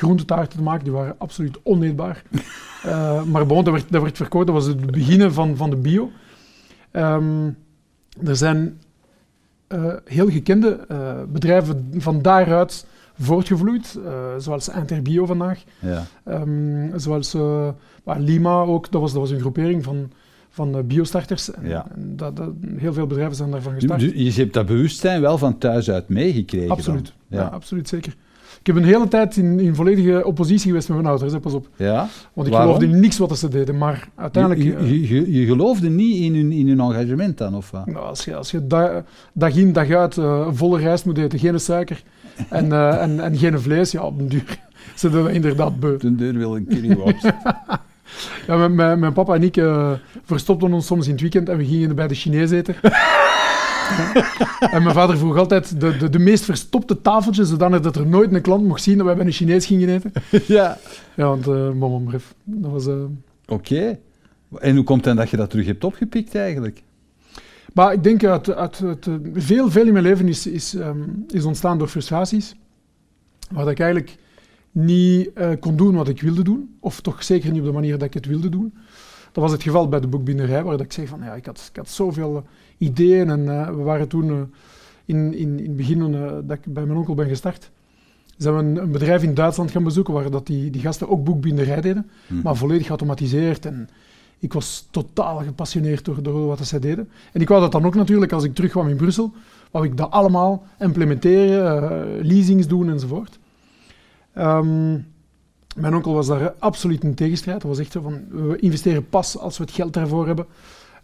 groentetaarten 0.00 0.58
te 0.58 0.62
maken. 0.62 0.84
Die 0.84 0.92
waren 0.92 1.14
absoluut 1.18 1.58
oneetbaar. 1.62 2.22
uh, 2.86 3.22
maar 3.32 3.46
bon, 3.46 3.64
dat 3.64 3.72
werd, 3.72 3.92
dat 3.92 4.02
werd 4.02 4.16
verkocht. 4.16 4.46
Dat 4.46 4.54
was 4.54 4.66
het 4.66 4.90
begin 4.90 5.32
van, 5.32 5.56
van 5.56 5.70
de 5.70 5.76
bio. 5.76 6.10
Um, 6.92 7.56
er 8.24 8.36
zijn 8.36 8.80
uh, 9.68 9.94
heel 10.04 10.28
gekende 10.28 10.86
uh, 10.90 11.12
bedrijven 11.28 11.92
van 11.96 12.22
daaruit 12.22 12.86
voortgevloeid, 13.18 13.98
zoals 14.38 14.68
Interbio 14.68 15.26
vandaag. 15.26 15.62
Ja. 15.78 16.06
Um, 16.28 16.92
zoals 16.98 17.36
Lima 18.04 18.62
ook, 18.62 18.90
dat 18.90 19.00
was, 19.00 19.12
dat 19.12 19.20
was 19.20 19.30
een 19.30 19.40
groepering 19.40 19.84
van 19.84 20.10
van 20.50 20.86
biostarters. 20.86 21.52
En, 21.52 21.68
ja. 21.68 21.86
en 21.94 22.16
dat, 22.16 22.36
dat, 22.36 22.50
heel 22.76 22.92
veel 22.92 23.06
bedrijven 23.06 23.36
zijn 23.36 23.50
daarvan 23.50 23.74
gestart. 23.74 24.00
Je, 24.00 24.24
je 24.24 24.32
hebt 24.32 24.54
dat 24.54 24.66
bewustzijn 24.66 25.20
wel 25.20 25.38
van 25.38 25.58
thuis 25.58 25.90
uit 25.90 26.08
meegekregen. 26.08 26.70
Absoluut, 26.70 27.12
ja. 27.26 27.40
ja. 27.40 27.46
absoluut 27.46 27.88
zeker. 27.88 28.16
Ik 28.60 28.66
heb 28.66 28.76
een 28.76 28.84
hele 28.84 29.08
tijd 29.08 29.36
in, 29.36 29.60
in 29.60 29.74
volledige 29.74 30.24
oppositie 30.24 30.66
geweest 30.66 30.88
met 30.88 30.96
mijn 30.96 31.08
ouders, 31.08 31.32
hè, 31.32 31.40
pas 31.40 31.52
op. 31.52 31.68
Ja? 31.76 32.08
Want 32.32 32.46
ik 32.46 32.52
Waarom? 32.52 32.74
geloofde 32.74 32.94
in 32.94 33.00
niks 33.00 33.18
wat 33.18 33.38
ze 33.38 33.48
deden, 33.48 33.78
maar 33.78 34.08
uiteindelijk... 34.14 34.62
Je, 34.62 34.88
je, 34.88 35.08
je, 35.08 35.32
je 35.32 35.46
geloofde 35.46 35.88
niet 35.88 36.16
in 36.16 36.34
hun, 36.34 36.52
in 36.52 36.68
hun 36.68 36.80
engagement 36.80 37.38
dan, 37.38 37.54
of 37.54 37.70
wat? 37.70 37.86
Nou, 37.86 38.06
als 38.06 38.24
je, 38.24 38.36
als 38.36 38.50
je 38.50 38.66
dag, 38.66 39.02
dag 39.32 39.56
in, 39.56 39.72
dag 39.72 39.90
uit 39.90 40.16
uh, 40.16 40.48
volle 40.50 40.78
rijst 40.78 41.04
moet 41.04 41.18
eten, 41.18 41.38
geen 41.38 41.60
suiker 41.60 42.02
en, 42.48 42.66
uh, 42.66 43.02
en, 43.02 43.20
en 43.20 43.36
geen 43.36 43.60
vlees, 43.60 43.90
ja, 43.90 44.02
op 44.02 44.18
den 44.18 44.28
duur 44.28 44.58
zitten 44.94 45.24
we 45.24 45.32
inderdaad 45.32 45.80
beu. 45.80 45.96
Ten 45.96 46.16
deur 46.16 46.32
wil 46.32 46.56
een 46.56 47.00
op. 47.00 47.14
Ja, 48.46 48.56
mijn, 48.56 48.74
mijn, 48.74 48.98
mijn, 48.98 49.12
papa 49.12 49.34
en 49.34 49.42
ik 49.42 49.56
uh, 49.56 49.90
verstopten 50.24 50.72
ons 50.72 50.86
soms 50.86 51.06
in 51.06 51.12
het 51.12 51.20
weekend 51.20 51.48
en 51.48 51.56
we 51.56 51.64
gingen 51.64 51.94
bij 51.94 52.08
de 52.08 52.14
Chinees 52.14 52.50
eten. 52.50 52.74
En 54.60 54.82
mijn 54.82 54.94
vader 54.94 55.18
vroeg 55.18 55.36
altijd 55.36 55.80
de, 55.80 55.96
de, 55.96 56.08
de 56.10 56.18
meest 56.18 56.44
verstopte 56.44 57.00
tafeltjes, 57.00 57.48
zodanig 57.48 57.80
dat 57.80 57.96
er 57.96 58.06
nooit 58.06 58.32
een 58.32 58.40
klant 58.40 58.66
mocht 58.66 58.82
zien 58.82 58.96
dat 58.96 59.06
wij 59.06 59.16
bij 59.16 59.26
een 59.26 59.32
Chinees 59.32 59.66
gingen 59.66 59.88
eten. 59.88 60.12
ja. 60.46 60.78
Ja, 61.16 61.26
want, 61.26 61.48
uh, 61.48 61.72
mama, 61.72 61.98
bref, 61.98 62.34
dat 62.44 62.70
was... 62.70 62.86
Uh... 62.86 62.94
Oké. 63.46 63.74
Okay. 63.74 64.00
En 64.58 64.74
hoe 64.76 64.84
komt 64.84 65.04
het 65.04 65.06
dan 65.06 65.16
dat 65.16 65.30
je 65.30 65.36
dat 65.36 65.50
terug 65.50 65.66
hebt 65.66 65.84
opgepikt 65.84 66.34
eigenlijk? 66.34 66.82
Maar 67.74 67.92
ik 67.92 68.02
denk 68.02 68.24
uit, 68.24 68.54
uit, 68.54 68.82
uit 68.82 69.08
veel, 69.34 69.70
veel 69.70 69.86
in 69.86 69.92
mijn 69.92 70.04
leven 70.04 70.28
is, 70.28 70.46
is, 70.46 70.74
um, 70.74 71.24
is 71.28 71.44
ontstaan 71.44 71.78
door 71.78 71.88
frustraties. 71.88 72.54
Waar 73.50 73.70
ik 73.70 73.80
eigenlijk 73.80 74.16
niet 74.70 75.30
uh, 75.34 75.50
kon 75.60 75.76
doen 75.76 75.94
wat 75.94 76.08
ik 76.08 76.20
wilde 76.20 76.42
doen, 76.42 76.76
of 76.80 77.00
toch 77.00 77.22
zeker 77.22 77.50
niet 77.50 77.60
op 77.60 77.66
de 77.66 77.72
manier 77.72 77.98
dat 77.98 78.02
ik 78.02 78.14
het 78.14 78.26
wilde 78.26 78.48
doen. 78.48 78.74
Dat 79.32 79.42
was 79.42 79.52
het 79.52 79.62
geval 79.62 79.88
bij 79.88 80.00
de 80.00 80.06
boekbinderij, 80.06 80.62
waar 80.62 80.80
ik 80.80 80.92
zei 80.92 81.06
van 81.06 81.20
ja, 81.22 81.34
ik 81.34 81.46
had, 81.46 81.68
ik 81.70 81.76
had 81.76 81.88
zoveel 81.88 82.46
ideeën 82.80 83.30
en 83.30 83.40
uh, 83.40 83.68
we 83.68 83.82
waren 83.82 84.08
toen 84.08 84.26
uh, 84.26 84.34
in, 85.04 85.34
in, 85.34 85.58
in 85.58 85.66
het 85.66 85.76
begin 85.76 86.12
dat 86.46 86.56
ik 86.56 86.72
bij 86.72 86.84
mijn 86.84 86.98
onkel 86.98 87.14
ben 87.14 87.28
gestart, 87.28 87.70
zijn 88.36 88.54
we 88.56 88.60
een, 88.62 88.76
een, 88.76 88.92
bedrijf 88.92 89.22
in 89.22 89.34
Duitsland 89.34 89.70
gaan 89.70 89.84
bezoeken 89.84 90.14
waar 90.14 90.30
dat 90.30 90.46
die, 90.46 90.70
die 90.70 90.80
gasten 90.80 91.08
ook 91.08 91.24
boekbinderij 91.24 91.80
deden, 91.80 92.10
Mhm. 92.26 92.42
maar 92.42 92.56
volledig 92.56 92.84
geautomatiseerd 92.84 93.66
en 93.66 93.88
ik 94.38 94.52
was 94.52 94.88
totaal 94.90 95.38
gepassioneerd 95.38 96.04
door, 96.04 96.22
door 96.22 96.46
wat 96.46 96.66
zij 96.66 96.78
deden. 96.78 97.08
En 97.32 97.40
ik 97.40 97.48
wou 97.48 97.60
dat 97.60 97.72
dan 97.72 97.84
ook 97.84 97.94
natuurlijk, 97.94 98.32
als 98.32 98.44
ik 98.44 98.54
terugkwam 98.54 98.88
in 98.88 98.96
Brussel, 98.96 99.32
wou 99.70 99.84
ik 99.84 99.96
dat 99.96 100.10
allemaal 100.10 100.66
implementeren, 100.78 102.26
leasings 102.26 102.66
doen 102.66 102.90
enzovoort. 102.90 103.38
Um, 104.38 105.06
mijn 105.76 105.94
onkel 105.94 106.14
was 106.14 106.26
daar 106.26 106.54
absoluut 106.58 107.04
in 107.04 107.14
tegenstrijd. 107.14 107.60
Dat 107.60 107.70
was 107.70 107.78
echt 107.78 107.92
zo 107.92 108.00
van, 108.00 108.24
we 108.30 108.56
investeren 108.58 109.08
pas 109.08 109.38
als 109.38 109.58
we 109.58 109.64
het 109.64 109.72
geld 109.72 109.92
daarvoor 109.92 110.26
hebben. 110.26 110.46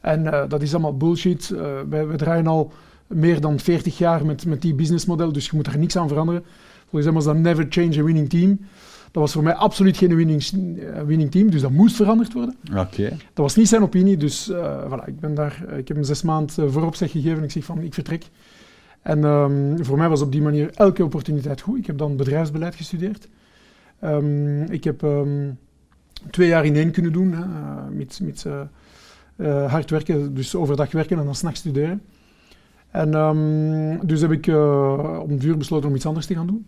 En 0.00 0.24
uh, 0.24 0.42
dat 0.48 0.62
is 0.62 0.72
allemaal 0.72 0.96
bullshit. 0.96 1.50
Uh, 1.52 1.60
wij, 1.88 2.06
wij, 2.06 2.16
draaien 2.16 2.46
al 2.46 2.72
meer 3.06 3.40
dan 3.40 3.58
40 3.58 3.98
jaar 3.98 4.26
met, 4.26 4.46
met 4.46 4.62
die 4.62 4.74
businessmodel, 4.74 5.32
dus 5.32 5.46
je 5.46 5.50
moet 5.54 5.66
er 5.66 5.78
niks 5.78 5.96
aan 5.96 6.08
veranderen. 6.08 6.44
Volgens 6.80 7.04
hem 7.04 7.14
was 7.14 7.24
dat 7.24 7.36
never 7.36 7.66
change 7.68 7.98
a 7.98 8.02
winning 8.02 8.28
team. 8.28 8.58
Dat 9.10 9.22
was 9.22 9.32
voor 9.32 9.42
mij 9.42 9.54
absoluut 9.54 9.96
geen 9.96 10.14
winning, 10.14 10.42
uh, 10.52 11.00
winning 11.00 11.30
team, 11.30 11.50
dus 11.50 11.60
dat 11.60 11.70
moest 11.70 11.96
veranderd 11.96 12.32
worden. 12.32 12.56
Okay. 12.70 13.08
Dat 13.08 13.18
was 13.34 13.56
niet 13.56 13.68
zijn 13.68 13.82
opinie, 13.82 14.16
dus 14.16 14.52
voilà, 14.88 15.04
ik, 15.06 15.20
ben 15.20 15.34
daar, 15.34 15.64
ik 15.76 15.88
heb 15.88 15.96
hem 15.96 16.04
zes 16.04 16.22
maanden 16.22 16.72
vooropzeg 16.72 17.10
gegeven. 17.10 17.42
Ik 17.42 17.50
zeg 17.50 17.64
van, 17.64 17.82
ik 17.82 17.94
vertrek. 17.94 18.24
En 19.02 19.24
um, 19.24 19.84
voor 19.84 19.98
mij 19.98 20.08
was 20.08 20.20
op 20.20 20.32
die 20.32 20.42
manier 20.42 20.70
elke 20.74 21.04
opportuniteit 21.04 21.60
goed. 21.60 21.78
Ik 21.78 21.86
heb 21.86 21.98
dan 21.98 22.16
bedrijfsbeleid 22.16 22.74
gestudeerd. 22.74 23.28
Um, 24.04 24.62
ik 24.62 24.84
heb 24.84 25.02
um, 25.02 25.58
twee 26.30 26.48
jaar 26.48 26.64
in 26.64 26.76
één 26.76 26.90
kunnen 26.90 27.12
doen, 27.12 27.32
hè, 27.32 27.44
met, 27.90 28.20
met 28.22 28.46
uh, 29.36 29.70
hard 29.70 29.90
werken, 29.90 30.34
dus 30.34 30.54
overdag 30.54 30.92
werken 30.92 31.18
en 31.18 31.24
dan 31.24 31.34
s'nachts 31.34 31.60
studeren. 31.60 32.02
En 32.90 34.00
dus 34.04 34.20
heb 34.20 34.30
ik 34.30 34.46
uh, 34.46 35.20
om 35.22 35.38
duur 35.38 35.56
besloten 35.56 35.88
om 35.88 35.94
iets 35.94 36.06
anders 36.06 36.26
te 36.26 36.34
gaan 36.34 36.46
doen. 36.46 36.66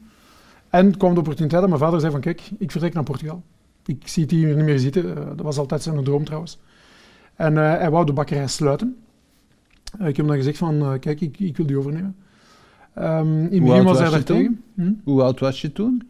En 0.70 0.96
kwam 0.96 1.14
de 1.14 1.20
opportuniteit 1.20 1.60
dat 1.60 1.70
mijn 1.70 1.82
vader 1.82 2.00
zei 2.00 2.12
van 2.12 2.20
kijk, 2.20 2.50
ik 2.58 2.70
vertrek 2.70 2.94
naar 2.94 3.02
Portugal. 3.02 3.42
Ik 3.86 4.08
zie 4.08 4.22
het 4.22 4.32
hier 4.32 4.56
niet 4.56 4.64
meer 4.64 4.78
zitten, 4.78 5.14
dat 5.14 5.40
was 5.40 5.58
altijd 5.58 5.82
zijn 5.82 6.04
droom 6.04 6.24
trouwens. 6.24 6.58
En 7.34 7.56
hij 7.56 7.90
wou 7.90 8.06
de 8.06 8.12
bakkerij 8.12 8.46
sluiten. 8.46 8.96
ik 10.04 10.16
heb 10.16 10.26
dan 10.26 10.36
gezegd 10.36 10.58
van 10.58 10.98
kijk, 11.00 11.20
ik, 11.20 11.38
ik 11.38 11.56
wil 11.56 11.66
die 11.66 11.78
overnemen. 11.78 12.16
Um, 12.98 13.46
in 13.46 13.52
het 13.52 13.64
begin 13.64 13.84
was 13.84 13.98
hij 13.98 14.10
daar 14.10 14.22
tegen. 14.22 14.62
Hm? 14.74 14.92
Hoe 15.04 15.22
oud 15.22 15.40
was 15.40 15.60
je 15.60 15.72
toen? 15.72 16.08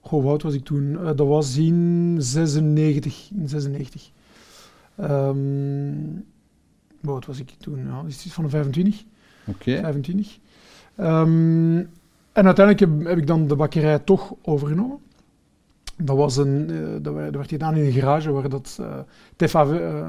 Goh, 0.00 0.22
hoe 0.22 0.30
oud 0.30 0.42
was 0.42 0.54
ik 0.54 0.64
toen? 0.64 0.92
Dat 0.92 1.18
was 1.18 1.56
in 1.56 2.16
96. 2.18 3.30
In 3.34 3.48
96. 3.48 4.10
Um, 5.02 6.24
hoe 7.00 7.12
oud 7.12 7.26
was 7.26 7.40
ik 7.40 7.50
toen? 7.58 7.86
Ja, 7.86 8.02
is 8.06 8.24
het 8.24 8.32
van 8.32 8.44
de 8.44 8.50
25. 8.50 9.04
Oké. 9.46 9.70
Okay. 9.70 9.80
25. 9.82 10.38
Um, 11.00 11.78
en 12.32 12.46
uiteindelijk 12.46 12.80
heb, 12.80 13.06
heb, 13.06 13.18
ik 13.18 13.26
dan 13.26 13.48
de 13.48 13.56
bakkerij 13.56 13.98
toch 13.98 14.34
overgenomen. 14.42 14.98
Dat, 15.96 16.16
was 16.16 16.36
een, 16.36 16.70
uh, 16.70 16.88
dat, 17.02 17.14
werd, 17.14 17.48
gedaan 17.48 17.76
in 17.76 17.84
een 17.84 17.92
garage 17.92 18.32
waar 18.32 18.48
dat 18.48 18.78
uh, 18.80 18.98
TVV, 19.36 19.80
uh, 19.80 20.06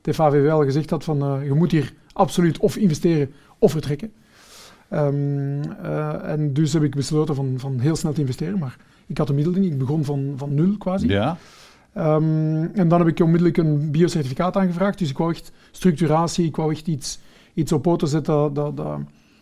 TVV 0.00 0.50
al 0.50 0.64
gezegd 0.64 0.90
had 0.90 1.04
van 1.04 1.44
je 1.44 1.54
moet 1.54 1.70
hier 1.70 1.92
absoluut 2.12 2.58
of 2.58 2.76
investeren 2.76 3.32
of 3.58 3.72
vertrekken. 3.72 4.12
Um, 4.90 5.62
en 6.22 6.52
dus 6.52 6.72
heb 6.72 6.82
ik 6.82 6.94
besloten 6.94 7.34
van, 7.34 7.54
van 7.56 7.78
heel 7.78 7.96
snel 7.96 8.12
te 8.12 8.20
investeren, 8.20 8.58
maar 8.58 8.76
ik 9.06 9.18
had 9.18 9.26
de 9.26 9.32
middelen 9.32 9.60
niet. 9.60 9.72
Ik 9.72 9.78
begon 9.78 10.04
van, 10.04 10.34
van 10.36 10.54
nul 10.54 10.76
quasi. 10.76 11.08
Ja. 11.08 11.36
Um, 11.98 12.74
en 12.74 12.88
dan 12.88 12.98
heb 12.98 13.08
ik 13.08 13.20
onmiddellijk 13.20 13.56
een 13.56 13.90
biocertificaat 13.90 14.56
aangevraagd. 14.56 14.98
Dus 14.98 15.10
ik 15.10 15.18
wou 15.18 15.30
echt 15.30 15.52
structuratie, 15.70 16.46
ik 16.46 16.56
wou 16.56 16.72
echt 16.72 16.86
iets, 16.86 17.18
iets 17.54 17.72
op 17.72 17.82
poten 17.82 18.08
zetten 18.08 18.54
dat, 18.54 18.76
dat, 18.76 19.00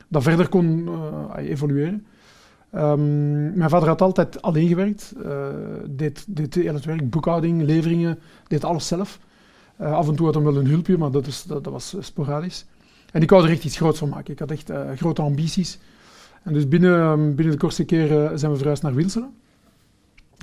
dat, 0.08 0.22
verder 0.22 0.48
kon 0.48 0.88
uh, 0.88 1.50
evolueren. 1.50 2.06
Um, 2.74 3.56
mijn 3.56 3.70
vader 3.70 3.88
had 3.88 4.02
altijd 4.02 4.42
alleen 4.42 4.68
gewerkt, 4.68 5.14
uh, 5.24 5.46
deed, 5.90 6.24
deed 6.28 6.54
heel 6.54 6.74
het 6.74 6.84
werk, 6.84 7.10
boekhouding, 7.10 7.62
leveringen, 7.62 8.18
deed 8.48 8.64
alles 8.64 8.86
zelf. 8.86 9.18
Uh, 9.80 9.92
af 9.92 10.08
en 10.08 10.14
toe 10.14 10.26
had 10.26 10.34
hij 10.34 10.44
wel 10.44 10.56
een 10.56 10.66
hulpje, 10.66 10.98
maar 10.98 11.10
dat, 11.10 11.26
is, 11.26 11.42
dat, 11.42 11.64
was 11.64 11.96
sporadisch. 11.98 12.66
En 13.12 13.22
ik 13.22 13.30
wou 13.30 13.44
er 13.44 13.50
echt 13.50 13.64
iets 13.64 13.76
groots 13.76 13.98
van 13.98 14.08
maken. 14.08 14.32
Ik 14.32 14.38
had 14.38 14.50
echt 14.50 14.70
grote 14.96 15.22
ambities. 15.22 15.78
En 16.42 16.52
dus 16.52 16.68
binnen, 16.68 17.34
binnen 17.34 17.54
de 17.54 17.60
kortste 17.60 17.84
keren 17.84 18.38
zijn 18.38 18.50
we 18.50 18.56
verhuisd 18.56 18.82
naar 18.82 18.94
Wilselen. 18.94 19.34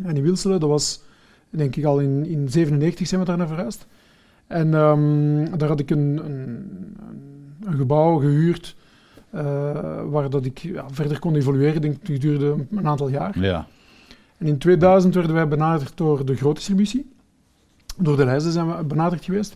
En 0.04 0.16
in 0.16 0.24
Wilselen, 0.24 0.60
dat 0.60 0.70
was 0.70 1.02
denk 1.52 1.76
ik 1.76 1.86
al 1.86 2.00
in 2.00 2.12
1997 2.12 3.08
zijn 3.08 3.20
we 3.20 3.26
daar 3.26 3.38
naar 3.38 3.48
verhuisd. 3.48 3.88
En 4.48 4.74
um, 4.74 5.58
daar 5.58 5.70
had 5.70 5.80
ik 5.80 5.90
een, 5.90 6.22
een, 6.26 6.98
een 7.64 7.78
gebouw 7.78 8.18
gehuurd 8.18 8.76
uh, 9.36 9.42
waar 10.10 10.30
dat 10.30 10.46
ik 10.46 10.58
ja, 10.58 10.86
verder 10.92 11.20
kon 11.20 11.36
evolueren. 11.36 11.82
Denk, 11.82 12.08
het 12.08 12.22
duurde 12.22 12.56
een 12.72 12.88
aantal 12.88 13.08
jaar. 13.08 13.40
Ja. 13.40 13.68
En 14.38 14.48
in 14.48 14.58
2000 14.58 15.14
werden 15.14 15.34
wij 15.34 15.48
benaderd 15.48 15.98
door 15.98 16.26
de 16.26 16.36
grootdistributie. 16.36 17.12
Door 17.98 18.18
de 18.18 18.26
lijzen 18.26 18.52
zijn 18.52 18.78
we 18.78 18.84
benaderd 18.84 19.26
geweest. 19.26 19.56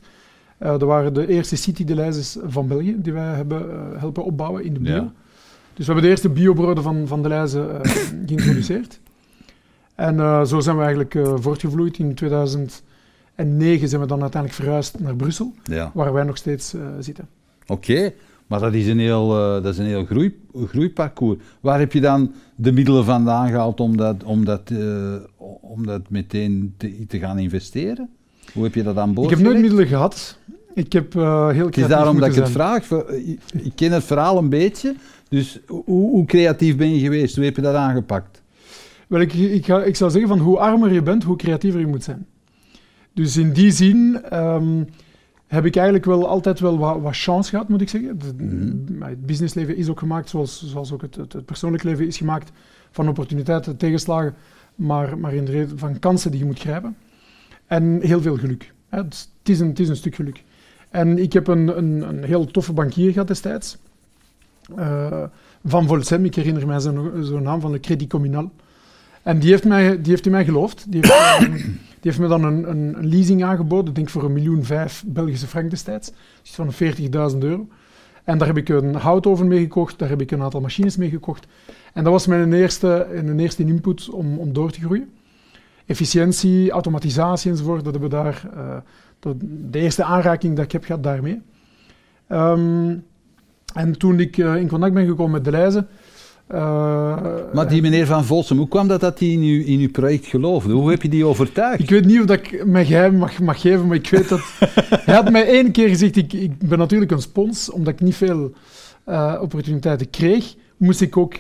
Uh, 0.60 0.70
dat 0.70 0.82
waren 0.82 1.14
de 1.14 1.28
eerste 1.28 1.56
City-de 1.56 2.24
van 2.46 2.68
België 2.68 2.96
die 3.02 3.14
wij 3.14 3.36
hebben 3.36 3.70
uh, 3.70 4.00
helpen 4.00 4.24
opbouwen 4.24 4.64
in 4.64 4.74
de 4.74 4.80
bio. 4.80 4.94
Ja. 4.94 5.12
Dus 5.74 5.86
we 5.86 5.92
hebben 5.92 6.04
de 6.04 6.10
eerste 6.10 6.30
biobroden 6.30 6.84
van, 6.84 7.08
van 7.08 7.24
de 7.24 7.28
lijzen 7.28 7.86
geïntroduceerd. 8.26 9.00
En 9.96 10.16
uh, 10.16 10.44
zo 10.44 10.60
zijn 10.60 10.76
we 10.76 10.82
eigenlijk 10.82 11.14
uh, 11.14 11.34
voortgevloeid. 11.36 11.98
In 11.98 12.16
2009 12.16 13.88
zijn 13.88 14.02
we 14.02 14.08
dan 14.08 14.22
uiteindelijk 14.22 14.62
verhuisd 14.62 15.00
naar 15.00 15.16
Brussel, 15.16 15.54
Ja. 15.64 15.92
waar 15.94 16.14
wij 16.14 16.24
nog 16.24 16.38
steeds 16.38 16.74
uh, 16.74 16.82
zitten. 17.00 17.28
Oké, 17.68 18.14
Maar 18.48 18.60
dat 18.60 18.74
is 18.74 18.88
een 18.88 19.00
heel, 19.00 19.28
dat 19.62 19.66
is 19.66 19.78
een 19.78 19.86
heel 19.86 20.06
groei, 20.06 20.40
groeiparcours. 20.68 21.40
Waar 21.60 21.80
heb 21.80 21.94
je 21.94 22.02
dan 22.02 22.32
de 22.56 22.72
middelen 22.72 23.06
vandaan 23.06 23.50
gehaald 23.50 23.80
om 23.80 23.98
dat, 23.98 24.24
om 24.24 24.46
dat, 24.46 24.72
om 25.62 25.86
dat 25.86 26.02
meteen 26.10 26.74
te, 26.78 27.06
te, 27.08 27.20
gaan 27.20 27.40
investeren? 27.40 28.10
Hoe 28.54 28.64
heb 28.64 28.76
je 28.76 28.84
dat 28.84 28.98
aan 28.98 29.14
boord 29.14 29.32
Ik 29.32 29.38
heb 29.38 29.46
nooit 29.46 29.60
middelen 29.62 29.88
gehad. 29.88 30.38
Ik 30.76 30.94
heb 30.94 31.16
uh, 31.16 31.50
heel 31.50 31.66
Het 31.66 31.78
is 31.78 31.88
daarom 31.88 32.20
dat 32.20 32.30
ik 32.30 32.36
het 32.36 32.50
vraag. 32.50 32.92
Ik 33.54 33.72
ken 33.76 33.92
het 33.92 34.04
verhaal 34.04 34.38
een 34.38 34.50
beetje. 34.50 34.96
Dus 35.30 35.60
hoe, 35.68 35.84
hoe, 35.86 36.26
creatief 36.26 36.76
ben 36.78 36.94
je 36.94 37.00
geweest? 37.00 37.36
Hoe 37.36 37.46
heb 37.46 37.56
je 37.56 37.62
dat 37.62 37.76
aangepakt? 37.76 38.42
Wel, 39.08 39.22
ik, 39.22 39.34
ik, 39.34 39.66
ga, 39.66 39.84
ik 39.84 39.96
zou 39.96 40.12
zeggen 40.12 40.30
van 40.30 40.40
hoe 40.40 40.58
armer 40.58 40.94
je 40.94 41.02
bent, 41.02 41.24
hoe 41.24 41.36
creatiever 41.36 41.80
je 41.80 41.88
moet 41.88 42.04
zijn. 42.04 42.28
Dus 43.14 43.38
in 43.38 43.54
die 43.54 43.72
zin 43.72 44.22
um, 44.34 44.88
heb 45.48 45.66
ik 45.66 45.76
eigenlijk 45.76 46.06
wel 46.06 46.28
altijd 46.28 46.60
wel 46.60 46.78
wat, 46.78 47.02
wat 47.02 47.18
chance 47.18 47.50
gehad, 47.50 47.70
moet 47.70 47.82
ik 47.82 47.90
zeggen. 47.90 48.20
Mhm. 48.38 49.02
Het 49.04 49.26
businessleven 49.26 49.76
is 49.76 49.90
ook 49.90 50.00
gemaakt, 50.00 50.30
zoals, 50.30 50.66
zoals 50.66 50.92
ook 50.92 51.02
het, 51.02 51.16
het, 51.16 51.46
persoonlijk 51.46 51.84
leven 51.84 52.08
is 52.08 52.18
gemaakt, 52.18 52.52
van 52.92 53.08
opportuniteiten, 53.08 53.78
tegenslagen, 53.78 54.36
maar, 54.76 55.18
maar 55.18 55.34
in 55.34 55.46
de 55.46 55.52
reden 55.52 55.80
van 55.80 56.00
kansen 56.00 56.32
die 56.32 56.40
je 56.40 56.46
moet 56.46 56.60
grijpen. 56.60 56.96
En 57.66 58.00
heel 58.02 58.22
veel 58.22 58.38
geluk. 58.38 58.74
Het, 58.90 59.30
is 59.44 59.60
een, 59.60 59.68
het 59.68 59.80
is 59.80 59.90
een 59.90 59.96
stuk 59.96 60.16
geluk. 60.16 60.44
En 60.90 61.18
ik 61.18 61.34
heb 61.34 61.48
een, 61.48 61.78
een, 61.78 62.10
een 62.10 62.24
heel 62.24 62.46
toffe 62.46 62.74
bankier 62.74 63.12
gehad 63.12 63.28
destijds. 63.28 63.78
Uh, 64.80 65.24
van 65.66 65.88
Volsem, 65.88 66.26
ik 66.26 66.36
herinner 66.36 66.68
mij 66.68 66.80
zo'n 66.80 67.24
zo 67.24 67.40
naam 67.40 67.62
van 67.62 67.72
de 67.72 67.80
Credit 67.80 68.10
Communal. 68.10 68.52
En 69.26 69.40
die 69.40 69.50
heeft, 69.50 69.66
mij, 69.66 70.02
die 70.02 70.12
heeft 70.12 70.26
in 70.26 70.32
mij 70.32 70.46
geloofd. 70.46 70.86
Die 70.92 71.02
heeft, 71.02 71.14
heeft 72.02 72.20
me 72.20 72.28
dan 72.28 72.44
een, 72.44 73.08
leasing 73.08 73.44
aangeboden, 73.44 73.94
denk 73.94 74.10
voor 74.10 74.24
een 74.24 74.34
miljoen 74.34 74.64
vijf 74.64 75.04
Belgische 75.08 75.48
frank 75.48 75.70
destijds. 75.70 76.12
Dus 76.42 76.52
van 76.52 76.74
40.000 76.74 77.38
euro. 77.40 77.68
En 78.24 78.38
daar 78.38 78.48
heb 78.48 78.58
ik 78.58 78.70
een 78.70 78.96
houtoven 78.96 79.48
mee 79.48 79.60
gekocht, 79.60 80.00
daar 80.00 80.10
heb 80.10 80.22
ik 80.22 80.32
een 80.32 80.42
aantal 80.42 80.62
machines 80.62 80.98
mee 80.98 81.10
gekocht. 81.10 81.48
En 81.94 82.04
dat 82.04 82.14
was 82.14 82.28
mijn 82.28 82.54
eerste, 82.54 83.08
een 83.14 83.40
eerste 83.40 83.66
input 83.66 84.10
om, 84.10 84.38
om 84.38 84.54
door 84.54 84.72
te 84.72 84.80
groeien. 84.80 85.10
Efficiëntie, 85.86 86.72
automatisatie 86.72 87.52
enzovoort, 87.52 87.84
dat 87.84 87.94
hebben 87.94 88.10
we 88.10 88.16
daar... 88.16 88.50
Uh, 88.56 88.78
de 89.70 89.80
eerste 89.80 90.04
aanraking 90.04 90.56
dat 90.56 90.66
ik 90.66 90.72
heb 90.72 90.84
gehad 90.84 91.04
daarmee. 91.04 91.42
Um, 92.30 93.04
en 93.74 93.98
toen 93.98 94.20
ik 94.20 94.38
uh, 94.38 94.56
in 94.56 94.68
contact 94.68 94.94
ben 94.94 95.06
gekomen 95.06 95.32
met 95.32 95.46
De 95.46 95.52
Leize... 95.52 95.86
Uh, 96.52 97.18
maar 97.54 97.68
die 97.68 97.82
meneer 97.82 98.06
Van 98.06 98.26
Volsem, 98.26 98.58
hoe 98.58 98.68
kwam 98.68 98.88
dat 98.88 99.00
dat 99.00 99.20
hij 99.20 99.28
in, 99.28 99.40
uw, 99.40 99.64
in 99.64 99.80
uw 99.80 99.92
project 99.92 100.26
geloofde? 100.26 100.74
Hoe 100.74 100.90
heb 100.90 101.02
je 101.02 101.10
die 101.10 101.26
overtuigd? 101.26 101.80
Ik 101.80 101.90
weet 101.90 102.06
niet 102.06 102.20
of 102.20 102.26
dat 102.26 102.38
ik 102.38 102.66
mijn 102.66 102.86
geheim 102.86 103.16
mag, 103.16 103.40
mag 103.40 103.62
geven, 103.62 103.88
maar 103.88 103.96
ik 103.96 104.10
weet 104.10 104.30
dat... 104.30 104.42
hij 105.06 105.16
had 105.16 105.32
mij 105.32 105.48
één 105.48 105.72
keer 105.72 105.90
gezegd, 105.90 106.16
ik, 106.16 106.34
ik 106.34 106.58
ben 106.60 106.78
natuurlijk 106.78 107.12
een 107.12 107.22
spons, 107.22 107.72
omdat 107.72 107.94
ik 107.94 108.00
niet 108.00 108.16
veel 108.16 108.52
uh, 109.08 109.38
opportuniteiten 109.42 110.10
kreeg, 110.10 110.56
moest 110.78 111.02
ik 111.02 111.18
ook, 111.18 111.36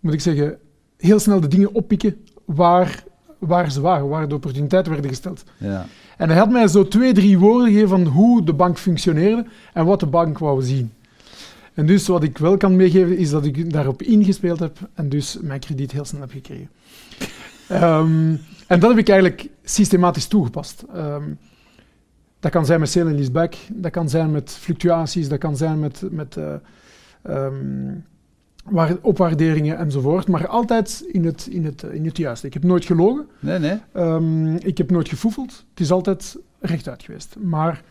moet 0.00 0.12
ik 0.12 0.20
zeggen, 0.20 0.58
heel 0.96 1.18
snel 1.18 1.40
de 1.40 1.48
dingen 1.48 1.74
oppikken 1.74 2.16
waar, 2.44 3.04
waar 3.38 3.70
ze 3.70 3.80
waren, 3.80 4.08
waar 4.08 4.28
de 4.28 4.34
opportuniteiten 4.34 4.92
werden 4.92 5.10
gesteld. 5.10 5.44
Ja. 5.58 5.86
En 6.16 6.28
hij 6.28 6.38
had 6.38 6.50
mij 6.50 6.68
zo 6.68 6.88
twee, 6.88 7.12
drie 7.12 7.38
woorden 7.38 7.68
gegeven 7.68 7.88
van 7.88 8.04
hoe 8.04 8.44
de 8.44 8.52
bank 8.52 8.78
functioneerde 8.78 9.46
en 9.72 9.84
wat 9.84 10.00
de 10.00 10.06
bank 10.06 10.38
wou 10.38 10.62
zien. 10.62 10.92
En 11.74 11.86
dus 11.86 12.06
wat 12.06 12.22
ik 12.22 12.38
wel 12.38 12.56
kan 12.56 12.76
meegeven 12.76 13.16
is 13.16 13.30
dat 13.30 13.44
ik 13.44 13.72
daarop 13.72 14.02
ingespeeld 14.02 14.58
heb 14.58 14.78
en 14.94 15.08
dus 15.08 15.38
mijn 15.40 15.60
krediet 15.60 15.92
heel 15.92 16.04
snel 16.04 16.20
heb 16.20 16.30
gekregen. 16.30 16.68
um, 17.70 18.40
en 18.66 18.80
dat 18.80 18.90
heb 18.90 18.98
ik 18.98 19.08
eigenlijk 19.08 19.48
systematisch 19.62 20.26
toegepast. 20.26 20.84
Um, 20.96 21.38
dat 22.40 22.52
kan 22.52 22.66
zijn 22.66 22.80
met 22.80 22.88
sale 22.88 23.08
en 23.08 23.14
leaseback, 23.14 23.54
dat 23.72 23.90
kan 23.90 24.08
zijn 24.08 24.30
met 24.30 24.50
fluctuaties, 24.50 25.28
dat 25.28 25.38
kan 25.38 25.56
zijn 25.56 25.80
met, 25.80 26.02
met 26.10 26.36
uh, 26.36 26.54
um, 27.28 28.04
opwaarderingen 29.00 29.78
enzovoort, 29.78 30.28
maar 30.28 30.46
altijd 30.46 31.04
in 31.12 31.24
het, 31.24 31.46
in, 31.50 31.64
het, 31.64 31.82
in 31.82 32.04
het 32.04 32.16
juiste. 32.16 32.46
Ik 32.46 32.54
heb 32.54 32.64
nooit 32.64 32.84
gelogen. 32.84 33.26
Nee, 33.40 33.58
nee. 33.58 34.58
Ik 34.58 34.78
heb 34.78 34.90
nooit 34.90 35.08
gefoefeld. 35.08 35.64
Het 35.70 35.80
is 35.80 35.90
altijd 35.90 36.36
rechtuit 36.60 37.02
geweest. 37.02 37.36
Maar 37.42 37.82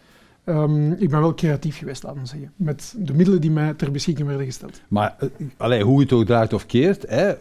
um, 0.45 0.91
ik 0.91 1.10
ben 1.10 1.19
wel 1.19 1.34
creatief 1.34 1.77
geweest, 1.77 2.03
laten 2.03 2.27
zeggen. 2.27 2.51
Met 2.56 2.95
de 2.97 3.13
middelen 3.13 3.41
die 3.41 3.51
mij 3.51 3.73
ter 3.73 3.91
beschikking 3.91 4.27
werden 4.27 4.45
gesteld. 4.45 4.82
Maar 4.88 5.17
uh, 5.62 5.82
hoe 5.82 5.99
het 5.99 6.12
ook 6.13 6.25
draait 6.25 6.53
of 6.53 6.65
keert, 6.65 7.06
hè, 7.10 7.34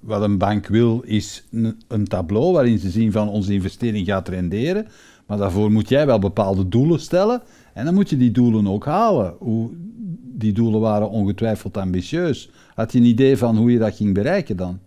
wat 0.00 0.22
een 0.22 0.38
bank 0.38 0.66
wil 0.66 1.00
is 1.04 1.44
een 1.88 2.04
tableau 2.04 2.52
waarin 2.52 2.78
ze 2.78 2.90
zien 2.90 3.12
van 3.12 3.28
onze 3.28 3.52
investering 3.52 4.06
gaat 4.06 4.28
renderen. 4.28 4.86
Maar 5.26 5.38
daarvoor 5.38 5.72
moet 5.72 5.88
jij 5.88 6.06
wel 6.06 6.18
bepaalde 6.18 6.68
doelen 6.68 7.00
stellen. 7.00 7.42
En 7.74 7.84
dan 7.84 7.94
moet 7.94 8.10
je 8.10 8.16
die 8.16 8.30
doelen 8.30 8.68
ook 8.68 8.84
halen. 8.84 9.34
Hoe, 9.38 9.70
die 10.22 10.52
doelen 10.52 10.80
waren 10.80 11.10
ongetwijfeld 11.10 11.76
ambitieus. 11.76 12.50
Had 12.74 12.92
je 12.92 12.98
een 12.98 13.04
idee 13.04 13.36
van 13.36 13.56
hoe 13.56 13.72
je 13.72 13.78
dat 13.78 13.96
ging 13.96 14.14
bereiken 14.14 14.56
dan? 14.56 14.78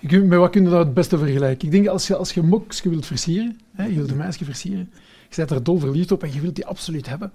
Met 0.00 0.38
wat 0.38 0.50
kun 0.50 0.62
je 0.62 0.68
dat 0.68 0.78
het 0.78 0.94
beste 0.94 1.18
vergelijken? 1.18 1.66
Ik 1.66 1.72
denk 1.72 1.86
als 1.86 2.06
je, 2.06 2.16
als 2.16 2.32
je 2.32 2.64
wilt 2.82 3.06
versieren, 3.06 3.58
hè, 3.72 3.84
je 3.84 3.94
wilt 3.94 4.10
een 4.10 4.16
meisje 4.16 4.44
versieren, 4.44 4.90
je 5.28 5.36
bent 5.36 5.50
er 5.50 5.62
dol 5.62 5.78
verliefd 5.78 6.12
op 6.12 6.22
en 6.22 6.32
je 6.32 6.40
wilt 6.40 6.54
die 6.54 6.66
absoluut 6.66 7.08
hebben, 7.08 7.32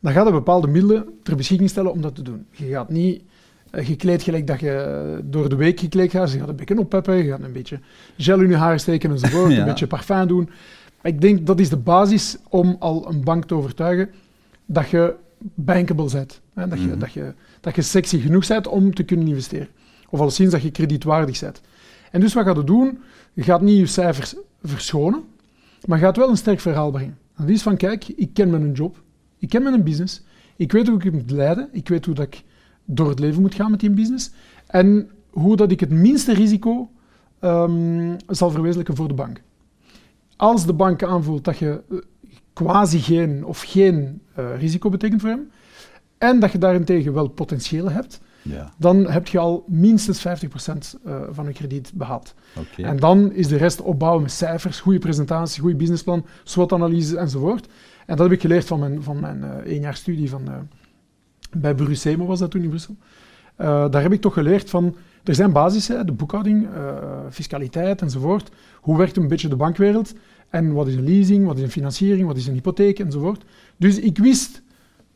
dan 0.00 0.12
gaat 0.12 0.26
je 0.26 0.32
bepaalde 0.32 0.66
middelen 0.66 1.04
ter 1.22 1.36
beschikking 1.36 1.70
stellen 1.70 1.92
om 1.92 2.00
dat 2.00 2.14
te 2.14 2.22
doen. 2.22 2.46
Je 2.50 2.66
gaat 2.66 2.90
niet 2.90 3.22
gekleed 3.70 4.22
gelijk 4.22 4.46
dat 4.46 4.60
je 4.60 5.20
door 5.24 5.48
de 5.48 5.56
week 5.56 5.80
gekleed 5.80 6.10
gaat. 6.10 6.32
Je 6.32 6.38
gaat 6.38 6.48
een 6.48 6.56
beetje 6.56 6.78
oppeppen, 6.78 7.16
je 7.16 7.30
gaat 7.30 7.42
een 7.42 7.52
beetje 7.52 7.80
gel 8.16 8.40
in 8.40 8.48
je 8.48 8.56
haar 8.56 8.80
steken 8.80 9.10
enzovoort, 9.10 9.52
ja. 9.52 9.58
een 9.58 9.64
beetje 9.64 9.86
parfum 9.86 10.26
doen. 10.26 10.44
Maar 11.02 11.12
ik 11.12 11.20
denk 11.20 11.46
dat 11.46 11.60
is 11.60 11.68
de 11.68 11.76
basis 11.76 12.36
om 12.48 12.76
al 12.78 13.08
een 13.08 13.24
bank 13.24 13.44
te 13.44 13.54
overtuigen 13.54 14.10
dat 14.66 14.88
je 14.88 15.14
bankable 15.54 16.10
bent. 16.12 16.40
Hè? 16.54 16.68
Dat, 16.68 16.78
je, 16.78 16.86
mm 16.86 16.98
dat, 16.98 17.12
je, 17.12 17.34
dat 17.60 17.74
je 17.74 17.82
sexy 17.82 18.20
genoeg 18.20 18.46
bent 18.46 18.66
om 18.66 18.94
te 18.94 19.02
kunnen 19.02 19.26
investeren. 19.26 19.68
Of 20.10 20.20
alleszins 20.20 20.50
dat 20.50 20.62
je 20.62 20.70
kredietwaardig 20.70 21.40
bent. 21.40 21.60
En 22.10 22.20
dus 22.20 22.34
wat 22.34 22.44
gaat 22.44 22.56
je 22.56 22.64
doen? 22.64 22.98
Je 23.32 23.42
gaat 23.42 23.60
niet 23.60 23.78
je 23.78 23.86
cijfers 23.86 24.34
verschonen, 24.62 25.24
maar 25.84 25.98
gaat 25.98 26.16
wel 26.16 26.28
een 26.28 26.36
sterk 26.36 26.60
verhaal 26.60 26.90
brengen. 26.90 27.18
En 27.36 27.46
dat 27.46 27.54
is 27.54 27.62
van, 27.62 27.76
kijk, 27.76 28.08
ik 28.08 28.34
ken 28.34 28.50
mijn 28.50 28.72
job, 28.72 29.02
ik 29.38 29.48
ken 29.48 29.62
mijn 29.62 29.82
business, 29.82 30.22
ik 30.56 30.72
weet 30.72 30.86
hoe 30.86 30.96
ik 30.96 31.02
het 31.02 31.12
moet 31.12 31.30
leiden, 31.30 31.68
ik 31.72 31.88
weet 31.88 32.04
hoe 32.04 32.14
dat 32.14 32.26
ik 32.26 32.42
door 32.84 33.08
het 33.08 33.18
leven 33.18 33.40
moet 33.40 33.54
gaan 33.54 33.70
met 33.70 33.80
die 33.80 33.90
business 33.90 34.30
en 34.66 35.10
hoe 35.30 35.56
dat 35.56 35.70
ik 35.70 35.80
het 35.80 35.90
minste 35.90 36.34
risico 36.34 36.90
um, 37.40 38.16
zal 38.26 38.50
verwezenlijken 38.50 38.96
voor 38.96 39.08
de 39.08 39.14
bank. 39.14 39.42
Als 40.36 40.66
de 40.66 40.72
bank 40.72 41.02
aanvoelt 41.02 41.44
dat 41.44 41.58
je 41.58 41.82
eh, 41.90 41.98
quasi 42.52 42.98
geen 42.98 43.44
of 43.44 43.62
geen 43.62 44.20
uh, 44.38 44.58
risico 44.58 44.90
betekent 44.90 45.20
voor 45.20 45.30
hem, 45.30 45.50
en 46.18 46.40
dat 46.40 46.52
je 46.52 46.58
daarentegen 46.58 47.12
wel 47.12 47.28
potentieel 47.28 47.90
hebt, 47.90 48.20
ja. 48.42 48.72
dan 48.76 49.10
heb 49.10 49.28
je 49.28 49.38
al 49.38 49.64
minstens 49.66 50.26
50% 50.26 50.28
uh, 50.28 51.14
eh, 51.14 51.22
van 51.30 51.46
een 51.46 51.52
krediet 51.52 51.92
behaald. 51.94 52.34
Okay. 52.56 52.84
En 52.90 52.96
dan 52.96 53.32
is 53.32 53.48
de 53.48 53.56
rest 53.56 53.80
opbouwen 53.80 54.22
met 54.22 54.32
cijfers, 54.32 54.80
goede 54.80 54.98
presentatie, 54.98 55.60
goede 55.60 55.76
businessplan, 55.76 56.26
SWOT-analyse 56.44 57.18
enzovoort. 57.18 57.66
En 58.06 58.16
dat 58.16 58.18
heb 58.18 58.32
ik 58.32 58.40
geleerd 58.40 58.64
van 58.64 58.78
mijn, 58.78 59.02
van 59.02 59.20
mijn 59.20 59.38
uh, 59.38 59.48
één 59.50 59.80
jaar 59.80 59.96
studie 59.96 60.30
van, 60.30 60.42
uh, 60.48 60.54
bij 61.58 61.74
Brusemo 61.74 62.26
was 62.26 62.38
dat 62.38 62.50
toen 62.50 62.62
in 62.62 62.68
Brussel. 62.68 62.96
daar 63.56 64.02
heb 64.02 64.12
ik 64.12 64.20
toch 64.20 64.34
geleerd 64.34 64.70
van, 64.70 64.96
er 65.24 65.34
zijn 65.34 65.52
basissen, 65.52 66.06
de 66.06 66.12
boekhouding, 66.12 66.68
fiscaliteit 67.30 68.02
enzovoort. 68.02 68.50
Hoe 68.80 68.98
werkt 68.98 69.16
een 69.16 69.28
beetje 69.28 69.48
de 69.48 69.56
bankwereld? 69.56 70.14
En 70.48 70.72
wat 70.72 70.86
is 70.86 70.94
een 70.94 71.04
leasing, 71.04 71.46
wat 71.46 71.56
is 71.56 71.62
een 71.62 71.70
financiering, 71.70 72.26
wat 72.26 72.36
is 72.36 72.46
een 72.46 72.54
hypotheek 72.54 72.98
enzovoort. 72.98 73.44
Dus 73.76 73.98
ik 73.98 74.18
wist 74.18 74.62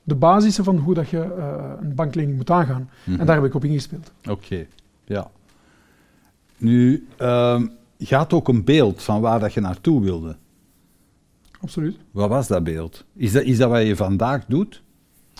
de 0.02 0.14
basissen 0.14 0.64
van 0.64 0.76
hoe 0.76 0.94
dat 0.94 1.08
je 1.08 1.34
uh, 1.38 1.72
een 1.80 1.94
banklening 1.94 2.36
moet 2.36 2.50
aangaan. 2.50 2.80
Mm 2.80 2.88
-hmm. 2.88 3.12
En 3.12 3.18
mhm. 3.18 3.26
daar 3.26 3.36
heb 3.36 3.44
ik 3.44 3.54
op 3.54 3.64
ingespeeld. 3.64 4.12
Oké, 4.20 4.30
okay. 4.30 4.68
ja. 5.04 5.30
Nu, 6.56 7.06
uh, 7.20 7.62
gaat 7.98 8.32
ook 8.32 8.48
een 8.48 8.64
beeld 8.64 9.02
van 9.02 9.20
waar 9.20 9.40
dat 9.40 9.52
je 9.52 9.60
naartoe 9.60 10.02
wilde. 10.02 10.36
Absoluut. 11.60 11.96
Wat 12.10 12.28
was 12.28 12.48
dat 12.48 12.64
beeld? 12.64 13.04
Is 13.14 13.32
dat, 13.32 13.42
is 13.42 13.58
dat 13.58 13.70
wat 13.70 13.86
je 13.86 13.96
vandaag 13.96 14.44
doet? 14.46 14.82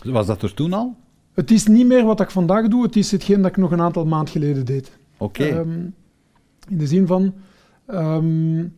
Was 0.03 0.25
dat 0.25 0.41
er 0.41 0.53
toen 0.53 0.73
al? 0.73 0.95
Het 1.33 1.51
is 1.51 1.67
niet 1.67 1.85
meer 1.85 2.05
wat 2.05 2.19
ik 2.19 2.31
vandaag 2.31 2.67
doe, 2.67 2.83
het 2.83 2.95
is 2.95 3.11
hetgeen 3.11 3.41
dat 3.41 3.51
ik 3.51 3.57
nog 3.57 3.71
een 3.71 3.81
aantal 3.81 4.05
maanden 4.05 4.31
geleden 4.31 4.65
deed. 4.65 4.97
Oké. 5.17 5.43
Okay. 5.43 5.59
Um, 5.59 5.95
in 6.69 6.77
de 6.77 6.87
zin 6.87 7.07
van... 7.07 7.33
Um, 7.87 8.75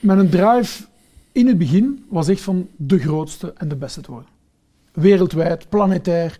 mijn 0.00 0.28
drive 0.28 0.84
in 1.32 1.46
het 1.46 1.58
begin 1.58 2.04
was 2.08 2.28
echt 2.28 2.40
van 2.40 2.68
de 2.76 2.98
grootste 2.98 3.52
en 3.52 3.68
de 3.68 3.76
beste 3.76 4.00
te 4.00 4.10
worden. 4.10 4.29
Wereldwijd, 5.00 5.68
planetair. 5.68 6.38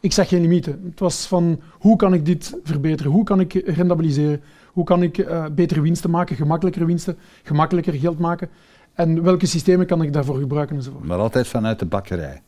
Ik 0.00 0.12
zag 0.12 0.28
geen 0.28 0.40
limieten. 0.40 0.80
Het 0.90 1.00
was 1.00 1.26
van 1.26 1.60
hoe 1.70 1.96
kan 1.96 2.14
ik 2.14 2.26
dit 2.26 2.58
verbeteren? 2.64 3.12
Hoe 3.12 3.24
kan 3.24 3.40
ik 3.40 3.52
rendabiliseren? 3.52 4.42
Hoe 4.72 4.84
kan 4.84 5.02
ik 5.02 5.18
uh, 5.18 5.44
betere 5.54 5.80
winsten 5.80 6.10
maken, 6.10 6.36
gemakkelijker 6.36 6.86
winsten, 6.86 7.16
gemakkelijker 7.42 7.92
geld 7.92 8.18
maken? 8.18 8.48
En 8.94 9.22
welke 9.22 9.46
systemen 9.46 9.86
kan 9.86 10.02
ik 10.02 10.12
daarvoor 10.12 10.38
gebruiken 10.38 10.76
enzovoort. 10.76 11.04
Maar 11.04 11.18
altijd 11.18 11.48
vanuit 11.48 11.78
de 11.78 11.86
bakkerij? 11.86 12.42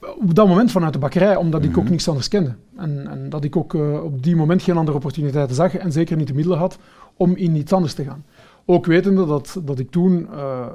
Op 0.00 0.34
dat 0.34 0.48
moment 0.48 0.70
vanuit 0.70 0.92
de 0.92 0.98
bakkerij, 0.98 1.36
omdat 1.36 1.64
ik 1.64 1.76
ook 1.76 1.82
mhm. 1.82 1.90
niks 1.90 2.08
anders 2.08 2.28
kende. 2.28 2.54
En, 2.76 3.06
en 3.10 3.28
dat 3.28 3.44
ik 3.44 3.56
ook 3.56 3.74
uh, 3.74 4.04
op 4.04 4.22
die 4.22 4.36
moment 4.36 4.62
geen 4.62 4.76
andere 4.76 4.96
opportuniteiten 4.96 5.56
zag 5.56 5.76
en 5.76 5.92
zeker 5.92 6.16
niet 6.16 6.26
de 6.26 6.34
middelen 6.34 6.58
had 6.58 6.78
om 7.16 7.36
in 7.36 7.56
iets 7.56 7.72
anders 7.72 7.94
te 7.94 8.04
gaan. 8.04 8.24
Ook 8.64 8.86
wetende 8.86 9.26
dat, 9.26 9.60
dat 9.64 9.78
ik 9.78 9.90
toen 9.90 10.28
uh, 10.32 10.66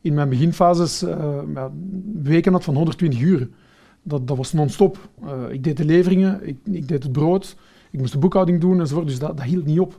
in 0.00 0.14
mijn 0.14 0.28
beginfases 0.28 1.00
ja, 1.54 1.70
weken 2.22 2.52
had 2.52 2.64
van 2.64 2.74
120 2.74 3.20
uur. 3.20 3.48
Dat, 4.02 4.28
dat 4.28 4.36
was 4.36 4.52
non-stop. 4.52 5.08
Uh, 5.24 5.30
ik 5.50 5.64
deed 5.64 5.76
de 5.76 5.84
leveringen, 5.84 6.48
ik, 6.48 6.56
ik, 6.64 6.88
deed 6.88 7.02
het 7.02 7.12
brood, 7.12 7.56
ik 7.90 8.00
moest 8.00 8.12
de 8.12 8.18
boekhouding 8.18 8.60
doen 8.60 8.80
enzovoort. 8.80 9.06
Dus 9.06 9.18
dat, 9.18 9.36
dat 9.36 9.46
hield 9.46 9.66
niet 9.66 9.80
op. 9.80 9.98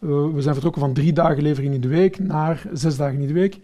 Uh, 0.00 0.10
we 0.10 0.40
zijn 0.40 0.54
vertrokken 0.54 0.82
van 0.82 0.92
drie 0.92 1.12
dagen 1.12 1.42
levering 1.42 1.74
in 1.74 1.80
de 1.80 1.88
week 1.88 2.18
naar 2.18 2.62
zes 2.72 2.96
dagen 2.96 3.20
in 3.20 3.26
de 3.26 3.32
week. 3.32 3.60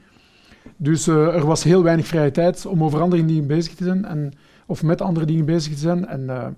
Dus 0.77 1.07
er 1.07 1.47
was 1.47 1.63
heel 1.63 1.83
weinig 1.83 2.07
vrije 2.07 2.31
tijd 2.31 2.67
om 2.67 2.85
over 2.85 3.01
andere 3.01 3.25
dingen 3.25 3.47
bezig 3.47 3.75
te 3.75 3.85
zijn. 3.85 4.05
En, 4.05 4.33
of 4.67 4.83
met 4.83 5.01
andere 5.01 5.27
dingen 5.27 5.45
bezig 5.45 5.73
te 5.73 5.79
zijn. 5.79 6.07
En, 6.07 6.57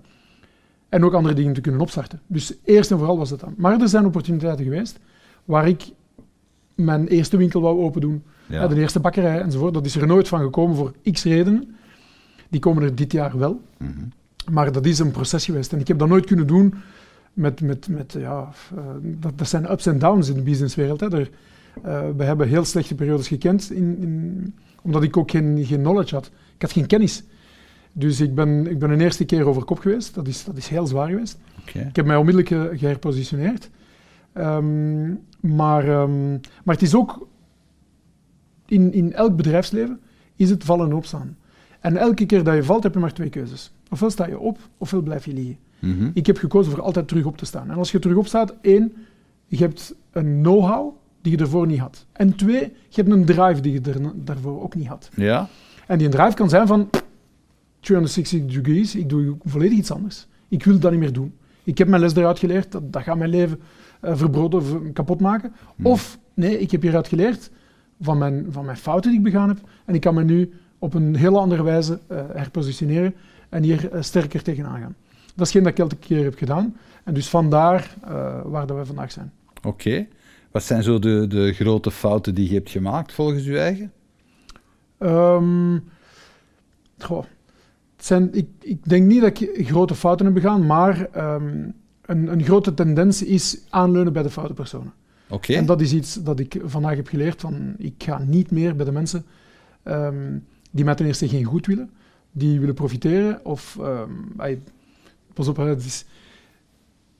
en 0.89 1.05
ook 1.05 1.13
andere 1.13 1.33
dingen 1.33 1.53
te 1.53 1.61
kunnen 1.61 1.81
opstarten. 1.81 2.21
Dus 2.27 2.53
eerst 2.63 2.91
en 2.91 2.97
vooral 2.97 3.17
was 3.17 3.29
dat 3.29 3.39
dan. 3.39 3.53
Maar 3.57 3.81
er 3.81 3.89
zijn 3.89 4.05
opportuniteiten 4.05 4.63
geweest 4.63 4.99
waar 5.45 5.67
ik 5.67 5.83
mijn 6.75 7.07
eerste 7.07 7.37
winkel 7.37 7.61
wou 7.61 7.79
open 7.79 8.01
doen. 8.01 8.23
Ja. 8.49 8.67
de 8.67 8.75
eerste 8.75 8.99
bakkerij 8.99 9.41
enzovoort. 9.41 9.73
Dat 9.73 9.85
is 9.85 9.95
er 9.95 10.07
nooit 10.07 10.27
van 10.27 10.39
gekomen 10.39 10.75
voor 10.75 10.93
x 11.11 11.23
redenen. 11.23 11.75
Die 12.49 12.59
komen 12.59 12.83
er 12.83 12.95
dit 12.95 13.11
jaar 13.11 13.37
wel. 13.37 13.61
Mhm. 13.77 13.91
Maar 14.51 14.71
dat 14.71 14.85
is 14.85 14.99
een 14.99 15.11
proces 15.11 15.45
geweest. 15.45 15.73
En 15.73 15.79
ik 15.79 15.87
heb 15.87 15.99
dat 15.99 16.07
nooit 16.07 16.25
kunnen 16.25 16.47
doen 16.47 16.73
met... 17.33 17.61
met, 17.61 17.87
met 17.87 18.15
ja, 18.17 18.49
uh, 18.75 18.81
dat, 19.01 19.37
dat, 19.37 19.47
zijn 19.47 19.71
ups 19.71 19.85
en 19.85 19.99
downs 19.99 20.29
in 20.29 20.35
de 20.35 20.41
businesswereld. 20.41 20.99
Hè. 20.99 21.19
Er, 21.19 21.29
uh, 21.85 22.01
we 22.17 22.23
hebben 22.23 22.47
heel 22.47 22.65
slechte 22.65 22.95
periodes 22.95 23.27
gekend, 23.27 23.71
in, 23.71 23.97
in, 23.97 24.55
omdat 24.81 25.03
ik 25.03 25.17
ook 25.17 25.31
geen, 25.31 25.65
geen 25.65 25.81
knowledge 25.81 26.15
had. 26.15 26.25
Ik 26.55 26.61
had 26.61 26.71
geen 26.71 26.87
kennis. 26.87 27.23
Dus 27.91 28.21
ik 28.21 28.35
ben, 28.35 28.67
ik 28.69 28.79
ben 28.79 28.89
een 28.89 29.01
eerste 29.01 29.25
keer 29.25 29.45
over 29.45 29.63
kop 29.63 29.79
geweest. 29.79 30.15
Dat 30.15 30.27
is, 30.27 30.43
dat 30.43 30.57
is 30.57 30.67
heel 30.67 30.87
zwaar 30.87 31.07
geweest. 31.07 31.37
Okay. 31.67 31.87
Ik 31.87 31.95
heb 31.95 32.05
mij 32.05 32.15
onmiddellijk 32.15 32.79
geherpositioneerd. 32.79 33.69
Um, 34.33 35.19
maar, 35.39 35.87
um, 35.87 36.39
maar 36.63 36.75
het 36.75 36.83
is 36.83 36.95
ook 36.95 37.27
in, 38.71 38.93
in 38.93 39.13
elk 39.13 39.35
bedrijfsleven 39.35 39.99
is 40.35 40.49
het 40.49 40.63
vallen 40.63 40.89
en 40.89 40.95
opstaan. 40.95 41.37
En 41.79 41.97
elke 41.97 42.25
keer 42.25 42.43
dat 42.43 42.55
je 42.55 42.63
valt, 42.63 42.83
heb 42.83 42.93
je 42.93 42.99
maar 42.99 43.13
twee 43.13 43.29
keuzes. 43.29 43.71
Ofwel 43.89 44.09
sta 44.09 44.27
je 44.27 44.39
op, 44.39 44.57
ofwel 44.77 45.01
blijf 45.01 45.25
je 45.25 45.33
liggen. 45.33 45.57
Mm 45.79 46.11
Ik 46.13 46.25
heb 46.25 46.37
gekozen 46.37 46.71
voor 46.71 46.81
altijd 46.81 47.07
terug 47.07 47.25
op 47.25 47.37
te 47.37 47.45
staan. 47.45 47.69
En 47.71 47.77
als 47.77 47.91
je 47.91 47.99
terug 47.99 48.17
opstaat, 48.17 48.53
één, 48.61 48.93
je 49.47 49.57
hebt 49.57 49.95
een 50.11 50.41
know-how 50.41 50.93
die 51.21 51.31
je 51.31 51.37
ervoor 51.37 51.67
niet 51.67 51.79
had. 51.79 52.05
En 52.11 52.35
twee, 52.35 52.61
je 52.89 53.01
hebt 53.01 53.11
een 53.11 53.25
drive 53.25 53.61
die 53.61 53.73
je 53.73 53.81
er, 53.81 54.11
daarvoor 54.15 54.61
ook 54.61 54.75
niet 54.75 54.87
had. 54.87 55.09
Ja. 55.15 55.47
En 55.87 55.97
die 55.97 56.09
drive 56.09 56.33
kan 56.33 56.49
zijn 56.49 56.67
van 56.67 56.89
360 57.79 58.45
degrees, 58.45 58.95
ik 58.95 59.09
doe 59.09 59.37
volledig 59.43 59.77
iets 59.77 59.91
anders. 59.91 60.27
Ik 60.47 60.63
wil 60.63 60.79
dat 60.79 60.91
niet 60.91 60.99
meer 60.99 61.13
doen. 61.13 61.33
Ik 61.63 61.77
heb 61.77 61.87
mijn 61.87 62.01
les 62.01 62.15
eruit 62.15 62.39
geleerd, 62.39 62.71
dat, 62.71 62.93
dat 62.93 63.03
gaat 63.03 63.17
mijn 63.17 63.29
leven 63.29 63.59
uh, 64.05 64.15
verbroden 64.15 64.59
of 64.59 64.91
kapot 64.93 65.19
maken. 65.19 65.53
Mhm. 65.75 65.87
Of, 65.87 66.19
nee, 66.33 66.59
ik 66.59 66.71
heb 66.71 66.81
hieruit 66.81 67.07
geleerd, 67.07 67.51
van 67.99 68.17
mijn, 68.17 68.45
van 68.49 68.65
mijn 68.65 68.77
fouten 68.77 69.09
die 69.09 69.19
ik 69.19 69.25
begaan 69.25 69.47
heb. 69.47 69.59
En 69.85 69.95
ik 69.95 70.01
kan 70.01 70.13
me 70.13 70.23
nu 70.23 70.53
op 70.79 70.93
een 70.93 71.15
hele 71.15 71.39
andere 71.39 71.63
wijze 71.63 71.99
uh, 72.11 72.21
herpositioneren 72.33 73.15
en 73.49 73.63
hier 73.63 73.93
uh, 73.93 74.01
sterker 74.01 74.43
tegenaan 74.43 74.79
gaan. 74.79 74.95
Dat 75.35 75.47
is 75.47 75.53
geen 75.53 75.63
dat 75.63 75.71
ik 75.71 75.79
elke 75.79 75.95
keer 75.95 76.23
heb 76.23 76.37
gedaan. 76.37 76.77
En 77.03 77.13
dus 77.13 77.29
vandaar 77.29 77.95
uh, 78.03 78.41
waar 78.43 78.67
dat 78.67 78.77
we 78.77 78.85
vandaag 78.85 79.11
zijn. 79.11 79.31
Oké. 79.63 80.07
Wat 80.51 80.63
zijn 80.63 80.83
zo 80.83 80.99
de, 80.99 81.27
de 81.27 81.53
grote 81.53 81.91
fouten 81.91 82.35
die 82.35 82.47
je 82.49 82.53
hebt 82.53 82.69
gemaakt 82.69 83.13
volgens 83.13 83.43
je 83.43 83.59
eigen? 83.59 83.91
Um, 84.99 85.83
goh. 86.97 87.23
Het 87.95 88.05
zijn, 88.05 88.33
ik, 88.33 88.47
ik, 88.59 88.89
denk 88.89 89.05
niet 89.05 89.21
dat 89.21 89.39
ik 89.39 89.67
grote 89.67 89.95
fouten 89.95 90.25
heb 90.25 90.35
begaan, 90.35 90.65
maar 90.65 91.07
um, 91.17 91.73
een, 92.01 92.31
een 92.31 92.43
grote 92.43 92.73
tendens 92.73 93.23
is 93.23 93.59
aanleunen 93.69 94.13
bij 94.13 94.23
de 94.23 94.29
foute 94.29 94.53
personen. 94.53 94.93
En 95.57 95.65
dat 95.65 95.81
is 95.81 95.93
iets 95.93 96.23
dat 96.23 96.39
ik 96.39 96.61
vandaag 96.65 96.95
heb 96.95 97.07
geleerd. 97.07 97.41
Van, 97.41 97.73
ik 97.77 97.93
ga 97.97 98.23
niet 98.27 98.51
meer 98.51 98.75
bij 98.75 98.85
de 98.85 98.91
mensen 98.91 99.25
um, 99.83 100.45
die 100.71 100.85
mij 100.85 100.95
ten 100.95 101.05
eerste 101.05 101.27
geen 101.27 101.43
goed 101.43 101.65
willen, 101.65 101.89
die 102.31 102.59
willen 102.59 102.75
profiteren. 102.75 103.45
Of, 103.45 103.77
um, 103.81 104.33
pas 105.33 105.47
op, 105.47 105.57
het 105.57 105.85
is, 105.85 106.05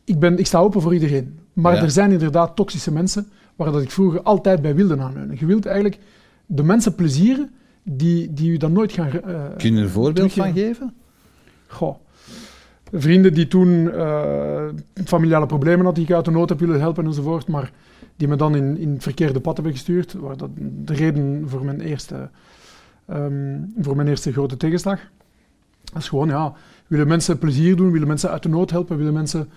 ik, 0.04 0.20
ben, 0.20 0.38
ik 0.38 0.46
sta 0.46 0.60
open 0.60 0.82
voor 0.82 0.94
iedereen. 0.94 1.40
Maar 1.54 1.78
er 1.78 1.92
zijn 1.92 2.12
inderdaad 2.12 2.56
toxische 2.56 2.92
mensen 2.92 3.28
waar 3.56 3.72
dat 3.72 3.82
ik 3.82 3.92
vroeger 3.92 4.22
altijd 4.22 4.62
bij 4.62 4.76
wilde 4.76 4.98
aanleunen. 4.98 5.38
Je 5.40 5.46
wilt 5.46 5.66
eigenlijk 5.66 6.00
de 6.46 6.64
mensen 6.64 6.96
plezieren 6.96 7.52
die, 7.84 8.34
die 8.34 8.52
u 8.52 8.58
dan 8.58 8.72
nooit 8.72 8.92
gaan... 8.92 9.08
Uh, 9.08 9.46
Kun 9.58 9.76
je 9.76 9.82
een 9.82 9.90
voorbeeld 9.90 10.34
van 10.34 10.54
geven? 10.54 10.94
Goh. 11.68 11.96
Vrienden 12.92 13.34
die 13.34 13.48
toen 13.48 13.70
uh, 13.70 14.64
familiale 15.06 15.46
problemen 15.46 15.86
hadden, 15.86 16.04
die 16.04 16.14
ik 16.14 16.18
uit 16.18 16.26
de 16.26 16.32
nood 16.32 16.50
heb 16.50 16.60
willen 16.60 16.80
helpen 16.80 17.06
enzovoort, 17.06 17.48
maar 17.48 17.72
die 18.20 18.28
me 18.28 18.36
dan 18.36 18.56
in, 18.56 18.78
in 18.78 18.94
het 18.94 19.04
verkeerde 19.04 19.40
pad 19.40 19.54
hebben 19.54 19.74
gestuurd. 19.74 20.14
Waar 20.14 20.38
dat 20.38 20.50
de 20.58 20.94
reden 20.94 21.44
voor 21.48 21.66
mijn 21.66 21.82
eerste, 21.82 22.30
um, 23.10 23.74
voor 23.80 23.96
mijn 23.96 24.08
eerste 24.08 24.32
grote 24.32 24.58
tegenslag. 24.58 25.00
Dat 25.84 26.02
is 26.02 26.10
gewoon, 26.10 26.28
ja, 26.28 26.54
willen 26.88 27.08
mensen 27.08 27.38
plezier 27.38 27.76
doen, 27.76 27.92
willen 27.92 28.08
mensen 28.08 28.30
uit 28.30 28.44
de 28.44 28.50
nood 28.50 28.70
helpen, 28.70 28.98
willen 28.98 29.14
mensen 29.14 29.50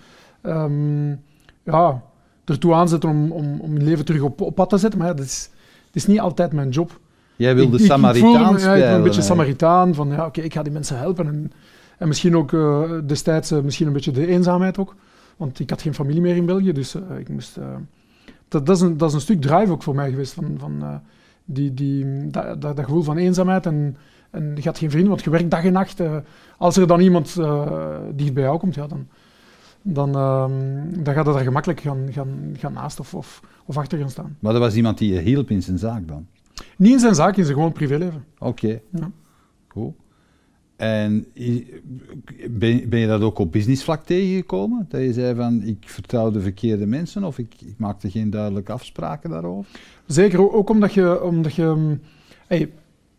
um, 0.43 1.21
ja, 1.63 2.01
ertoe 2.45 2.73
aanzetten 2.73 3.09
om, 3.09 3.31
om, 3.31 3.59
om 3.59 3.71
hun 3.71 3.83
leven 3.83 4.05
terug 4.05 4.21
op, 4.21 4.41
op 4.41 4.55
pad 4.55 4.69
te 4.69 4.77
zetten. 4.77 4.99
Maar 4.99 5.07
ja, 5.07 5.13
dat 5.13 5.25
is, 5.25 5.49
dat 5.85 5.95
is 5.95 6.05
niet 6.05 6.19
altijd 6.19 6.53
mijn 6.53 6.69
job. 6.69 6.99
Jij 7.35 7.55
wilde 7.55 7.79
Samaritaan 7.79 8.59
spelen. 8.59 8.77
Ja, 8.77 8.87
ik 8.89 8.95
een 8.95 9.03
beetje 9.03 9.21
Samaritaan, 9.21 9.93
van 9.93 10.09
ja, 10.09 10.25
oké, 10.25 10.41
ik 10.41 10.53
ga 10.53 10.63
die 10.63 10.73
mensen 10.73 10.97
helpen. 10.97 11.27
En, 11.27 11.51
en 11.97 12.07
misschien 12.07 12.37
ook 12.37 12.51
uh, 12.51 12.91
destijds 13.05 13.51
uh, 13.51 13.61
misschien 13.61 13.87
een 13.87 13.93
beetje 13.93 14.11
de 14.11 14.27
eenzaamheid 14.27 14.77
ook. 14.77 14.95
Want 15.37 15.59
ik 15.59 15.69
had 15.69 15.81
geen 15.81 15.93
familie 15.93 16.21
meer 16.21 16.35
in 16.35 16.45
België, 16.45 16.71
dus 16.71 16.95
uh, 16.95 17.01
ik 17.19 17.29
moest 17.29 17.57
dat, 18.53 18.65
dat, 18.65 18.75
is 18.75 18.81
een, 18.81 18.97
dat 18.97 19.09
is 19.09 19.15
een 19.15 19.21
stuk 19.21 19.41
drive 19.41 19.71
ook 19.71 19.83
voor 19.83 19.95
mij 19.95 20.09
geweest. 20.09 20.33
Van, 20.33 20.55
van, 20.57 20.77
uh, 20.81 20.95
die, 21.45 21.73
die, 21.73 22.27
dat, 22.27 22.61
dat, 22.61 22.79
gevoel 22.79 23.01
van 23.01 23.17
eenzaamheid. 23.17 23.65
En, 23.65 23.97
en 24.29 24.51
je 24.55 24.61
had 24.63 24.77
geen 24.77 24.89
vrienden, 24.89 25.09
want 25.09 25.23
je 25.23 25.29
werkt 25.29 25.51
dag 25.51 25.63
en 25.63 25.73
nacht. 25.73 25.99
Uh, 25.99 26.17
als 26.57 26.77
er 26.77 26.87
dan 26.87 26.99
iemand 26.99 27.35
uh, 27.39 27.97
dicht 28.15 28.33
bij 28.33 28.43
jou 28.43 28.59
komt, 28.59 28.75
ja, 28.75 28.87
dan, 28.87 29.07
dan, 29.81 30.09
uh, 30.09 31.03
dan 31.03 31.13
gaat 31.13 31.25
het 31.25 31.35
er 31.35 31.43
gemakkelijk 31.43 31.79
gaan, 31.79 32.07
gaan, 32.11 32.53
gaan 32.57 32.73
naast 32.73 32.99
of, 32.99 33.13
of, 33.13 33.41
of 33.65 33.77
achter 33.77 33.99
gaan 33.99 34.09
staan. 34.09 34.37
Maar 34.39 34.53
er 34.53 34.59
was 34.59 34.75
iemand 34.75 34.97
die 34.97 35.13
je 35.13 35.19
hielp 35.19 35.49
in 35.49 35.63
zijn 35.63 35.77
zaak 35.77 36.07
dan? 36.07 36.27
Niet 36.77 36.93
in 36.93 36.99
zijn 36.99 37.15
zaak, 37.15 37.37
in 37.37 37.43
zijn 37.43 37.55
gewoon 37.55 37.71
privéleven. 37.71 38.25
Oké. 38.37 38.49
Okay. 38.49 38.81
Ja. 38.89 39.11
Cool. 39.67 39.95
En 40.83 41.25
ben, 42.49 42.89
ben 42.89 42.99
je 42.99 43.07
dat 43.07 43.21
ook 43.21 43.39
op 43.39 43.51
businessvlak 43.51 44.05
tegengekomen? 44.05 44.85
Dat 44.89 45.01
je 45.01 45.13
zei 45.13 45.35
van, 45.35 45.61
ik 45.61 45.77
vertrouw 45.85 46.31
de 46.31 46.41
verkeerde 46.41 46.85
mensen 46.85 47.23
of 47.23 47.37
ik, 47.37 47.53
ik 47.59 47.75
maakte 47.77 48.09
geen 48.09 48.29
duidelijke 48.29 48.71
afspraken 48.71 49.29
daarover? 49.29 49.71
Zeker, 50.05 50.53
ook 50.53 50.69
omdat 50.69 50.93
je... 50.93 51.23
Omdat 51.23 51.53
je 51.53 51.65
mm, 51.65 51.99
hey, 52.47 52.71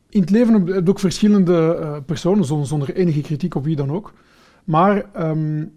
in 0.08 0.20
het 0.20 0.30
leven 0.30 0.54
heb 0.54 0.84
je 0.84 0.90
ook 0.90 0.98
verschillende 0.98 1.78
uh, 1.80 1.96
personen, 2.06 2.66
zonder, 2.66 2.94
enige 2.94 3.20
kritiek 3.20 3.54
op 3.54 3.64
wie 3.64 3.76
dan 3.76 3.90
ook. 3.90 4.12
Maar 4.64 5.04
um, 5.18 5.72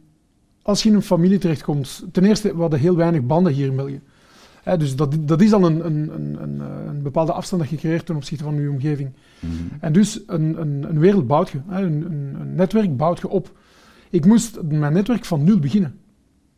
als 0.62 0.84
je 0.84 0.89
in 0.89 0.95
een 0.95 1.02
familie 1.02 1.38
terechtkomt... 1.38 2.06
Ten 2.12 2.26
eerste, 2.26 2.56
we 2.56 2.62
hadden 2.62 2.80
heel 2.80 2.95
weinig 2.95 3.21
banden 3.21 3.54
hier 3.54 3.67
in 3.67 3.76
België 3.76 4.02
dus 4.75 4.95
dat, 4.95 5.17
dat 5.19 5.41
is 5.41 5.53
al 5.53 5.65
een, 5.65 5.86
een, 5.86 6.13
een, 6.13 6.60
een, 6.88 7.01
bepaalde 7.01 7.32
afstand 7.32 7.62
dat 7.62 7.71
je 7.71 7.77
creëert 7.77 8.06
ten 8.06 8.15
opzichte 8.15 8.43
van 8.43 8.56
je 8.56 8.69
omgeving. 8.69 9.10
Mhm. 9.39 9.53
En 9.80 9.93
dus 9.93 10.21
een, 10.27 10.62
een, 10.62 10.86
een 10.89 10.99
wereld 10.99 11.27
bouwt 11.27 11.49
je, 11.49 11.60
hè, 11.67 11.82
een, 11.82 12.06
een, 12.06 12.56
netwerk 12.56 12.97
bouwt 12.97 13.19
je 13.19 13.30
op. 13.30 13.58
Ik 14.10 14.25
moest 14.25 14.62
mijn 14.62 14.93
netwerk 14.93 15.25
van 15.25 15.43
nul 15.43 15.60
beginnen. 15.60 15.99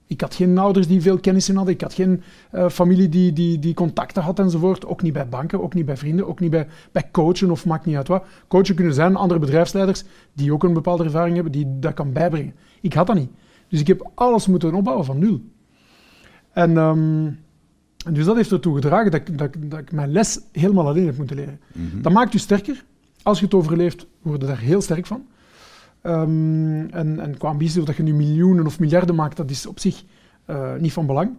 Ik 0.08 0.22
had 0.22 0.36
geen 0.36 0.58
ouders 0.58 0.88
die 0.88 1.02
veel 1.02 1.20
kennis 1.20 1.50
in 1.50 1.56
hadden. 1.56 1.74
Ik 1.74 1.82
had 1.82 1.94
geen 1.94 2.22
uh, 2.54 2.70
familie 2.70 3.10
die, 3.10 3.34
die, 3.34 3.60
die 3.60 3.74
contacten 3.74 4.24
had 4.24 4.40
enzovoort. 4.40 4.86
Ook 4.86 5.02
niet 5.02 5.14
bij 5.14 5.30
banken, 5.30 5.62
ook 5.62 5.74
niet 5.74 5.86
bij 5.86 5.98
vrienden, 5.98 6.28
ook 6.28 6.40
niet 6.40 6.50
bij, 6.50 6.68
bij 6.92 7.10
coachen 7.12 7.52
of 7.52 7.66
maakt 7.66 7.86
niet 7.86 7.96
uit 7.96 8.08
wat. 8.08 8.26
Coachen 8.48 8.76
kunnen 8.76 8.94
zijn 8.94 9.16
andere 9.16 9.40
bedrijfsleiders 9.40 10.04
die 10.34 10.54
ook 10.54 10.64
een 10.64 10.74
bepaalde 10.74 11.04
ervaring 11.04 11.36
hebben, 11.36 11.52
die 11.52 11.80
dat 11.80 11.94
kan 11.94 12.14
bijbrengen. 12.14 12.54
Ik 12.82 12.94
had 12.94 13.08
dat 13.08 13.16
niet. 13.16 13.32
Dus 13.68 13.80
ik 13.80 13.88
heb 13.88 14.10
alles 14.16 14.48
moeten 14.48 14.74
opbouwen 14.74 15.06
van 15.06 15.20
nul. 15.20 15.42
En... 16.52 16.78
Um, 16.78 17.38
en 18.10 18.16
dus 18.16 18.26
dat 18.26 18.36
heeft 18.36 18.52
ertoe 18.52 18.76
gedragen 18.76 19.12
dat, 19.12 19.22
dat, 19.32 19.56
dat 19.60 19.80
ik 19.80 19.92
mijn 19.92 20.12
les 20.12 20.40
helemaal 20.52 20.88
alleen 20.88 21.06
heb 21.06 21.18
moeten 21.18 21.36
leren. 21.36 21.60
Mhm. 21.74 22.02
Dat 22.02 22.14
maakt 22.14 22.34
je 22.34 22.40
sterker. 22.40 22.84
Als 23.24 23.40
je 23.40 23.46
het 23.46 23.54
overleeft, 23.54 24.06
word 24.22 24.42
je 24.42 24.48
daar 24.48 24.60
heel 24.60 24.82
sterk 24.82 25.06
van. 25.06 25.26
Um, 26.04 26.90
en, 26.90 27.20
en 27.20 27.38
qua 27.38 27.50
ambitie, 27.50 27.80
of 27.80 27.86
dat 27.86 27.96
je 27.96 28.04
nu 28.04 28.14
miljoenen 28.14 28.66
of 28.66 28.80
miljarden 28.80 29.16
maakt, 29.16 29.38
dat 29.38 29.50
is 29.50 29.66
op 29.66 29.80
zich 29.80 30.04
uh, 30.50 30.76
niet 30.80 30.94
van 30.94 31.06
belang. 31.06 31.32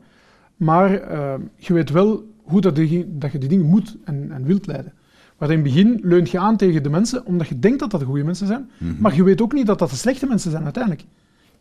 Maar 0.56 1.12
uh, 1.12 1.34
je 1.56 1.72
weet 1.72 1.90
wel 1.90 2.24
hoe 2.42 2.60
dat, 2.60 2.76
dat 3.06 3.32
je 3.32 3.38
die 3.38 3.48
dingen 3.48 3.66
moet 3.66 3.96
en, 4.04 4.30
en 4.32 4.44
wilt 4.44 4.66
leiden. 4.66 4.92
Maar 5.38 5.50
in 5.50 5.54
het 5.54 5.64
begin 5.64 6.00
leunt 6.02 6.30
je 6.30 6.38
aan 6.38 6.56
tegen 6.56 6.82
de 6.82 6.90
mensen, 6.90 7.26
omdat 7.26 7.48
je 7.48 7.58
denkt 7.58 7.78
dat 7.78 7.90
dat 7.90 8.00
de 8.00 8.06
goede 8.06 8.24
mensen 8.24 8.46
zijn. 8.46 8.70
Mm 8.78 8.88
-hmm. 8.88 9.00
Maar 9.00 9.14
je 9.14 9.24
weet 9.24 9.42
ook 9.42 9.52
niet 9.52 9.66
dat 9.66 9.78
dat 9.78 9.90
de 9.90 9.96
slechte 9.96 10.26
mensen 10.26 10.50
zijn 10.50 10.64
uiteindelijk. 10.64 11.04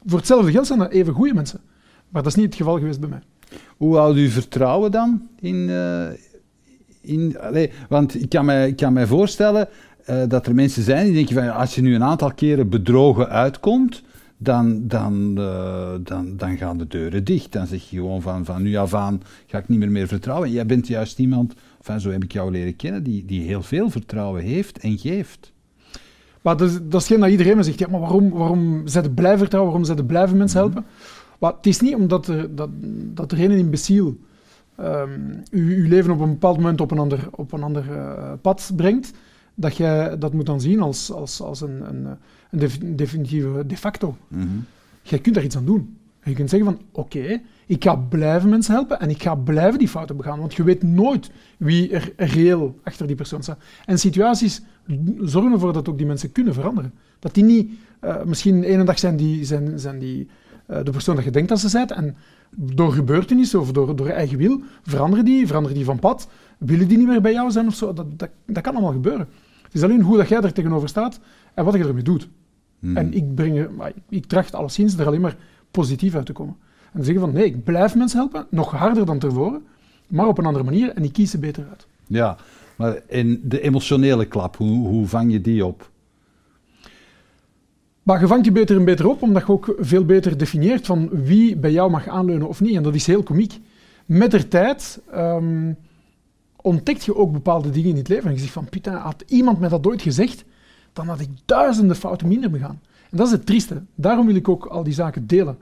Voor 0.05 0.17
hetzelfde 0.17 0.51
geld 0.51 0.67
zijn 0.67 0.79
dat 0.79 0.91
even 0.91 1.13
goede 1.13 1.33
mensen. 1.33 1.59
Maar 2.09 2.23
dat 2.23 2.31
is 2.31 2.37
niet 2.37 2.45
het 2.45 2.55
geval 2.55 2.77
geweest 2.77 2.99
bij 2.99 3.09
mij. 3.09 3.21
Hoe 3.77 3.95
houdt 3.95 4.17
u 4.17 4.29
vertrouwen 4.29 4.91
dan 4.91 5.27
in... 5.39 5.55
Uh, 5.55 6.07
in 7.01 7.39
allez, 7.39 7.71
want 7.89 8.21
ik 8.21 8.29
kan 8.29 8.45
mij, 8.45 8.67
ik 8.67 8.75
kan 8.75 8.93
mij 8.93 9.07
voorstellen 9.07 9.67
uh, 10.09 10.23
dat 10.27 10.47
er 10.47 10.55
mensen 10.55 10.83
zijn 10.83 11.05
die 11.05 11.13
denken 11.13 11.35
van... 11.35 11.53
als 11.53 11.75
je 11.75 11.81
nu 11.81 11.95
een 11.95 12.03
aantal 12.03 12.33
keren 12.33 12.69
bedrogen 12.69 13.29
uitkomt... 13.29 14.03
dan, 14.38 14.88
dan, 14.88 15.35
uh, 15.38 15.91
dan, 15.99 16.38
dan 16.38 16.57
gaan 16.57 16.77
de 16.77 16.88
deuren 16.88 17.23
dicht. 17.23 17.51
Dan 17.51 17.67
zeg 17.67 17.89
je 17.89 17.97
gewoon 17.97 18.21
van, 18.21 18.45
van 18.45 18.62
nu 18.62 18.75
af 18.75 18.93
aan 18.93 19.21
ga 19.47 19.57
ik 19.57 19.67
niet 19.67 19.79
meer 19.79 19.91
meer 19.91 20.07
vertrouwen. 20.07 20.51
Jij 20.51 20.65
bent 20.65 20.88
juist 20.88 21.19
iemand, 21.19 21.53
enfin, 21.77 21.99
zo 21.99 22.09
heb 22.09 22.23
ik 22.23 22.31
jou 22.31 22.51
leren 22.51 22.75
kennen, 22.75 23.03
die, 23.03 23.25
die 23.25 23.41
heel 23.41 23.62
veel 23.62 23.89
vertrouwen 23.89 24.43
heeft 24.43 24.77
en 24.77 24.97
geeft. 24.97 25.51
Maar 26.41 26.57
dat, 26.57 26.69
is, 26.69 26.79
dat 26.81 27.01
is 27.01 27.07
geen 27.07 27.19
dat 27.19 27.29
iedereen 27.29 27.57
me 27.57 27.63
zegt, 27.63 27.79
ja, 27.79 27.88
maar 27.89 27.99
waarom, 27.99 28.29
waarom 28.29 28.88
ze 28.88 29.09
blijven 29.09 29.39
vertrouwen, 29.39 29.71
waarom 29.71 29.95
ze 29.95 30.03
blijven 30.03 30.38
mensen 30.38 30.63
mhm. 30.63 30.71
helpen? 30.71 30.91
Maar 31.39 31.54
het 31.54 31.65
is 31.65 31.80
niet 31.80 31.95
omdat 31.95 32.28
er, 32.28 32.56
dat, 32.56 32.69
dat 33.13 33.32
er 33.32 33.43
een 33.43 33.52
imbeciel 33.52 34.17
um, 34.80 35.43
uw, 35.52 35.88
leven 35.88 36.12
op 36.12 36.19
een 36.19 36.30
bepaald 36.30 36.58
moment 36.58 36.82
op 36.82 36.91
een 36.91 36.99
ander, 36.99 37.28
op 37.32 37.52
een 37.52 37.63
ander 37.63 37.86
uh, 37.91 38.32
pad 38.41 38.71
brengt, 38.75 39.12
dat 39.56 39.78
jij 39.78 40.17
dat 40.17 40.34
moet 40.34 40.45
dan 40.45 40.62
zien 40.62 40.82
als, 40.82 41.12
als, 41.12 41.41
als 41.41 41.62
een, 41.62 41.89
een, 41.89 42.17
een 42.52 42.95
definitieve 42.95 43.65
de 43.65 43.78
facto. 43.78 44.15
Mm 44.28 44.65
Jij 45.02 45.19
kunt 45.19 45.36
daar 45.36 45.43
iets 45.43 45.58
aan 45.58 45.65
doen. 45.65 45.97
En 46.19 46.30
je 46.30 46.36
kunt 46.36 46.49
zeggen 46.49 46.67
van, 46.73 46.82
oké, 46.91 47.41
ik 47.65 47.84
ga 47.84 47.95
blijven 47.95 48.49
mensen 48.49 48.73
helpen 48.73 48.99
en 48.99 49.10
ik 49.10 49.21
ga 49.21 49.36
blijven 49.36 49.80
die 49.80 49.88
fouten 49.88 50.17
begaan, 50.17 50.39
want 50.39 50.54
je 50.54 50.63
weet 50.63 50.84
nooit 50.84 51.32
wie 51.58 51.91
er 51.91 52.13
reëel 52.15 52.80
achter 52.84 53.08
die 53.08 53.15
persoon 53.15 53.43
staat. 53.43 53.60
En 53.86 53.99
situaties 53.99 54.62
zorgen 55.21 55.52
ervoor 55.52 55.73
dat 55.73 55.89
ook 55.89 55.97
die 55.97 56.08
mensen 56.08 56.32
kunnen 56.32 56.54
veranderen. 56.54 56.93
Dat 57.19 57.34
die 57.34 57.43
niet 57.43 57.71
uh, 58.04 58.23
misschien 58.23 58.63
ene 58.63 58.84
dag 58.84 58.99
zijn 58.99 59.15
die, 59.15 59.45
zijn, 59.45 59.80
zijn 59.80 59.99
die 59.99 60.28
de 60.69 60.91
persoon 60.91 61.15
dat 61.15 61.23
je 61.23 61.32
denkt 61.32 61.49
dat 61.49 61.60
ze 61.60 61.69
zijn 61.69 61.88
en 61.88 62.15
door 62.55 62.91
gebeurtenissen 62.93 63.60
of 63.60 63.71
door, 63.71 63.95
door 63.95 64.08
eigen 64.08 64.38
wil 64.38 64.62
veranderen 64.84 65.25
die, 65.25 65.47
veranderen 65.47 65.77
die 65.77 65.86
van 65.86 65.99
pad, 65.99 66.29
willen 66.58 66.88
die 66.88 66.97
niet 66.97 67.08
meer 67.08 67.21
bij 67.21 67.32
jou 67.32 67.51
zijn 67.51 67.67
of 67.67 67.75
zo. 67.75 67.93
Dat, 67.93 68.19
dat, 68.19 68.29
dat 68.45 68.63
kan 68.63 68.73
allemaal 68.73 68.91
gebeuren. 68.91 69.27
Het 69.62 69.73
is 69.73 69.84
alleen 69.84 70.01
hoe 70.01 70.17
dat 70.17 70.27
jij 70.27 70.41
er 70.41 70.53
tegenover 70.53 70.89
staat 70.89 71.19
en 71.53 71.65
wat 71.65 71.73
je 71.73 71.84
ermee 71.84 72.03
doet. 72.03 72.29
Hmm. 72.79 72.97
En 72.97 73.13
ik, 73.13 73.36
breng, 73.36 73.67
ik 74.10 74.25
tracht 74.25 74.55
alleszins 74.55 74.97
er 74.97 75.05
alleen 75.08 75.21
maar 75.21 75.38
positief 75.71 76.15
uit 76.15 76.25
te 76.25 76.34
komen. 76.34 76.55
En 76.93 77.03
zeggen 77.03 77.23
van 77.23 77.34
nee, 77.34 77.45
ik 77.45 77.63
blijf 77.63 77.95
mensen 77.95 78.19
helpen, 78.19 78.47
nog 78.49 78.71
harder 78.71 79.05
dan 79.05 79.19
tevoren, 79.19 79.62
maar 80.08 80.27
op 80.27 80.38
een 80.38 80.45
andere 80.45 80.65
manier 80.65 80.89
en 80.89 81.03
ik 81.03 81.13
kies 81.13 81.32
ze 81.32 81.38
beter 81.38 81.65
uit. 81.69 81.88
Ja, 82.08 82.38
maar 82.75 83.01
in 83.08 83.41
de 83.43 83.62
emotionele 83.62 84.25
klap, 84.25 84.55
hoe, 84.55 84.88
hoe 84.88 85.08
vang 85.08 85.32
je 85.32 85.41
die 85.41 85.65
op? 85.65 85.89
Maar 88.03 88.19
je 88.19 88.27
vangt 88.27 88.43
die 88.43 88.51
beter 88.51 88.77
en 88.77 88.85
beter 88.85 89.07
op, 89.07 89.21
omdat 89.21 89.45
je 89.45 89.51
ook 89.51 89.75
veel 89.79 90.05
beter 90.05 90.38
definieert 90.38 90.85
van 90.85 91.09
wie 91.09 91.57
bij 91.57 91.71
jou 91.71 91.91
mag 91.91 92.07
aanleunen 92.07 92.47
of 92.47 92.62
niet. 92.62 92.75
En 92.75 92.83
dat 92.83 92.95
is 92.95 93.07
heel 93.07 93.23
komiek. 93.23 93.59
Met 94.05 94.31
de 94.31 94.47
tijd 94.47 95.01
um, 95.15 95.77
ontdekt 96.62 97.05
je 97.05 97.15
ook 97.15 97.31
bepaalde 97.31 97.69
dingen 97.69 97.89
in 97.89 97.95
het 97.95 98.07
leven. 98.07 98.25
En 98.25 98.33
je 98.33 98.39
zegt 98.39 98.53
van, 98.53 98.69
putain, 98.69 98.97
had 98.97 99.23
iemand 99.27 99.59
mij 99.59 99.69
dat 99.69 99.88
ooit 99.88 100.01
gezegd, 100.01 100.45
dan 100.93 101.07
had 101.07 101.19
ik 101.19 101.29
duizenden 101.45 101.95
fouten 101.95 102.27
minder 102.27 102.49
begaan. 102.49 102.79
En 103.09 103.17
dat 103.17 103.25
is 103.27 103.33
het 103.33 103.45
trieste. 103.45 103.81
Daarom 103.95 104.25
wil 104.25 104.35
ik 104.35 104.49
ook 104.49 104.65
al 104.65 104.83
die 104.83 104.93
zaken 104.93 105.27
delen. 105.27 105.57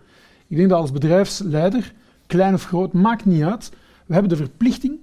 Ik 0.47 0.57
denk 0.57 0.69
dat 0.69 0.79
als 0.79 0.91
bedrijfsleider, 0.91 1.93
klein 2.27 2.53
of 2.53 2.63
groot, 2.65 2.93
maakt 2.93 3.25
niet 3.25 3.43
uit. 3.43 3.69
We 4.05 4.13
hebben 4.13 4.29
de 4.29 4.43
verplichting 4.43 4.97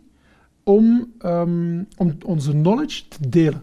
om, 0.63 1.13
um, 1.25 1.87
om 1.97 2.17
onze 2.25 2.51
knowledge 2.51 3.09
te 3.09 3.29
delen. 3.29 3.63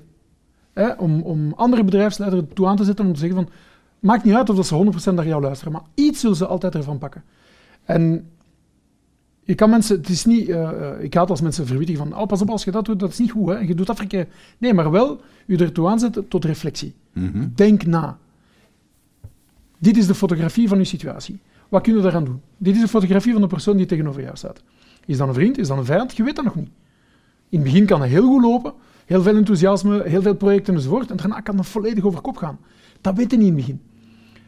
Om, 0.97 1.21
om 1.21 1.53
andere 1.55 1.84
bedrijfsleiders 1.84 2.43
toe 2.53 2.67
aan 2.67 2.75
te 2.75 2.84
zetten 2.84 3.05
om 3.05 3.13
te 3.13 3.19
zeggen 3.19 3.38
van, 3.38 3.49
maakt 3.99 4.23
niet 4.23 4.36
uit 4.36 4.49
of 4.49 4.55
dat 4.55 4.67
ze 4.67 5.10
100% 5.12 5.13
naar 5.13 5.27
jou 5.27 5.41
luisteren, 5.41 5.73
maar 5.73 5.81
iets 5.93 6.19
zullen 6.19 6.36
ze 6.36 6.45
altijd 6.45 6.75
ervan 6.75 6.97
pakken. 6.97 7.23
En 7.84 8.29
je 9.43 9.55
kan 9.55 9.69
mensen, 9.69 9.97
het 9.97 10.10
is 10.10 10.25
niet, 10.25 10.49
uh, 10.49 10.89
ik 10.99 11.13
haat 11.13 11.29
als 11.29 11.41
mensen 11.41 11.67
verwittigen 11.67 12.07
van, 12.07 12.19
oh 12.19 12.27
pas 12.27 12.41
op 12.41 12.49
als 12.49 12.63
je 12.63 12.71
dat 12.71 12.86
doet, 12.86 12.99
dat 12.99 13.10
is 13.10 13.19
niet 13.19 13.31
goed, 13.31 13.49
hè? 13.49 13.57
je 13.57 13.75
doet 13.75 13.88
dat 13.88 13.97
verkeerd. 13.97 14.31
Nee, 14.57 14.73
maar 14.73 14.91
wel 14.91 15.21
je 15.45 15.57
ertoe 15.57 15.88
aanzetten 15.88 16.27
tot 16.27 16.45
reflectie. 16.45 16.93
Mhm. 17.13 17.47
Denk 17.55 17.86
na. 17.86 18.17
Dit 19.77 19.97
is 19.97 20.07
de 20.07 20.15
fotografie 20.15 20.67
van 20.67 20.77
uw 20.77 20.84
situatie. 20.84 21.39
Wat 21.69 21.81
kun 21.81 21.95
je 21.95 22.01
daaraan 22.01 22.25
doen? 22.25 22.41
Dit 22.57 22.75
is 22.75 22.81
een 22.81 22.88
fotografie 22.88 23.31
van 23.31 23.41
de 23.41 23.47
persoon 23.47 23.77
die 23.77 23.86
tegenover 23.86 24.21
jou 24.21 24.38
staat. 24.38 24.62
Is 25.05 25.17
dat 25.17 25.27
een 25.27 25.34
vriend? 25.34 25.57
Is 25.57 25.67
dat 25.67 25.77
een 25.77 25.86
vijand? 25.86 26.17
Je 26.17 26.23
weet 26.23 26.36
dat 26.36 26.45
nog 26.45 26.55
niet. 26.55 26.69
In 27.49 27.60
het 27.60 27.63
begin 27.63 27.86
kan 27.86 27.99
dat 27.99 28.10
heel 28.10 28.27
goed 28.27 28.41
lopen, 28.41 28.73
heel 29.12 29.21
veel 29.21 29.36
enthousiasme, 29.36 30.04
heel 30.06 30.21
veel 30.21 30.36
projecten 30.36 30.76
enzovoort, 30.76 31.12
en 31.12 31.17
daarna 31.17 31.39
kan 31.39 31.56
dat 31.56 31.65
volledig 31.65 32.04
over 32.04 32.21
kop 32.21 32.38
gaan. 32.38 32.60
Dat 33.02 33.15
weet 33.15 33.32
je 33.32 33.38
niet 33.38 33.47
in 33.47 33.56
het 33.56 33.65
begin. 33.65 33.82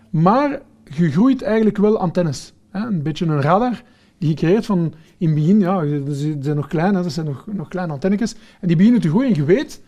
Maar 0.10 0.62
je 0.84 1.12
groeit 1.12 1.42
eigenlijk 1.42 1.78
wel 1.78 2.00
antennes. 2.00 2.54
Hè? 2.70 2.86
Een 2.86 3.02
beetje 3.02 3.26
een 3.26 3.42
radar 3.42 3.84
die 4.18 4.30
je 4.30 4.36
creëert 4.36 4.66
van 4.66 4.94
in 5.18 5.28
het 5.28 5.36
begin, 5.36 5.60
ja, 5.60 5.86
ze 6.14 6.38
zijn 6.40 6.56
nog 6.56 6.68
klein, 6.68 6.96
hè, 6.96 7.02
dat 7.04 7.12
zijn 7.12 7.26
nog, 7.26 7.46
nog 7.52 7.68
kleine 7.68 7.94
antennetjes, 7.94 8.36
en 8.60 8.68
die 8.68 8.76
beginnen 8.78 9.02
te 9.02 9.10
groeien 9.10 9.30
en 9.30 9.36
je 9.36 9.46
weet, 9.46 9.82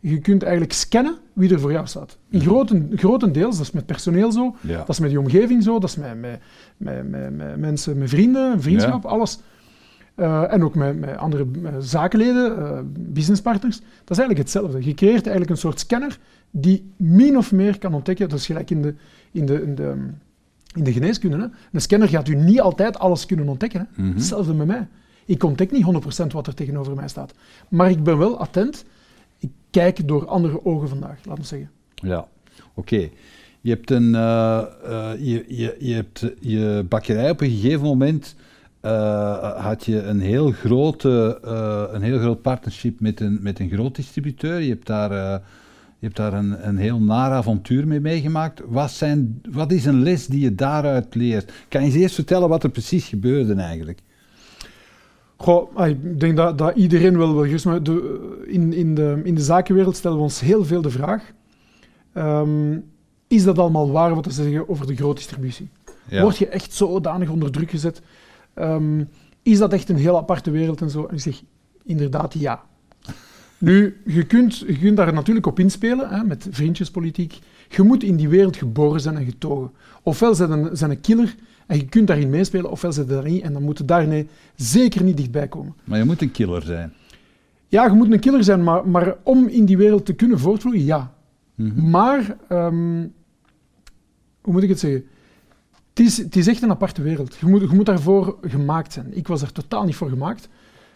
je 0.00 0.18
kunt 0.18 0.42
eigenlijk 0.42 0.72
scannen 0.72 1.16
wie 1.32 1.52
er 1.52 1.60
voor 1.60 1.72
jou 1.72 1.86
staat. 1.86 2.18
In 2.28 2.40
groten, 2.40 2.90
grotendeels, 2.94 3.56
dat 3.56 3.66
is 3.66 3.72
met 3.72 3.86
personeel 3.86 4.32
zo, 4.32 4.56
dat 4.60 4.88
is 4.88 4.98
met 4.98 5.10
je 5.10 5.18
omgeving 5.18 5.62
zo, 5.62 5.78
dat 5.78 5.90
is 5.90 5.96
met, 5.96 6.20
met, 6.20 6.40
met, 6.76 7.36
met, 7.36 7.56
mensen, 7.58 7.98
met 7.98 8.08
vrienden, 8.08 8.62
vriendschap, 8.62 9.04
alles. 9.04 9.40
Uh, 10.20 10.52
en 10.52 10.64
ook 10.64 10.74
met, 10.74 10.98
met 10.98 11.16
andere 11.16 11.46
zakenleden, 11.78 12.58
uh, 12.58 12.78
businesspartners. 12.98 13.76
Dat 13.78 14.10
is 14.10 14.18
eigenlijk 14.18 14.38
hetzelfde. 14.38 14.84
Je 14.84 14.94
creëert 14.94 15.22
eigenlijk 15.22 15.50
een 15.50 15.56
soort 15.56 15.80
scanner 15.80 16.18
die 16.50 16.92
min 16.96 17.36
of 17.36 17.52
meer 17.52 17.78
kan 17.78 17.94
ontdekken, 17.94 18.28
dat 18.28 18.38
is 18.38 18.46
gelijk 18.46 18.70
in 18.70 18.82
de, 18.82 18.94
in 19.32 19.46
de, 19.46 19.62
in 19.62 19.74
de, 19.74 19.94
in 20.74 20.84
de 20.84 20.92
geneeskunde. 20.92 21.36
Hè. 21.36 21.46
Een 21.72 21.80
scanner 21.80 22.08
gaat 22.08 22.28
u 22.28 22.34
niet 22.34 22.60
altijd 22.60 22.98
alles 22.98 23.26
kunnen 23.26 23.48
ontdekken. 23.48 23.88
Hè. 23.94 24.02
Mhm. 24.02 24.14
Hetzelfde 24.14 24.54
met 24.54 24.66
mij. 24.66 24.88
Ik 25.24 25.44
ontdek 25.44 25.70
niet 25.70 25.84
100% 26.22 26.26
wat 26.26 26.46
er 26.46 26.54
tegenover 26.54 26.94
mij 26.94 27.08
staat. 27.08 27.34
Maar 27.68 27.90
ik 27.90 28.02
ben 28.02 28.18
wel 28.18 28.38
attent. 28.38 28.84
Ik 29.38 29.50
kijk 29.70 30.08
door 30.08 30.26
andere 30.26 30.64
ogen 30.64 30.88
vandaag, 30.88 31.24
laten 31.24 31.42
we 31.42 31.48
zeggen. 31.48 31.70
Ja, 31.94 32.28
oké. 32.74 33.08
Je 33.60 33.70
hebt 33.70 33.90
een 33.90 34.14
uh, 34.14 34.62
uh, 34.84 35.10
je, 35.18 35.44
je, 35.48 35.76
je, 35.78 35.94
hebt 35.94 36.26
je 36.40 36.86
bakkerij 36.88 37.30
op 37.30 37.40
een 37.40 37.50
gegeven 37.50 37.86
moment 37.86 38.34
uh, 38.82 39.64
had 39.64 39.84
je 39.84 40.02
een 40.02 40.20
heel, 40.20 40.50
grote, 40.50 41.38
een 41.92 42.02
heel 42.02 42.18
groot 42.18 42.42
partnership 42.42 43.00
met 43.00 43.20
een, 43.20 43.38
met 43.42 43.58
een 43.58 43.70
groot 43.70 43.94
distributeur. 43.94 44.60
Je 44.60 44.68
hebt 44.68 44.86
daar 44.86 45.42
je 46.00 46.06
hebt 46.06 46.16
daar 46.16 46.32
een, 46.32 46.68
een 46.68 46.76
heel 46.76 47.00
naar 47.00 47.30
avontuur 47.30 47.86
mee 47.86 48.00
meegemaakt. 48.00 48.62
Wat, 48.66 48.90
zijn, 48.90 49.42
wat 49.50 49.72
is 49.72 49.84
een 49.84 50.02
les 50.02 50.26
die 50.26 50.40
je 50.40 50.54
daaruit 50.54 51.14
leert? 51.14 51.52
Kan 51.68 51.80
je 51.80 51.86
eens 51.86 51.96
eerst 51.96 52.14
vertellen 52.14 52.48
wat 52.48 52.62
er 52.62 52.70
precies 52.70 53.06
gebeurde 53.06 53.54
eigenlijk? 53.54 54.00
Goh, 55.36 55.76
ah, 55.76 55.88
ik 55.88 56.20
denk 56.20 56.36
dat, 56.36 56.58
dat 56.58 56.76
iedereen 56.76 57.18
wel 57.18 57.34
wil. 57.34 57.58
Maar 57.64 57.82
de, 57.82 58.44
in, 58.46 58.72
in, 58.72 58.94
de, 58.94 59.20
in 59.24 59.34
de 59.34 59.42
zakenwereld 59.42 59.96
stellen 59.96 60.16
we 60.16 60.22
ons 60.22 60.40
heel 60.40 60.64
veel 60.64 60.82
de 60.82 60.90
vraag: 60.90 61.32
um, 62.14 62.84
is 63.26 63.44
dat 63.44 63.58
allemaal 63.58 63.90
waar 63.90 64.14
wat 64.14 64.24
te 64.24 64.30
zeggen 64.30 64.68
over 64.68 64.86
de 64.86 64.96
grootdistributie? 64.96 65.68
Ja. 66.08 66.22
Word 66.22 66.38
je 66.38 66.48
echt 66.48 66.72
zodanig 66.72 67.28
onder 67.28 67.50
druk 67.50 67.70
gezet? 67.70 68.02
Um, 68.54 69.08
is 69.42 69.58
dat 69.58 69.72
echt 69.72 69.88
een 69.88 69.96
heel 69.96 70.16
aparte 70.16 70.50
wereld 70.50 70.80
en 70.80 70.90
zo? 70.90 71.06
En 71.06 71.14
ik 71.14 71.20
zeg 71.20 71.42
inderdaad 71.84 72.34
ja. 72.34 72.62
Nu, 73.58 74.00
je 74.04 74.26
kunt, 74.26 74.58
je 74.58 74.78
kunt 74.78 74.96
daar 74.96 75.12
natuurlijk 75.12 75.46
op 75.46 75.58
inspelen, 75.58 76.08
hè, 76.08 76.24
met 76.24 76.46
vriendjespolitiek. 76.50 77.38
Je 77.68 77.82
moet 77.82 78.02
in 78.02 78.16
die 78.16 78.28
wereld 78.28 78.56
geboren 78.56 79.00
zijn 79.00 79.16
en 79.16 79.24
getogen. 79.24 79.70
Ofwel 80.02 80.34
zijn 80.34 80.50
een, 80.50 80.76
zijn 80.76 80.90
een 80.90 81.00
killer 81.00 81.34
en 81.66 81.76
je 81.76 81.84
kunt 81.84 82.06
daarin 82.06 82.30
meespelen, 82.30 82.70
ofwel 82.70 82.92
zijn 82.92 83.06
daar 83.06 83.24
niet 83.24 83.42
en 83.42 83.52
dan 83.52 83.62
moet 83.62 83.78
je 83.78 83.84
daarmee 83.84 84.28
zeker 84.54 85.02
niet 85.02 85.16
dichtbij 85.16 85.48
komen. 85.48 85.74
Maar 85.84 85.98
je 85.98 86.04
moet 86.04 86.22
een 86.22 86.30
killer 86.30 86.62
zijn. 86.62 86.92
Ja, 87.68 87.86
je 87.86 87.92
moet 87.92 88.12
een 88.12 88.20
killer 88.20 88.44
zijn, 88.44 88.62
maar, 88.64 88.88
maar 88.88 89.16
om 89.22 89.48
in 89.48 89.64
die 89.64 89.76
wereld 89.76 90.06
te 90.06 90.12
kunnen 90.12 90.38
voortvloeien, 90.38 90.84
ja. 90.84 91.14
Mhm. 91.54 91.90
Maar, 91.90 92.36
um, 92.48 93.12
hoe 94.40 94.52
moet 94.52 94.62
ik 94.62 94.68
het 94.68 94.78
zeggen? 94.78 95.04
Het 96.06 96.36
is, 96.36 96.46
is 96.46 96.48
echt 96.48 96.62
een 96.62 96.70
aparte 96.70 97.02
wereld. 97.02 97.36
Je 97.36 97.46
moet, 97.46 97.60
je 97.60 97.74
moet 97.74 97.86
daarvoor 97.86 98.38
gemaakt 98.42 98.92
zijn. 98.92 99.16
Ik 99.16 99.28
was 99.28 99.42
er 99.42 99.52
totaal 99.52 99.84
niet 99.84 99.96
voor 99.96 100.08
gemaakt 100.08 100.48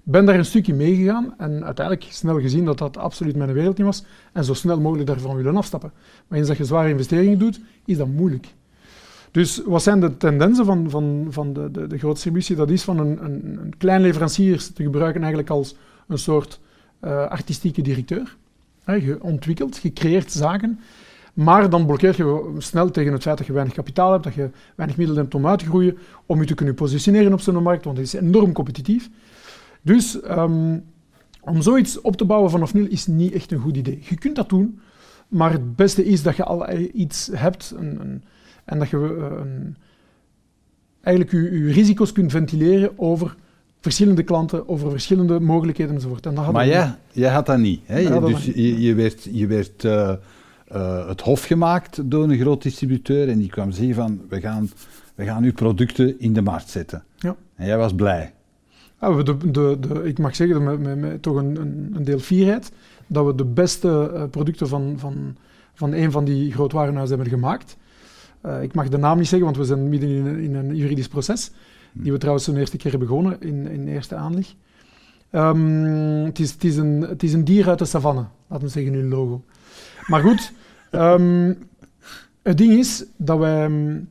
ben 0.04 0.24
daar 0.24 0.34
een 0.34 0.44
stukje 0.44 0.74
meegegaan 0.74 1.34
en 1.38 1.64
uiteindelijk 1.64 2.06
snel 2.10 2.40
gezien 2.40 2.64
dat 2.64 2.78
dat 2.78 2.96
absoluut 2.96 3.36
mijn 3.36 3.52
wereld 3.52 3.76
niet 3.76 3.86
was 3.86 4.04
en 4.32 4.44
zo 4.44 4.54
snel 4.54 4.80
mogelijk 4.80 5.08
daarvan 5.08 5.36
willen 5.36 5.56
afstappen. 5.56 5.92
Maar 6.28 6.38
eens 6.38 6.48
dat 6.48 6.56
je 6.56 6.64
zware 6.64 6.88
investeringen 6.88 7.38
doet, 7.38 7.60
is 7.84 7.96
dat 7.96 8.06
moeilijk. 8.06 8.46
Dus 9.30 9.62
wat 9.66 9.82
zijn 9.82 10.00
de 10.00 10.16
tendensen 10.16 10.64
van, 10.64 10.90
van, 10.90 11.26
van 11.30 11.52
de, 11.52 11.70
de, 11.70 11.86
de 11.86 11.98
grote 11.98 12.14
distributie? 12.14 12.56
Dat 12.56 12.70
is 12.70 12.82
van 12.82 12.98
een, 12.98 13.24
een, 13.24 13.58
een 13.62 13.74
klein 13.78 14.00
leverancier 14.00 14.72
te 14.72 14.82
gebruiken 14.82 15.20
eigenlijk 15.20 15.50
als 15.50 15.76
een 16.06 16.18
soort 16.18 16.60
uh, 17.04 17.26
artistieke 17.26 17.82
directeur. 17.82 18.36
je 18.86 19.18
ontwikkelt, 19.20 19.80
je 19.82 19.92
creëert 19.92 20.32
zaken, 20.32 20.80
maar 21.34 21.70
dan 21.70 21.86
blokkeer 21.86 22.14
je 22.16 22.54
snel 22.58 22.90
tegen 22.90 23.12
het 23.12 23.22
feit 23.22 23.38
dat 23.38 23.46
je 23.46 23.52
weinig 23.52 23.74
kapitaal 23.74 24.12
hebt, 24.12 24.24
dat 24.24 24.34
je 24.34 24.50
weinig 24.76 24.96
middelen 24.98 25.22
hebt 25.22 25.34
om 25.34 25.46
uit 25.46 25.58
te 25.58 25.64
groeien, 25.64 25.98
om 26.26 26.40
je 26.40 26.46
te 26.46 26.54
kunnen 26.54 26.74
positioneren 26.74 27.32
op 27.32 27.40
zo'n 27.40 27.62
markt, 27.62 27.84
want 27.84 27.96
het 27.96 28.06
is 28.06 28.12
enorm 28.12 28.52
competitief. 28.52 29.10
Dus 29.82 30.18
um, 30.30 30.84
om 31.40 31.62
zoiets 31.62 32.00
op 32.00 32.16
te 32.16 32.24
bouwen 32.24 32.50
vanaf 32.50 32.74
nul 32.74 32.86
is 32.86 33.06
niet 33.06 33.32
echt 33.32 33.52
een 33.52 33.58
goed 33.58 33.76
idee. 33.76 34.02
Je 34.08 34.18
kunt 34.18 34.36
dat 34.36 34.48
doen, 34.48 34.80
maar 35.28 35.52
het 35.52 35.76
beste 35.76 36.04
is 36.04 36.22
dat 36.22 36.36
je 36.36 36.44
al 36.44 36.72
iets 36.92 37.30
hebt 37.32 37.74
een, 37.76 38.00
een, 38.00 38.24
en 38.64 38.78
dat 38.78 38.88
je 38.88 38.96
eh, 38.96 39.38
een, 39.40 39.76
eigenlijk 41.00 41.36
je, 41.36 41.58
je, 41.58 41.72
risico's 41.72 42.12
kunt 42.12 42.30
ventileren 42.30 42.98
over 42.98 43.34
verschillende 43.80 44.22
klanten, 44.22 44.68
over 44.68 44.90
verschillende 44.90 45.40
mogelijkheden 45.40 45.94
enzovoort. 45.94 46.26
En 46.26 46.34
dat 46.34 46.52
maar 46.52 46.66
jij, 46.66 46.94
jij 47.12 47.30
had 47.30 47.46
dat 47.46 47.58
niet. 47.58 47.80
Hè? 47.84 48.20
dus 48.20 48.44
je, 48.44 48.80
je, 48.80 48.94
werd, 48.94 49.28
je 49.30 49.46
werd 49.46 49.84
uh, 49.84 50.12
eh, 50.74 51.08
het 51.08 51.20
hof 51.20 51.44
gemaakt 51.44 52.10
door 52.10 52.24
een 52.24 52.38
groot 52.38 52.62
distributeur 52.62 53.28
en 53.28 53.38
die 53.38 53.48
kwam 53.48 53.70
zeggen 53.70 53.94
van, 53.94 54.20
we 54.28 54.40
gaan, 54.40 54.70
we 55.14 55.24
gaan 55.24 55.44
uw 55.44 55.52
producten 55.52 56.20
in 56.20 56.32
de 56.32 56.42
markt 56.42 56.70
zetten. 56.70 57.04
Ja. 57.16 57.36
En 57.56 57.66
jij 57.66 57.76
was 57.76 57.94
blij. 57.94 58.32
Ja, 59.00 59.14
we 59.14 59.22
de, 59.22 59.50
de, 59.50 59.76
de, 59.80 60.02
ik 60.04 60.18
mag 60.18 60.36
zeggen, 60.36 60.62
met, 60.62 60.80
met, 60.80 60.98
met 60.98 61.22
toch 61.22 61.36
een, 61.36 61.56
een, 61.94 62.04
deel 62.04 62.18
fierheid, 62.18 62.72
dat 63.06 63.26
we 63.26 63.34
de 63.34 63.44
beste 63.44 64.10
uh, 64.14 64.24
producten 64.30 64.68
van, 64.68 64.94
van, 64.96 65.36
van 65.74 65.92
een 65.92 66.10
van 66.10 66.24
die 66.24 66.52
grootwarenhuizen 66.52 67.16
hebben 67.16 67.34
gemaakt. 67.34 67.76
Uh, 68.46 68.62
ik 68.62 68.74
mag 68.74 68.88
de 68.88 68.98
naam 68.98 69.18
niet 69.18 69.28
zeggen, 69.28 69.46
want 69.46 69.58
we 69.58 69.64
zijn 69.64 69.88
midden 69.88 70.08
in, 70.08 70.38
in 70.38 70.54
een 70.54 70.76
juridisch 70.76 71.08
proces, 71.08 71.50
die 71.92 72.12
we 72.12 72.18
trouwens 72.18 72.44
zo'n 72.44 72.56
eerste 72.56 72.76
keer 72.76 72.90
hebben 72.90 73.08
begonnen 73.08 73.40
in, 73.40 73.66
in 73.66 73.88
eerste 73.88 74.14
aanleg. 74.14 74.54
Um, 75.30 75.84
het, 76.24 76.38
is, 76.38 76.52
het, 76.52 76.64
is 76.64 76.76
een, 76.76 77.00
het 77.00 77.22
is 77.22 77.32
een 77.32 77.44
dier 77.44 77.68
uit 77.68 77.78
de 77.78 77.84
savanne, 77.84 78.24
laten 78.46 78.66
we 78.66 78.72
zeggen 78.72 78.92
hun 78.92 79.08
logo. 79.08 79.44
Maar 80.06 80.20
goed, 80.20 80.52
um, 80.94 81.58
het 82.42 82.58
ding 82.58 82.72
is 82.72 83.04
dat 83.16 83.38
wij 83.38 83.64
um, 83.64 84.08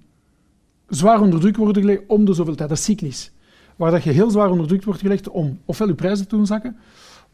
zwaar 0.88 1.22
onder 1.22 1.40
druk 1.40 1.56
worden 1.56 1.82
gelegd 1.82 2.02
om 2.08 2.26
de 2.26 2.34
zoveel 2.34 2.56
tijd. 2.56 2.70
Dat 2.70 2.78
is 2.78 2.84
cyclisch. 2.84 3.32
Waar 3.76 3.92
dat 3.92 4.04
je 4.04 4.12
heel 4.12 4.30
zwaar 4.30 4.50
onder 4.50 4.68
druk 4.68 4.84
wordt 4.84 5.02
gelegd 5.02 5.30
om 5.30 5.60
ofwel 5.66 5.88
je 5.88 5.94
prijzen 5.94 6.28
te 6.28 6.36
doen 6.36 6.46
zakken, 6.46 6.78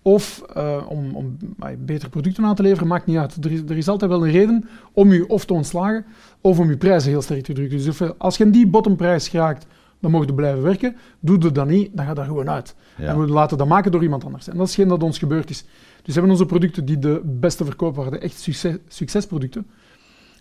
of 0.02 0.44
uh, 0.58 0.78
om, 0.88 1.16
om 1.16 1.38
betere 1.78 2.10
producten 2.10 2.46
aan 2.46 2.56
te 2.56 2.62
leveren, 2.62 2.88
maakt 2.88 3.06
niet 3.06 3.18
uit. 3.18 3.46
Er 3.46 3.52
is, 3.52 3.60
er 3.60 3.78
is, 3.78 3.88
altijd 3.88 4.12
wel 4.12 4.26
een 4.26 4.32
reden 4.32 4.70
om 4.94 5.14
je 5.14 5.28
of 5.28 5.46
te 5.46 5.54
ontslagen, 5.54 6.06
of 6.42 6.60
om 6.60 6.70
je 6.70 6.78
prijzen 6.78 7.10
heel 7.10 7.22
sterk 7.22 7.44
te 7.44 7.54
drukken. 7.54 7.84
Dus 7.84 8.18
als 8.18 8.38
je 8.38 8.44
in 8.44 8.52
die 8.52 8.68
bottomprijs 8.68 9.28
geraakt, 9.28 9.66
dan 10.00 10.12
mogen 10.12 10.28
je 10.28 10.34
blijven 10.34 10.62
werken. 10.62 10.96
Doe 11.20 11.42
je 11.42 11.52
dat 11.52 11.68
niet, 11.68 11.90
dan 11.94 12.06
gaat 12.06 12.16
dat 12.16 12.26
gewoon 12.26 12.50
uit. 12.50 12.76
Ja. 12.98 13.08
En 13.08 13.20
we 13.20 13.28
laten 13.28 13.58
dat 13.58 13.68
maken 13.68 13.92
door 13.92 14.04
iemand 14.04 14.26
anders. 14.26 14.48
En 14.48 14.58
dat 14.58 14.68
is 14.68 14.76
geen 14.76 14.88
dat 14.88 15.04
ons 15.04 15.18
gebeurd 15.18 15.50
is. 15.50 15.66
Dus 16.04 16.14
hebben 16.14 16.32
onze 16.32 16.46
producten 16.46 16.86
die 16.86 17.00
de 17.00 17.22
beste 17.24 17.66
verkoop 17.66 17.96
waren, 17.96 18.22
echt 18.22 18.40
succes, 18.40 18.78
succesproducten, 18.88 19.68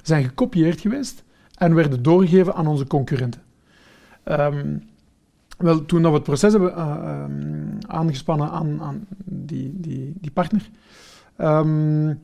zijn 0.03 0.25
gekopieerd 0.25 0.81
geweest 0.81 1.25
en 1.55 1.75
werden 1.75 2.03
doorgegeven 2.03 2.55
aan 2.55 2.67
onze 2.67 2.87
concurrenten. 2.87 3.43
Um, 4.25 4.83
wel, 5.59 5.85
toen 5.85 6.03
we 6.03 6.09
het 6.09 6.23
proces 6.23 6.53
hebben 6.53 6.73
uh, 6.77 7.25
aangespannen 7.87 8.51
aan, 8.51 8.83
aan 8.83 9.07
die, 9.25 9.73
die, 9.75 10.13
die, 10.21 10.31
partner, 10.31 10.71
um, 11.39 12.21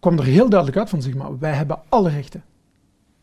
kwam 0.00 0.18
er 0.18 0.24
heel 0.24 0.48
duidelijk 0.48 0.78
uit 0.78 0.88
van, 0.88 1.02
zeg 1.02 1.14
maar, 1.14 1.38
wij 1.38 1.52
hebben 1.52 1.80
alle 1.88 2.10
rechten. 2.10 2.42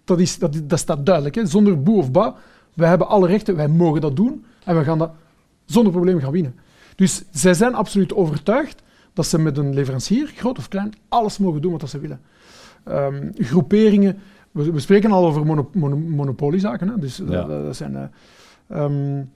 Dat, 0.04 0.20
is, 0.20 0.40
dat, 0.40 0.62
dat 0.64 0.80
staat 0.80 1.06
duidelijk, 1.06 1.36
hè? 1.36 1.46
zonder 1.46 1.84
boe 1.84 1.98
of 1.98 2.12
ba. 2.12 2.36
Wij 2.74 2.90
hebben 2.90 3.08
alle 3.08 3.28
rechten, 3.28 3.56
wij 3.56 3.68
mogen 3.68 4.02
dat 4.02 4.16
doen 4.16 4.46
en 4.64 4.78
we 4.78 4.84
gaan 4.84 4.98
dat 4.98 5.12
zonder 5.66 5.92
probleem 5.92 6.20
gaan 6.20 6.32
winnen. 6.32 6.56
Dus 6.96 7.24
zij 7.32 7.54
zijn 7.54 7.76
absoluut 7.76 8.14
overtuigd 8.14 8.82
dat 9.16 9.26
ze 9.26 9.40
met 9.40 9.58
een 9.58 9.74
leverancier, 9.74 10.32
groot 10.36 10.58
of 10.58 10.68
klein, 10.68 10.94
alles 11.10 11.38
mogen 11.38 11.62
doen 11.62 11.72
wat 11.72 11.90
ze 11.90 12.00
willen. 12.00 12.22
Um, 12.88 13.32
groeperingen, 13.34 14.18
we, 14.52 14.72
we, 14.72 14.80
spreken 14.80 15.12
al 15.12 15.26
over 15.26 15.46
mono, 15.46 15.70
mono, 15.74 15.98
monopoliezaken, 15.98 16.88
hè? 16.88 17.00
dus 17.00 17.18
ja. 17.18 17.26
dat, 17.26 17.48
dat, 17.48 17.76
zijn... 17.76 18.12
Uh, 18.68 18.84
um, 18.84 19.32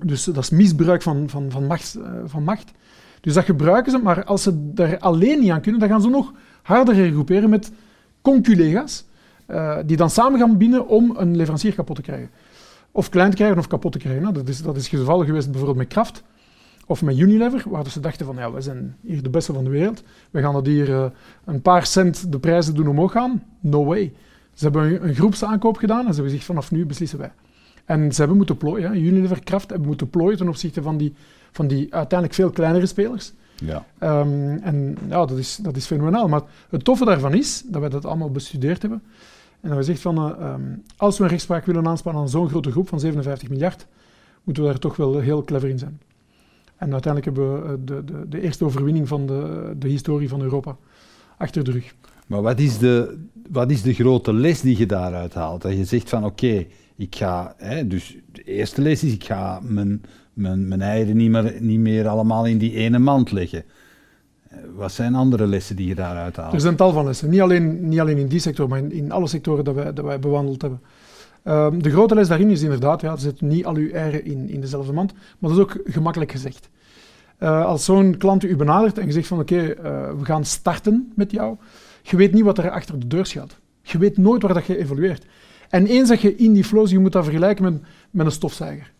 dus 0.00 0.24
dat 0.24 0.42
is 0.42 0.50
misbruik 0.50 1.02
van, 1.02 1.28
van, 1.28 1.50
van, 1.50 1.66
macht, 1.66 1.96
uh, 1.98 2.04
van 2.24 2.42
macht. 2.42 2.72
Dus 3.20 3.34
dat 3.34 3.44
gebruiken 3.44 3.92
ze, 3.92 3.98
maar 3.98 4.24
als 4.24 4.42
ze 4.42 4.72
daar 4.72 4.98
alleen 4.98 5.40
niet 5.40 5.50
aan 5.50 5.60
kunnen, 5.60 5.80
dan 5.80 5.88
gaan 5.88 6.00
ze 6.00 6.08
nog 6.08 6.32
harder 6.62 7.10
groeperen 7.10 7.50
met 7.50 7.72
conculega's, 8.20 9.04
uh, 9.48 9.78
die 9.86 9.96
dan 9.96 10.10
samen 10.10 10.38
gaan 10.38 10.58
binden 10.58 10.88
om 10.88 11.14
een 11.16 11.36
leverancier 11.36 11.74
kapot 11.74 11.96
te 11.96 12.02
krijgen. 12.02 12.30
Of 12.90 13.08
klein 13.08 13.30
te 13.30 13.36
krijgen 13.36 13.58
of 13.58 13.66
kapot 13.66 13.92
te 13.92 13.98
krijgen. 13.98 14.22
Nou, 14.22 14.34
dat, 14.34 14.48
is, 14.48 14.62
dat 14.62 14.76
is 14.76 14.88
geval 14.88 15.24
geweest 15.24 15.46
bijvoorbeeld 15.46 15.78
met 15.78 15.88
Kraft 15.88 16.22
of 16.86 17.02
met 17.02 17.18
Unilever, 17.18 17.62
waar 17.70 17.90
ze 17.90 18.00
dachten 18.00 18.26
van 18.26 18.36
ja, 18.36 18.52
we 18.52 18.60
zijn 18.60 18.96
hier 19.00 19.22
de 19.22 19.30
beste 19.30 19.52
van 19.52 19.64
de 19.64 19.70
wereld. 19.70 20.02
We 20.30 20.40
gaan 20.40 20.52
dat 20.52 20.66
hier 20.66 20.88
uh, 20.88 21.04
een 21.44 21.62
paar 21.62 21.86
cent 21.86 22.32
de 22.32 22.38
prijzen 22.38 22.74
doen 22.74 22.88
omhoog 22.88 23.12
gaan. 23.12 23.42
No 23.60 23.84
way. 23.84 24.12
Ze 24.54 24.64
hebben 24.64 25.08
een, 25.08 25.14
groepsaankoop 25.14 25.76
gedaan 25.76 26.06
en 26.06 26.08
ze 26.08 26.12
hebben 26.12 26.30
gezegd 26.30 26.44
vanaf 26.44 26.70
nu 26.70 26.86
beslissen 26.86 27.18
wij. 27.18 27.32
En 27.84 28.12
ze 28.12 28.18
hebben 28.18 28.36
moeten 28.36 28.56
plooien. 28.56 28.90
Hè. 28.90 28.96
Unilever 28.96 29.44
Kraft 29.44 29.68
hebben 29.68 29.88
moeten 29.88 30.10
plooien 30.10 30.36
ten 30.36 30.48
opzichte 30.48 30.82
van 30.82 30.96
die, 30.96 31.14
van 31.52 31.66
die 31.66 31.94
uiteindelijk 31.94 32.34
veel 32.34 32.50
kleinere 32.50 32.86
spelers. 32.86 33.32
Ja. 33.56 33.84
Um, 34.20 34.58
en 34.62 34.96
ja, 35.08 35.26
dat 35.26 35.38
is, 35.38 35.56
dat 35.56 35.76
is 35.76 35.86
fenomenaal. 35.86 36.28
Maar 36.28 36.42
het 36.70 36.84
toffe 36.84 37.04
daarvan 37.04 37.34
is 37.34 37.62
dat 37.66 37.80
wij 37.80 37.90
dat 37.90 38.04
allemaal 38.04 38.30
bestudeerd 38.30 38.82
hebben. 38.82 39.02
En 39.60 39.68
dat 39.68 39.78
we 39.78 39.84
zeggen 39.84 40.14
van, 40.14 40.40
uh, 40.40 40.52
um, 40.52 40.82
als 40.96 41.18
we 41.18 41.24
een 41.24 41.30
rechtspraak 41.30 41.66
willen 41.66 41.86
aanspannen 41.86 42.22
aan 42.22 42.28
zo'n 42.28 42.48
grote 42.48 42.70
groep 42.70 42.88
van 42.88 43.00
57 43.00 43.48
miljard, 43.48 43.86
moeten 44.44 44.62
we 44.62 44.68
daar 44.68 44.78
toch 44.78 44.96
wel 44.96 45.18
heel 45.18 45.44
clever 45.44 45.68
in 45.68 45.78
zijn. 45.78 46.00
En 46.76 46.92
uiteindelijk 46.92 47.24
hebben 47.24 47.70
we 47.70 47.84
de, 47.84 48.04
de, 48.04 48.28
de 48.28 48.40
eerste 48.40 48.64
overwinning 48.64 49.08
van 49.08 49.26
de, 49.26 49.72
de 49.78 49.88
historie 49.88 50.28
van 50.28 50.42
Europa 50.42 50.76
achter 51.36 51.64
de 51.64 51.70
rug. 51.70 51.94
Maar 52.26 52.42
wat 52.42 52.58
is 52.58 52.78
de, 52.78 53.18
wat 53.50 53.70
is 53.70 53.82
de 53.82 53.94
grote 53.94 54.32
les 54.32 54.60
die 54.60 54.78
je 54.78 54.86
daaruit 54.86 55.34
haalt? 55.34 55.62
Dat 55.62 55.72
je 55.72 55.84
zegt 55.84 56.08
van 56.08 56.24
oké, 56.24 56.46
okay, 56.46 56.68
ik 56.96 57.16
ga, 57.16 57.54
hè, 57.56 57.86
dus 57.86 58.16
de 58.32 58.42
eerste 58.42 58.82
les 58.82 59.04
is 59.04 59.12
ik 59.12 59.24
ga 59.24 59.60
mijn, 59.62 60.02
mijn, 60.32 60.68
mijn 60.68 60.80
eieren 60.80 61.16
niet 61.16 61.30
meer, 61.30 61.56
niet 61.60 61.80
meer 61.80 62.08
allemaal 62.08 62.46
in 62.46 62.58
die 62.58 62.72
ene 62.72 62.98
mand 62.98 63.30
leggen. 63.32 63.64
Wat 64.74 64.92
zijn 64.92 65.14
andere 65.14 65.46
lessen 65.46 65.76
die 65.76 65.86
je 65.86 65.94
daaruit 65.94 66.36
haalt? 66.36 66.54
Er 66.54 66.60
zijn 66.60 66.76
tal 66.76 66.92
van 66.92 67.04
lessen. 67.04 67.30
Niet 67.30 67.40
alleen, 67.40 67.88
niet 67.88 68.00
alleen 68.00 68.18
in 68.18 68.26
die 68.26 68.38
sector, 68.38 68.68
maar 68.68 68.78
in, 68.78 68.92
in 68.92 69.12
alle 69.12 69.26
sectoren 69.26 69.64
dat 69.64 69.74
wij, 69.74 69.92
dat 69.92 70.04
wij 70.04 70.18
bewandeld 70.18 70.62
hebben. 70.62 70.80
Um, 71.48 71.82
de 71.82 71.90
grote 71.90 72.14
les 72.14 72.28
daarin 72.28 72.50
is 72.50 72.62
inderdaad, 72.62 73.00
ja, 73.00 73.16
zet 73.16 73.40
niet 73.40 73.64
al 73.64 73.74
uw 73.74 73.90
eieren 73.90 74.24
in, 74.24 74.48
in 74.48 74.60
dezelfde 74.60 74.92
mand, 74.92 75.12
maar 75.12 75.50
dat 75.50 75.58
is 75.58 75.64
ook 75.64 75.78
gemakkelijk 75.84 76.30
gezegd. 76.30 76.68
Uh, 77.40 77.64
als 77.64 77.84
zo'n 77.84 78.16
klant 78.16 78.44
u 78.44 78.56
benadert 78.56 78.98
en 78.98 79.06
je 79.06 79.12
zegt 79.12 79.26
van 79.26 79.40
oké, 79.40 79.54
uh, 79.54 79.74
we 80.18 80.24
gaan 80.24 80.44
starten 80.44 81.12
met 81.14 81.30
jou, 81.30 81.56
je 82.02 82.16
weet 82.16 82.32
niet 82.32 82.44
wat 82.44 82.58
er 82.58 82.70
achter 82.70 82.98
de 82.98 83.06
deur 83.06 83.26
gaat. 83.26 83.56
Je 83.82 83.98
weet 83.98 84.16
nooit 84.16 84.42
waar 84.42 84.54
dat 84.54 84.66
je 84.66 84.78
evolueert. 84.78 85.26
En 85.68 85.86
eens 85.86 86.08
dat 86.08 86.20
je 86.20 86.36
in 86.36 86.52
die 86.52 86.64
flow 86.64 86.88
je 86.88 86.98
moet 86.98 87.12
dat 87.12 87.24
vergelijken 87.24 87.64
met, 87.64 87.74
met 88.10 88.26
een 88.26 88.32
stofzuiger. 88.32 88.92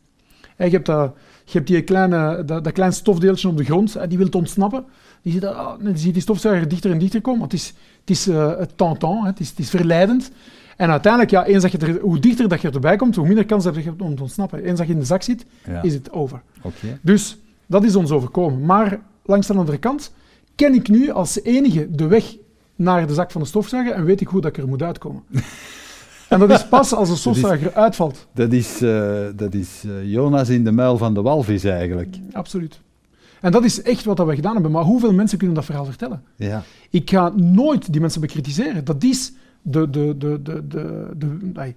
En 0.56 0.66
je, 0.66 0.72
hebt 0.72 0.86
dat, 0.86 1.14
je 1.44 1.52
hebt 1.52 1.66
die 1.66 1.82
kleine, 1.82 2.44
dat, 2.44 2.64
dat 2.64 2.72
klein 2.72 2.92
stofdeeltje 2.92 3.48
op 3.48 3.56
de 3.56 3.64
grond, 3.64 4.08
die 4.08 4.18
wil 4.18 4.28
ontsnappen. 4.30 4.84
Die 5.22 5.32
ziet, 5.32 5.44
oh, 5.44 5.72
die 5.80 6.12
die 6.12 6.22
stofzuiger 6.22 6.68
dichter 6.68 6.90
en 6.90 6.98
dichter 6.98 7.20
komen, 7.20 7.40
want 7.40 7.52
het 7.52 7.60
is, 7.60 7.74
het 8.00 8.10
is 8.10 8.28
uh, 8.28 9.24
het 9.24 9.40
is, 9.40 9.48
het 9.48 9.58
is 9.58 9.70
verleidend. 9.70 10.30
En 10.76 10.90
uiteindelijk, 10.90 11.32
ja, 11.32 11.44
eens 11.44 11.62
dat 11.62 11.72
je 11.72 11.78
er, 11.78 12.00
hoe 12.00 12.18
dichter 12.18 12.48
dat 12.48 12.60
je 12.60 12.70
erbij 12.70 12.96
komt, 12.96 13.16
hoe 13.16 13.26
minder 13.26 13.46
kans 13.46 13.64
heb 13.64 13.76
je 13.76 13.92
om 13.98 14.16
te 14.16 14.22
ontsnappen. 14.22 14.64
Eens 14.64 14.78
dat 14.78 14.86
je 14.86 14.92
in 14.92 14.98
de 14.98 15.04
zak 15.04 15.22
zit, 15.22 15.46
ja. 15.66 15.82
is 15.82 15.94
het 15.94 16.12
over. 16.12 16.42
Okay. 16.62 16.98
Dus 17.02 17.38
dat 17.66 17.84
is 17.84 17.96
ons 17.96 18.10
overkomen. 18.10 18.64
Maar 18.64 19.00
langs 19.24 19.46
de 19.46 19.54
andere 19.54 19.78
kant 19.78 20.12
ken 20.54 20.74
ik 20.74 20.88
nu 20.88 21.10
als 21.10 21.42
enige 21.42 21.90
de 21.90 22.06
weg 22.06 22.36
naar 22.74 23.06
de 23.06 23.14
zak 23.14 23.30
van 23.30 23.40
de 23.40 23.46
stofzuiger 23.46 23.94
en 23.94 24.04
weet 24.04 24.20
ik 24.20 24.28
hoe 24.28 24.40
dat 24.40 24.56
ik 24.56 24.62
er 24.62 24.68
moet 24.68 24.82
uitkomen. 24.82 25.22
en 26.28 26.38
dat 26.38 26.50
is 26.50 26.68
pas 26.68 26.92
als 26.92 27.08
de 27.08 27.16
stofzuiger 27.16 27.74
uitvalt. 27.74 28.26
Dat 28.32 28.52
is, 28.52 28.82
uh, 28.82 29.24
dat 29.36 29.54
is 29.54 29.82
uh, 29.86 30.12
Jonas 30.12 30.48
in 30.48 30.64
de 30.64 30.72
muil 30.72 30.98
van 30.98 31.14
de 31.14 31.22
walvis 31.22 31.64
eigenlijk. 31.64 32.16
Absoluut. 32.32 32.80
En 33.40 33.52
dat 33.52 33.64
is 33.64 33.82
echt 33.82 34.04
wat 34.04 34.18
we 34.18 34.34
gedaan 34.34 34.52
hebben. 34.52 34.70
Maar 34.70 34.84
hoeveel 34.84 35.12
mensen 35.12 35.38
kunnen 35.38 35.56
dat 35.56 35.64
verhaal 35.64 35.84
vertellen? 35.84 36.22
Ja. 36.36 36.62
Ik 36.90 37.10
ga 37.10 37.32
nooit 37.36 37.92
die 37.92 38.00
mensen 38.00 38.20
bekritiseren. 38.20 38.84
Dat 38.84 39.04
is 39.04 39.32
de, 39.66 39.90
de, 39.90 40.14
de, 40.18 40.42
de, 40.42 40.66
de, 40.66 41.12
de, 41.16 41.52
de 41.52 41.74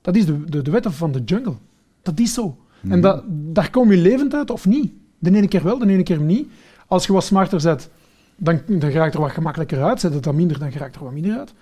dat 0.00 0.16
is 0.16 0.26
de, 0.26 0.44
de, 0.44 0.62
de 0.62 0.70
wetten 0.70 0.92
van 0.92 1.12
de 1.12 1.22
jungle. 1.24 1.54
Dat 2.02 2.18
is 2.18 2.34
zo. 2.34 2.56
Mm. 2.80 2.92
En 2.92 3.00
dat, 3.00 3.24
daar 3.28 3.70
kom 3.70 3.90
je 3.90 3.96
levend 3.96 4.34
uit 4.34 4.50
of 4.50 4.66
niet. 4.66 4.92
De 5.18 5.34
ene 5.34 5.48
keer 5.48 5.62
wel, 5.62 5.78
de 5.78 5.86
ene 5.86 6.02
keer 6.02 6.20
niet. 6.20 6.48
Als 6.86 7.06
je 7.06 7.12
wat 7.12 7.24
smarter 7.24 7.60
zet, 7.60 7.90
dan, 8.36 8.60
dan 8.66 8.90
raakt 8.90 9.14
er 9.14 9.20
wat 9.20 9.30
gemakkelijker 9.30 9.82
uit. 9.82 10.00
Zet 10.00 10.14
het 10.14 10.22
dan 10.22 10.36
minder, 10.36 10.58
dan 10.58 10.70
raakt 10.70 10.96
er 10.96 11.04
wat 11.04 11.12
minder 11.12 11.38
uit. 11.38 11.54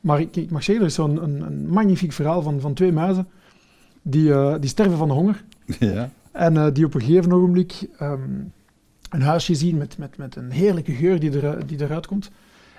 Maar 0.00 0.20
ik, 0.20 0.36
ik 0.36 0.50
mag 0.50 0.62
zeggen, 0.62 0.84
er 0.84 0.90
is 0.90 0.96
zo'n 0.96 1.22
een, 1.22 1.40
een 1.40 1.68
magnifiek 1.68 2.12
verhaal 2.12 2.42
van, 2.42 2.60
van 2.60 2.74
twee 2.74 2.92
muizen 2.92 3.26
die, 4.02 4.28
uh, 4.28 4.54
die 4.60 4.70
sterven 4.70 4.96
van 4.96 5.08
de 5.08 5.14
honger. 5.14 5.44
Ja. 5.78 6.10
En 6.32 6.54
uh, 6.54 6.66
die 6.72 6.84
op 6.84 6.94
een 6.94 7.00
gegeven 7.00 7.32
ogenblik 7.32 7.88
um, 8.00 8.52
een 9.10 9.22
huisje 9.22 9.54
zien 9.54 9.76
met, 9.76 9.98
met, 9.98 10.16
met 10.16 10.36
een 10.36 10.50
heerlijke 10.50 10.92
geur 10.92 11.20
die, 11.20 11.40
er, 11.40 11.66
die 11.66 11.80
eruit 11.80 12.06
komt. 12.06 12.30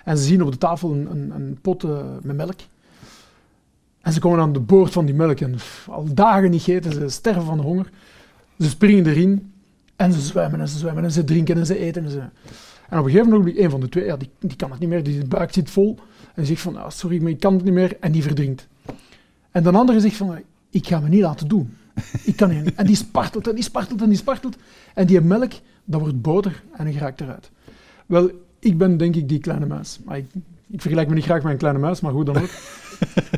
En 0.08 0.18
ze 0.18 0.24
zien 0.24 0.44
op 0.44 0.52
de 0.52 0.58
tafel 0.58 0.92
een, 0.92 1.12
een, 1.12 1.32
een 1.36 1.58
pot 1.62 1.84
uh, 1.84 2.00
met 2.22 2.36
melk. 2.36 2.60
En 4.02 4.14
ze 4.14 4.20
komen 4.20 4.40
aan 4.40 4.54
de 4.54 4.60
boord 4.60 4.92
van 4.92 5.06
die 5.06 5.16
melk 5.16 5.40
en 5.40 5.56
al 5.88 6.14
dagen 6.14 6.50
niet 6.50 6.62
gegeten, 6.62 6.94
ze 6.94 7.10
sterven 7.10 7.44
van 7.44 7.58
de 7.58 7.64
honger. 7.64 7.90
Ze 8.60 8.70
springen 8.70 9.06
erin 9.06 9.52
en 9.96 10.14
ze 10.14 10.22
zwemmen 10.22 10.60
en 10.60 10.68
ze 10.68 10.78
zwemmen 10.78 11.04
en 11.04 11.12
ze 11.12 11.24
drinken 11.24 11.58
en 11.58 11.66
ze 11.66 11.78
eten. 11.78 12.04
En, 12.04 12.10
ze... 12.10 12.20
en 12.90 13.00
op 13.00 13.06
een 13.06 13.12
gegeven 13.12 13.30
moment, 13.30 13.58
een 13.58 13.70
van 13.70 13.80
de 13.80 13.90
twee, 13.90 14.06
ja, 14.06 14.18
die, 14.18 14.30
die 14.40 14.56
kan 14.56 14.72
het 14.72 14.80
niet 14.80 14.90
meer, 14.90 15.04
die 15.04 15.26
buik 15.26 15.54
zit 15.54 15.70
vol. 15.70 15.98
En 16.34 16.46
zegt 16.46 16.62
van, 16.62 16.78
ah, 16.78 16.90
sorry, 16.90 17.22
maar 17.22 17.32
ik 17.32 17.40
kan 17.40 17.54
het 17.54 17.64
niet 17.64 17.74
meer. 17.74 17.98
En 18.00 18.12
die 18.12 18.24
verdrinkt. 18.24 18.68
En 19.52 19.64
de 19.64 19.72
andere 19.72 20.00
zegt 20.00 20.16
van, 20.16 20.40
ik 20.70 20.88
ga 20.88 21.00
me 21.00 21.10
niet 21.10 21.22
laten 21.22 21.48
doen. 21.48 21.78
Ik 22.24 22.36
kan 22.36 22.50
niet. 22.50 22.76
En 22.76 22.86
die 22.86 22.96
spartelt 22.96 23.48
en 23.48 23.56
die 23.56 23.64
spartelt 23.64 24.02
en 24.02 24.10
die 24.10 24.18
spartelt. 24.18 24.58
En 24.94 25.06
die 25.06 25.22
melk, 25.22 25.52
dat 25.86 26.00
wordt 26.00 26.22
boter 26.22 26.64
en 26.78 26.86
die 26.86 26.98
raakt 26.98 27.22
eruit. 27.22 27.52
Wel, 28.06 28.32
ik 28.60 28.78
ben 28.78 28.98
denk 28.98 29.16
ik 29.16 29.30
die 29.30 29.40
kleine 29.40 29.66
muis. 29.66 30.00
Maar 30.06 30.18
ik, 30.18 30.26
ik, 30.68 30.82
vergelijk 30.82 31.08
me 31.10 31.16
niet 31.16 31.24
graag 31.24 31.44
met 31.44 31.52
een 31.52 31.58
kleine 31.58 31.80
muis, 31.80 32.02
maar 32.02 32.12
goed 32.12 32.26
dan 32.26 32.38
ook. 32.38 32.50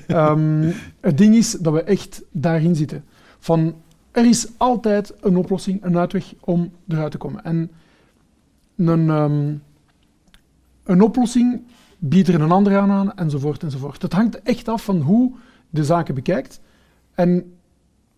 um, 0.07 0.74
het 0.99 1.17
ding 1.17 1.36
is 1.36 1.51
dat 1.51 1.74
we 1.74 1.84
echt 1.84 2.22
daarin 2.32 2.76
zitten. 2.76 3.03
Van, 3.39 3.76
er 4.11 4.26
is 4.26 4.47
altijd 4.57 5.13
een 5.22 5.38
oplossing, 5.38 5.84
een 5.84 5.97
uitweg 5.97 6.34
om 6.39 6.72
eruit 6.88 7.11
te 7.11 7.17
komen. 7.17 7.43
En 7.43 7.72
een, 8.76 9.09
um, 9.09 9.63
een 10.84 11.01
oplossing 11.01 11.61
biedt 11.97 12.28
er 12.28 12.41
een 12.41 12.51
ander 12.51 12.78
aan 12.78 12.91
aan, 12.91 13.15
enzovoort, 13.15 13.63
enzovoort. 13.63 14.01
Het 14.01 14.13
hangt 14.13 14.41
echt 14.41 14.67
af 14.67 14.84
van 14.84 15.01
hoe 15.01 15.32
de 15.70 15.84
zaken 15.84 16.15
bekijkt 16.15 16.59
en 17.13 17.53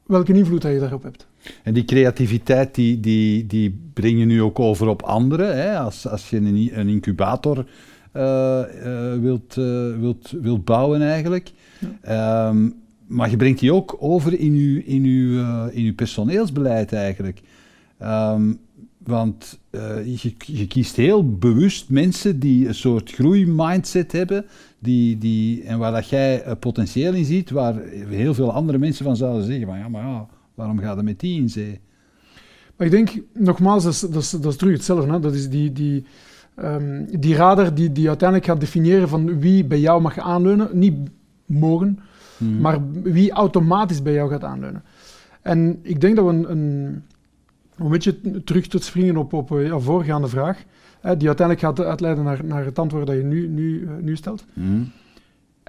welke 0.05 0.33
invloed 0.33 0.61
dat 0.61 0.71
je 0.71 0.79
daarop 0.79 1.03
hebt. 1.03 1.27
En 1.63 1.73
die 1.73 1.85
creativiteit, 1.85 2.75
die, 2.75 2.99
die, 2.99 3.45
die 3.45 3.79
breng 3.93 4.19
je 4.19 4.25
nu 4.25 4.41
ook 4.41 4.59
over 4.59 4.87
op 4.87 5.01
anderen. 5.01 5.55
Hè? 5.57 5.77
Als, 5.79 6.07
als 6.07 6.29
je 6.29 6.37
een, 6.37 6.69
een 6.73 6.87
incubator 6.87 7.65
uh, 8.13 8.61
uh, 8.85 9.13
wilt, 9.21 9.55
uh, 9.57 9.99
wilt, 9.99 10.33
wilt 10.41 10.65
bouwen 10.65 11.01
eigenlijk. 11.01 11.51
Ja. 12.03 12.47
Um, 12.47 12.79
maar 13.07 13.29
je 13.29 13.37
brengt 13.37 13.59
die 13.59 13.73
ook 13.73 13.97
over 13.99 14.39
in 14.39 14.55
je, 14.55 14.85
in 14.85 15.03
uw, 15.03 15.67
in 15.67 15.85
uw 15.85 15.95
personeelsbeleid 15.95 16.93
eigenlijk. 16.93 17.41
Um, 18.03 18.59
want 18.97 19.59
je, 19.69 20.33
je, 20.37 20.67
kiest 20.67 20.95
heel 20.95 21.37
bewust 21.37 21.89
mensen 21.89 22.39
die 22.39 22.67
een 22.67 22.75
soort 22.75 23.11
groeimindset 23.11 24.11
hebben. 24.11 24.45
Die, 24.79 25.17
die, 25.17 25.63
en 25.63 25.79
waar 25.79 25.91
dat 25.91 26.09
jij 26.09 26.55
potentieel 26.59 27.13
in 27.13 27.25
ziet, 27.25 27.49
waar 27.49 27.81
heel 28.07 28.33
veel 28.33 28.51
andere 28.51 28.77
mensen 28.77 29.05
van 29.05 29.15
zouden 29.15 29.45
zeggen: 29.45 29.65
van 29.65 29.77
ja, 29.77 29.89
maar 29.89 30.03
ja, 30.03 30.27
waarom 30.55 30.79
gaat 30.79 30.97
er 30.97 31.03
met 31.03 31.19
die 31.19 31.41
in 31.41 31.49
zee? 31.49 31.79
Maar 32.75 32.87
ik 32.87 32.91
denk, 32.91 33.23
nogmaals, 33.33 33.83
dat 33.83 33.93
is, 33.93 33.99
dat 33.99 34.21
is, 34.21 34.29
dat 34.29 34.51
is 34.51 34.55
terug 34.55 34.73
hetzelfde. 34.73 35.11
Hè? 35.11 35.19
Dat 35.19 35.33
is 35.33 35.49
die, 35.49 35.71
die, 35.71 36.05
um, 36.59 37.19
die 37.19 37.35
radar 37.35 37.73
die, 37.73 37.91
die 37.91 38.07
uiteindelijk 38.07 38.49
gaat 38.49 38.59
definiëren 38.59 39.09
van 39.09 39.39
wie 39.39 39.65
bij 39.65 39.79
jou 39.79 40.01
mag 40.01 40.19
aanleunen. 40.19 40.69
Niet 40.73 40.95
mogen, 41.45 41.99
hmm. 42.37 42.59
maar 42.59 42.79
wie 43.03 43.31
automatisch 43.31 44.01
bij 44.01 44.13
jou 44.13 44.29
gaat 44.29 44.43
aanleunen. 44.43 44.83
En 45.41 45.79
ik 45.81 46.01
denk 46.01 46.15
dat 46.15 46.25
we 46.25 46.31
een, 46.31 46.51
een, 46.51 47.03
een 47.77 47.89
beetje 47.89 48.43
terug 48.43 48.67
te 48.67 48.79
springen 48.79 49.17
op, 49.17 49.33
op 49.33 49.49
ja, 49.49 49.79
voorgaande 49.79 50.27
vraag, 50.27 50.63
hè, 50.99 51.17
die 51.17 51.27
uiteindelijk 51.27 51.67
gaat 51.67 51.85
uitleiden 51.85 52.23
naar, 52.23 52.45
naar 52.45 52.65
het 52.65 52.79
antwoord 52.79 53.07
dat 53.07 53.15
je 53.15 53.23
nu, 53.23 53.47
nu, 53.47 53.79
uh, 53.79 53.89
nu 54.01 54.15
stelt. 54.15 54.45
Hmm. 54.53 54.91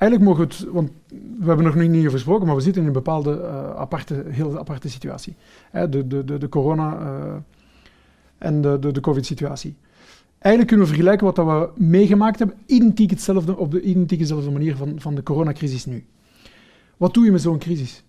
Eigenlijk 0.03 0.31
mogen 0.31 0.49
we 0.49 0.55
het, 0.55 0.73
want 0.73 0.91
we 1.39 1.47
hebben 1.47 1.67
er 1.67 1.77
nog 1.77 1.89
niet 1.89 1.99
over 1.99 2.11
gesproken, 2.11 2.47
maar 2.47 2.57
we 2.57 2.63
zitten 2.63 2.83
in 2.83 2.89
een 2.89 2.95
bepaalde 2.95 3.39
uh, 3.43 3.77
aparte, 3.77 4.25
heel 4.29 4.59
aparte 4.59 4.89
situatie. 4.89 5.35
Hè, 5.71 5.89
de, 5.89 6.07
de, 6.07 6.25
de, 6.25 6.39
de 6.39 6.49
corona 6.49 7.01
uh, 7.01 7.35
en 8.39 8.61
de, 8.61 8.79
de, 8.79 8.93
de 8.93 9.01
covid-situatie. 9.01 9.75
Eigenlijk 10.39 10.67
kunnen 10.67 10.87
we 10.87 10.93
vergelijken 10.93 11.27
wat 11.27 11.37
dat 11.37 11.47
we 11.47 11.85
meegemaakt 11.85 12.39
hebben, 12.39 12.57
identiek 12.67 13.11
hetzelfde, 13.11 13.57
op 13.57 13.71
de 13.71 13.81
identiek 13.81 14.19
dezelfde 14.19 14.51
manier 14.51 14.77
van, 14.77 15.01
van 15.01 15.15
de 15.15 15.23
coronacrisis 15.23 15.87
nu. 15.87 16.05
Wat 16.97 17.15
doe 17.15 17.25
je 17.25 17.33
met 17.33 17.43
zo'n 17.43 17.59
crisis? 17.59 18.05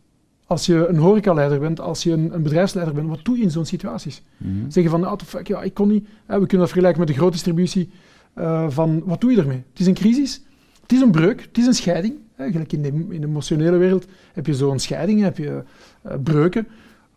Als 0.45 0.65
je 0.65 0.87
een 0.87 0.97
horecaleider 0.97 1.59
bent, 1.59 1.79
als 1.79 2.03
je 2.03 2.11
een, 2.11 2.33
een 2.33 2.43
bedrijfsleider 2.43 2.93
bent, 2.93 3.09
wat 3.09 3.25
doe 3.25 3.37
je 3.37 3.43
in 3.43 3.51
zo'n 3.51 3.65
situaties? 3.65 4.21
Mm 4.37 4.59
-hmm. 4.59 4.71
Zeggen 4.71 4.91
van, 4.91 5.03
ah, 5.03 5.19
fuck, 5.25 5.47
ja, 5.47 5.61
ik 5.61 5.73
kon 5.73 5.87
niet. 5.87 6.07
Hè, 6.25 6.39
we 6.39 6.45
kunnen 6.47 6.57
dat 6.57 6.69
vergelijken 6.69 6.99
met 6.99 7.07
de 7.07 7.15
grote 7.15 7.31
distributie. 7.31 7.89
Uh, 8.37 8.69
van, 8.69 9.01
wat 9.05 9.21
doe 9.21 9.31
je 9.31 9.37
ermee? 9.37 9.63
Het 9.69 9.79
is 9.79 9.87
een 9.87 9.93
crisis, 9.93 10.41
het 10.83 10.91
is 10.91 11.01
een 11.01 11.11
breuk, 11.11 11.41
het 11.41 11.57
is 11.57 11.65
een 11.65 11.73
scheiding. 11.73 12.15
Eigenlijk 12.35 12.73
in 12.73 12.81
de, 12.81 12.87
in 12.87 13.21
de 13.21 13.27
emotionele 13.27 13.77
wereld 13.77 14.05
heb 14.33 14.45
je 14.45 14.53
zo'n 14.53 14.79
scheiding, 14.79 15.21
heb 15.21 15.37
je 15.37 15.63
uh, 16.05 16.13
breuken. 16.23 16.67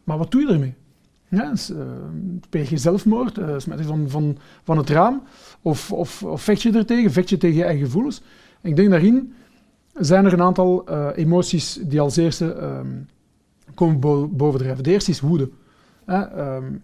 Maar 0.05 0.19
wat 0.19 0.31
doe 0.31 0.41
je 0.41 0.53
ermee? 0.53 0.75
Ja, 1.29 1.51
dus, 1.51 1.71
uh, 1.71 1.79
pleeg 2.51 2.71
je 2.71 2.77
zelfmoord, 2.77 3.39
uh, 3.39 3.55
smet 3.59 3.79
je 3.79 3.85
van, 3.85 4.09
van, 4.09 4.39
van 4.63 4.77
het 4.77 4.91
raam, 4.91 5.23
of, 5.63 5.93
of, 5.93 6.23
of 6.23 6.43
vecht 6.43 6.63
je 6.63 6.73
er 6.73 6.87
tegen, 6.87 7.11
vecht 7.11 7.29
je 7.29 7.37
tegen 7.37 7.57
je 7.57 7.65
eigen 7.65 7.85
gevoelens. 7.85 8.23
En 8.61 8.71
ik 8.71 8.77
denk 8.77 8.91
daarin 8.91 9.35
zijn 9.95 10.25
er 10.25 10.33
een 10.33 10.43
aantal 10.43 10.85
uh, 10.91 11.09
emoties 11.15 11.79
die 11.83 12.01
als 12.01 12.17
eerste 12.17 12.45
um, 12.63 13.09
komen 13.75 14.01
bo 14.01 14.29
bovendrijven. 14.29 14.85
De 14.85 14.91
eerste 14.91 15.11
is 15.11 15.21
woede. 15.21 15.51
Um, 16.09 16.83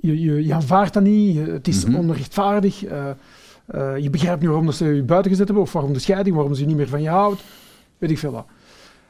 je, 0.00 0.20
je, 0.20 0.46
je, 0.46 0.54
aanvaardt 0.54 0.94
dat 0.94 1.02
niet, 1.02 1.34
je, 1.34 1.40
het 1.40 1.68
is 1.68 1.84
mm 1.84 1.94
-hmm. 1.94 2.00
onrechtvaardig, 2.00 2.84
je 3.72 4.08
begrijpt 4.10 4.40
niet 4.40 4.50
waarom 4.50 4.72
ze 4.72 4.84
je 4.84 5.02
buiten 5.02 5.30
gezet 5.30 5.46
hebben, 5.46 5.64
of 5.64 5.72
waarom 5.72 5.92
de 5.92 5.98
scheiding, 5.98 6.36
waarom 6.36 6.54
ze 6.54 6.64
niet 6.64 6.76
meer 6.76 6.88
van 6.88 7.02
je 7.02 7.08
houdt, 7.08 7.42
weet 7.98 8.10
ik 8.10 8.18
veel 8.18 8.32
wat. 8.32 8.46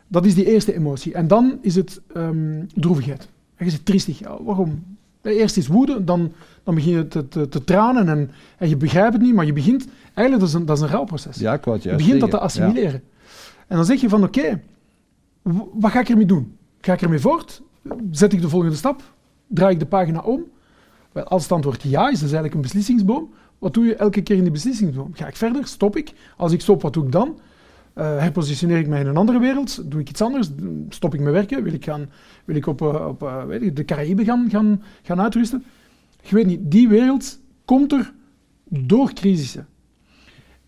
Dat 0.09 0.25
is 0.25 0.35
die 0.35 0.47
eerste 0.47 0.75
emotie. 0.75 1.15
En 1.15 1.29
dan 1.29 1.59
is 1.61 1.75
het 1.75 2.01
um, 2.17 2.67
droevigheid. 2.75 3.29
En 3.57 3.65
je 3.65 3.71
zit 3.71 3.87
triestig. 3.87 4.19
Ja, 4.19 4.43
waarom? 4.43 4.85
Eerst 5.23 5.57
is 5.57 5.67
woede, 5.67 6.05
dan, 6.05 6.33
dan 6.63 6.75
begin 6.75 6.93
je 6.93 7.09
te, 7.09 7.29
te, 7.29 7.49
te 7.49 7.65
tranen 7.65 8.09
en, 8.09 8.31
en, 8.59 8.69
je 8.69 8.77
begrijpt 8.77 9.13
het 9.13 9.23
niet, 9.23 9.35
maar 9.35 9.47
je 9.47 9.53
begint... 9.53 9.87
Eigenlijk, 10.15 10.39
dat 10.39 10.49
is 10.49 10.55
een, 10.55 10.67
dat 10.67 10.77
is 10.77 10.83
een 10.83 10.89
rouwproces. 10.89 11.37
Ja, 11.37 11.53
ik 11.53 11.83
je 11.83 11.95
begint 11.95 12.21
dat 12.21 12.31
te 12.31 12.39
assimileren. 12.39 13.03
Ja. 13.05 13.31
En 13.67 13.77
dan 13.77 13.85
zeg 13.85 14.01
je 14.01 14.09
van, 14.09 14.25
oké, 14.25 14.39
okay, 14.39 14.63
wat 15.73 15.91
ga 15.91 16.01
ik 16.01 16.09
ermee 16.09 16.27
doen? 16.27 16.57
Ga 16.81 16.93
ik 16.93 17.03
ermee 17.03 17.19
voort? 17.19 17.63
Zet 18.11 18.33
ik 18.33 18.41
de 18.41 18.49
volgende 18.49 18.77
stap? 18.77 19.03
Draai 19.47 19.73
ik 19.73 19.79
de 19.79 19.87
pagina 19.87 20.21
om? 20.21 20.45
Wel, 21.13 21.25
als 21.25 21.43
het 21.43 21.53
antwoord 21.53 21.83
ja 21.83 22.03
is, 22.03 22.19
dat 22.21 22.29
is 22.29 22.35
eigenlijk 22.35 22.55
een 22.55 22.61
beslissingsboom. 22.61 23.31
Wat 23.61 23.75
doe 23.75 23.85
je 23.85 23.95
elke 23.95 24.23
keer 24.23 24.37
in 24.37 24.43
die 24.43 24.53
beslissingsboom? 24.53 25.15
Ga 25.15 25.27
ik 25.27 25.37
verder? 25.37 25.67
Stop 25.67 25.97
ik? 25.97 26.13
Als 26.37 26.53
ik 26.53 26.61
stop, 26.61 26.83
wat 26.83 26.93
doe 26.93 27.05
ik 27.05 27.13
dan? 27.13 27.41
Uh, 27.99 28.19
herpositioneer 28.19 28.79
ik 28.79 28.87
mij 28.87 29.01
in 29.01 29.07
een 29.07 29.17
andere 29.17 29.39
wereld? 29.39 29.91
Doe 29.91 30.01
ik 30.01 30.09
iets 30.09 30.21
anders? 30.21 30.51
Stop 30.89 31.15
ik 31.15 31.21
mijn 31.21 31.33
werken? 31.33 31.63
Wil 31.63 31.73
ik, 31.73 31.85
gaan, 31.85 32.11
wil 32.45 32.57
ik 32.57 32.67
op, 32.67 32.83
uh, 32.83 33.07
op 33.09 33.23
uh, 33.23 33.45
weet 33.45 33.63
ik, 33.63 33.77
de 33.77 33.85
Caraïben 33.85 34.25
gaan, 34.25 34.47
gaan, 34.51 34.83
gaan 35.03 35.21
uitrusten? 35.21 35.65
Je 36.23 36.35
weet 36.35 36.47
niet, 36.47 36.61
die 36.63 36.89
wereld 36.89 37.39
komt 37.65 37.93
er 37.93 38.13
door 38.69 39.13
crisissen. 39.13 39.67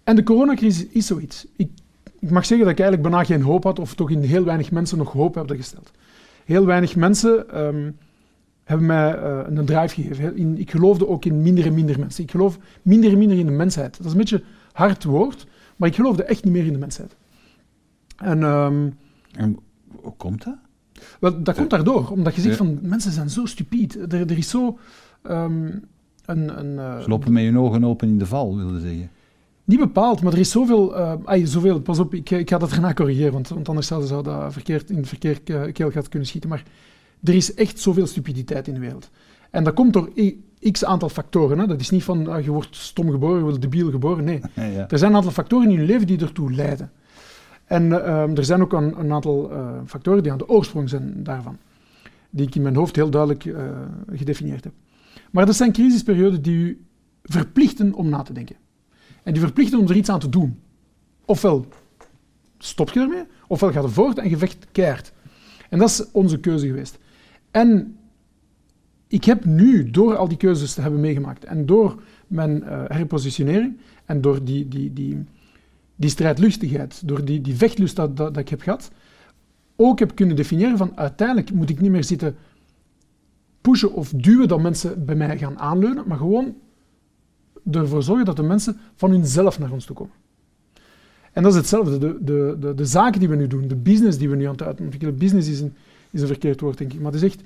En 0.04 0.16
de 0.16 0.22
coronacrisis 0.22 0.86
is 0.86 1.06
zoiets. 1.06 1.46
Ik, 1.56 1.70
ik 2.18 2.30
mag 2.30 2.46
zeggen 2.46 2.66
dat 2.66 2.78
ik 2.78 2.80
eigenlijk 2.80 3.10
bijna 3.10 3.24
geen 3.24 3.42
hoop 3.42 3.64
had, 3.64 3.78
of 3.78 3.94
toch 3.94 4.10
in 4.10 4.22
heel 4.22 4.44
weinig 4.44 4.70
mensen 4.70 4.98
nog 4.98 5.12
hoop 5.12 5.34
hebben 5.34 5.56
gesteld. 5.56 5.90
Heel 6.44 6.66
weinig 6.66 6.96
mensen 6.96 7.64
um, 7.64 7.96
hebben 8.64 8.86
mij 8.86 9.18
een 9.46 9.64
drive 9.64 9.94
gegeven. 9.94 10.36
In, 10.36 10.58
ik 10.58 10.70
geloofde 10.70 11.08
ook 11.08 11.24
in 11.24 11.42
minder 11.42 11.66
en 11.66 11.74
minder 11.74 11.98
mensen. 11.98 12.24
Ik 12.24 12.30
geloof 12.30 12.58
minder 12.82 13.12
en 13.12 13.18
minder 13.18 13.38
in 13.38 13.46
de 13.46 13.52
mensheid. 13.52 13.96
Dat 13.96 14.06
is 14.06 14.12
een 14.12 14.18
beetje 14.18 14.36
een 14.36 14.44
hard 14.72 15.04
woord, 15.04 15.46
maar 15.76 15.88
ik 15.88 15.94
geloofde 15.94 16.24
echt 16.24 16.44
niet 16.44 16.52
meer 16.52 16.66
in 16.66 16.72
de 16.72 16.78
mensheid. 16.78 17.16
En, 18.16 18.42
um, 18.42 18.96
en 19.32 19.58
hoe 20.00 20.14
komt 20.16 20.44
dat? 20.44 20.56
Wel, 21.20 21.42
dat 21.42 21.56
komt 21.56 21.70
daardoor, 21.70 22.10
omdat 22.10 22.34
je 22.34 22.40
ziet 22.40 22.56
van 22.56 22.78
mensen 22.82 23.12
zijn 23.12 23.30
zo 23.30 23.46
stupid. 23.46 24.12
Er, 24.12 24.20
er 24.20 24.38
is 24.38 24.48
zo 24.48 24.78
um, 25.22 25.84
een. 26.24 26.58
een 26.58 26.72
uh, 26.72 27.00
Ze 27.00 27.08
lopen 27.08 27.32
met 27.32 27.44
hun 27.44 27.58
ogen 27.58 27.84
open 27.84 28.08
in 28.08 28.18
de 28.18 28.26
val, 28.26 28.56
wilde 28.56 28.80
zeggen. 28.80 29.10
Niet 29.64 29.78
bepaald, 29.78 30.22
maar 30.22 30.32
er 30.32 30.38
is 30.38 30.50
zoveel. 30.50 30.98
Uh, 30.98 31.14
ay, 31.24 31.46
zoveel 31.46 31.80
pas 31.80 31.98
op, 31.98 32.14
ik, 32.14 32.30
ik 32.30 32.50
ga 32.50 32.58
dat 32.58 32.72
erna 32.72 32.92
corrigeren, 32.92 33.32
want, 33.32 33.48
want 33.48 33.68
anders 33.68 33.86
zou, 33.86 34.06
zou 34.06 34.22
dat 34.22 34.52
verkeerd, 34.52 34.90
in 34.90 34.96
het 34.96 35.08
verkeerd 35.08 35.50
uh, 35.50 35.62
keelgat 35.72 36.08
kunnen 36.08 36.28
schieten. 36.28 36.50
Maar 36.50 36.62
er 37.22 37.34
is 37.34 37.54
echt 37.54 37.78
zoveel 37.78 38.06
stupiditeit 38.06 38.68
in 38.68 38.74
de 38.74 38.80
wereld. 38.80 39.10
En 39.50 39.64
dat 39.64 39.74
komt 39.74 39.92
door 39.92 40.10
x 40.70 40.84
aantal 40.84 41.08
factoren. 41.08 41.58
Hè. 41.58 41.66
Dat 41.66 41.80
is 41.80 41.90
niet 41.90 42.04
van 42.04 42.36
uh, 42.36 42.44
je 42.44 42.50
wordt 42.50 42.76
stom 42.76 43.10
geboren, 43.10 43.36
je 43.36 43.42
wordt 43.42 43.60
debiel 43.60 43.90
geboren. 43.90 44.24
Nee. 44.24 44.40
Ja. 44.54 44.88
Er 44.88 44.98
zijn 44.98 45.10
een 45.10 45.16
aantal 45.16 45.32
factoren 45.32 45.70
in 45.70 45.80
je 45.80 45.86
leven 45.86 46.06
die 46.06 46.20
ertoe 46.20 46.52
leiden. 46.52 46.90
En 47.64 47.84
uh, 47.84 48.38
er 48.38 48.44
zijn 48.44 48.62
ook 48.62 48.72
een, 48.72 48.98
een 48.98 49.12
aantal 49.12 49.52
uh, 49.52 49.80
factoren 49.86 50.22
die 50.22 50.32
aan 50.32 50.38
de 50.38 50.48
oorsprong 50.48 50.88
zijn 50.88 51.22
daarvan. 51.22 51.58
Die 52.30 52.46
ik 52.46 52.54
in 52.54 52.62
mijn 52.62 52.76
hoofd 52.76 52.96
heel 52.96 53.10
duidelijk 53.10 53.44
uh, 53.44 53.60
gedefinieerd 54.12 54.64
heb. 54.64 54.72
Maar 55.30 55.46
dat 55.46 55.54
zijn 55.54 55.72
crisisperioden 55.72 56.42
die 56.42 56.56
u 56.56 56.84
verplichten 57.22 57.94
om 57.94 58.08
na 58.08 58.22
te 58.22 58.32
denken. 58.32 58.56
En 59.22 59.32
die 59.32 59.42
verplichten 59.42 59.78
om 59.78 59.88
er 59.88 59.96
iets 59.96 60.08
aan 60.08 60.18
te 60.18 60.28
doen. 60.28 60.60
Ofwel 61.24 61.66
stop 62.58 62.90
je 62.90 63.00
ermee, 63.00 63.24
ofwel 63.46 63.72
gaat 63.72 63.84
er 63.84 63.92
voort 63.92 64.18
en 64.18 64.30
je 64.30 64.36
vecht 64.36 64.66
keihard. 64.72 65.12
En 65.68 65.78
dat 65.78 65.88
is 65.88 66.10
onze 66.10 66.40
keuze 66.40 66.66
geweest. 66.66 66.98
En 67.52 67.96
ik 69.06 69.24
heb 69.24 69.44
nu, 69.44 69.90
door 69.90 70.16
al 70.16 70.28
die 70.28 70.36
keuzes 70.36 70.74
te 70.74 70.80
hebben 70.80 71.00
meegemaakt 71.00 71.44
en 71.44 71.66
door 71.66 72.02
mijn 72.26 72.62
uh, 72.62 72.82
herpositionering 72.86 73.76
en 74.04 74.20
door 74.20 74.44
die, 74.44 74.68
die, 74.68 74.92
die, 74.92 75.24
die 75.96 76.10
strijdlustigheid, 76.10 77.08
door 77.08 77.24
die, 77.24 77.40
die 77.40 77.54
vechtlust 77.54 77.96
dat, 77.96 78.16
dat, 78.16 78.36
ik 78.36 78.48
heb 78.48 78.60
gehad, 78.60 78.90
ook 79.76 79.98
heb 79.98 80.14
kunnen 80.14 80.36
definiëren 80.36 80.76
van 80.76 80.92
uiteindelijk 80.98 81.52
moet 81.52 81.70
ik 81.70 81.80
niet 81.80 81.90
meer 81.90 82.04
zitten 82.04 82.36
pushen 83.60 83.92
of 83.92 84.10
duwen 84.10 84.48
dat 84.48 84.60
mensen 84.60 85.04
bij 85.04 85.14
mij 85.14 85.38
gaan 85.38 85.58
aanleunen, 85.58 86.04
maar 86.06 86.18
gewoon 86.18 86.54
ervoor 87.70 88.02
zorgen 88.02 88.24
dat 88.24 88.36
de 88.36 88.42
mensen 88.42 88.76
van 88.94 89.10
hunzelf 89.10 89.58
naar 89.58 89.72
ons 89.72 89.84
toe 89.84 89.96
komen. 89.96 90.14
En 91.32 91.42
dat 91.42 91.52
is 91.52 91.58
hetzelfde. 91.58 91.98
De, 91.98 92.18
de, 92.24 92.56
de, 92.60 92.74
de 92.74 92.84
zaken 92.84 93.20
die 93.20 93.28
we 93.28 93.36
nu 93.36 93.46
doen, 93.46 93.68
de 93.68 93.76
business 93.76 94.18
die 94.18 94.28
we 94.28 94.36
nu 94.36 94.44
aan 94.44 94.52
het 94.52 94.62
uitontwikkelen, 94.62 95.16
business 95.16 95.48
is 95.48 95.60
een, 95.60 95.74
is 96.12 96.20
een 96.20 96.26
verkeerd 96.26 96.60
woord, 96.60 96.78
denk 96.78 96.92
ik, 96.92 97.00
maar 97.00 97.12
het 97.12 97.22
is 97.22 97.28
echt 97.30 97.42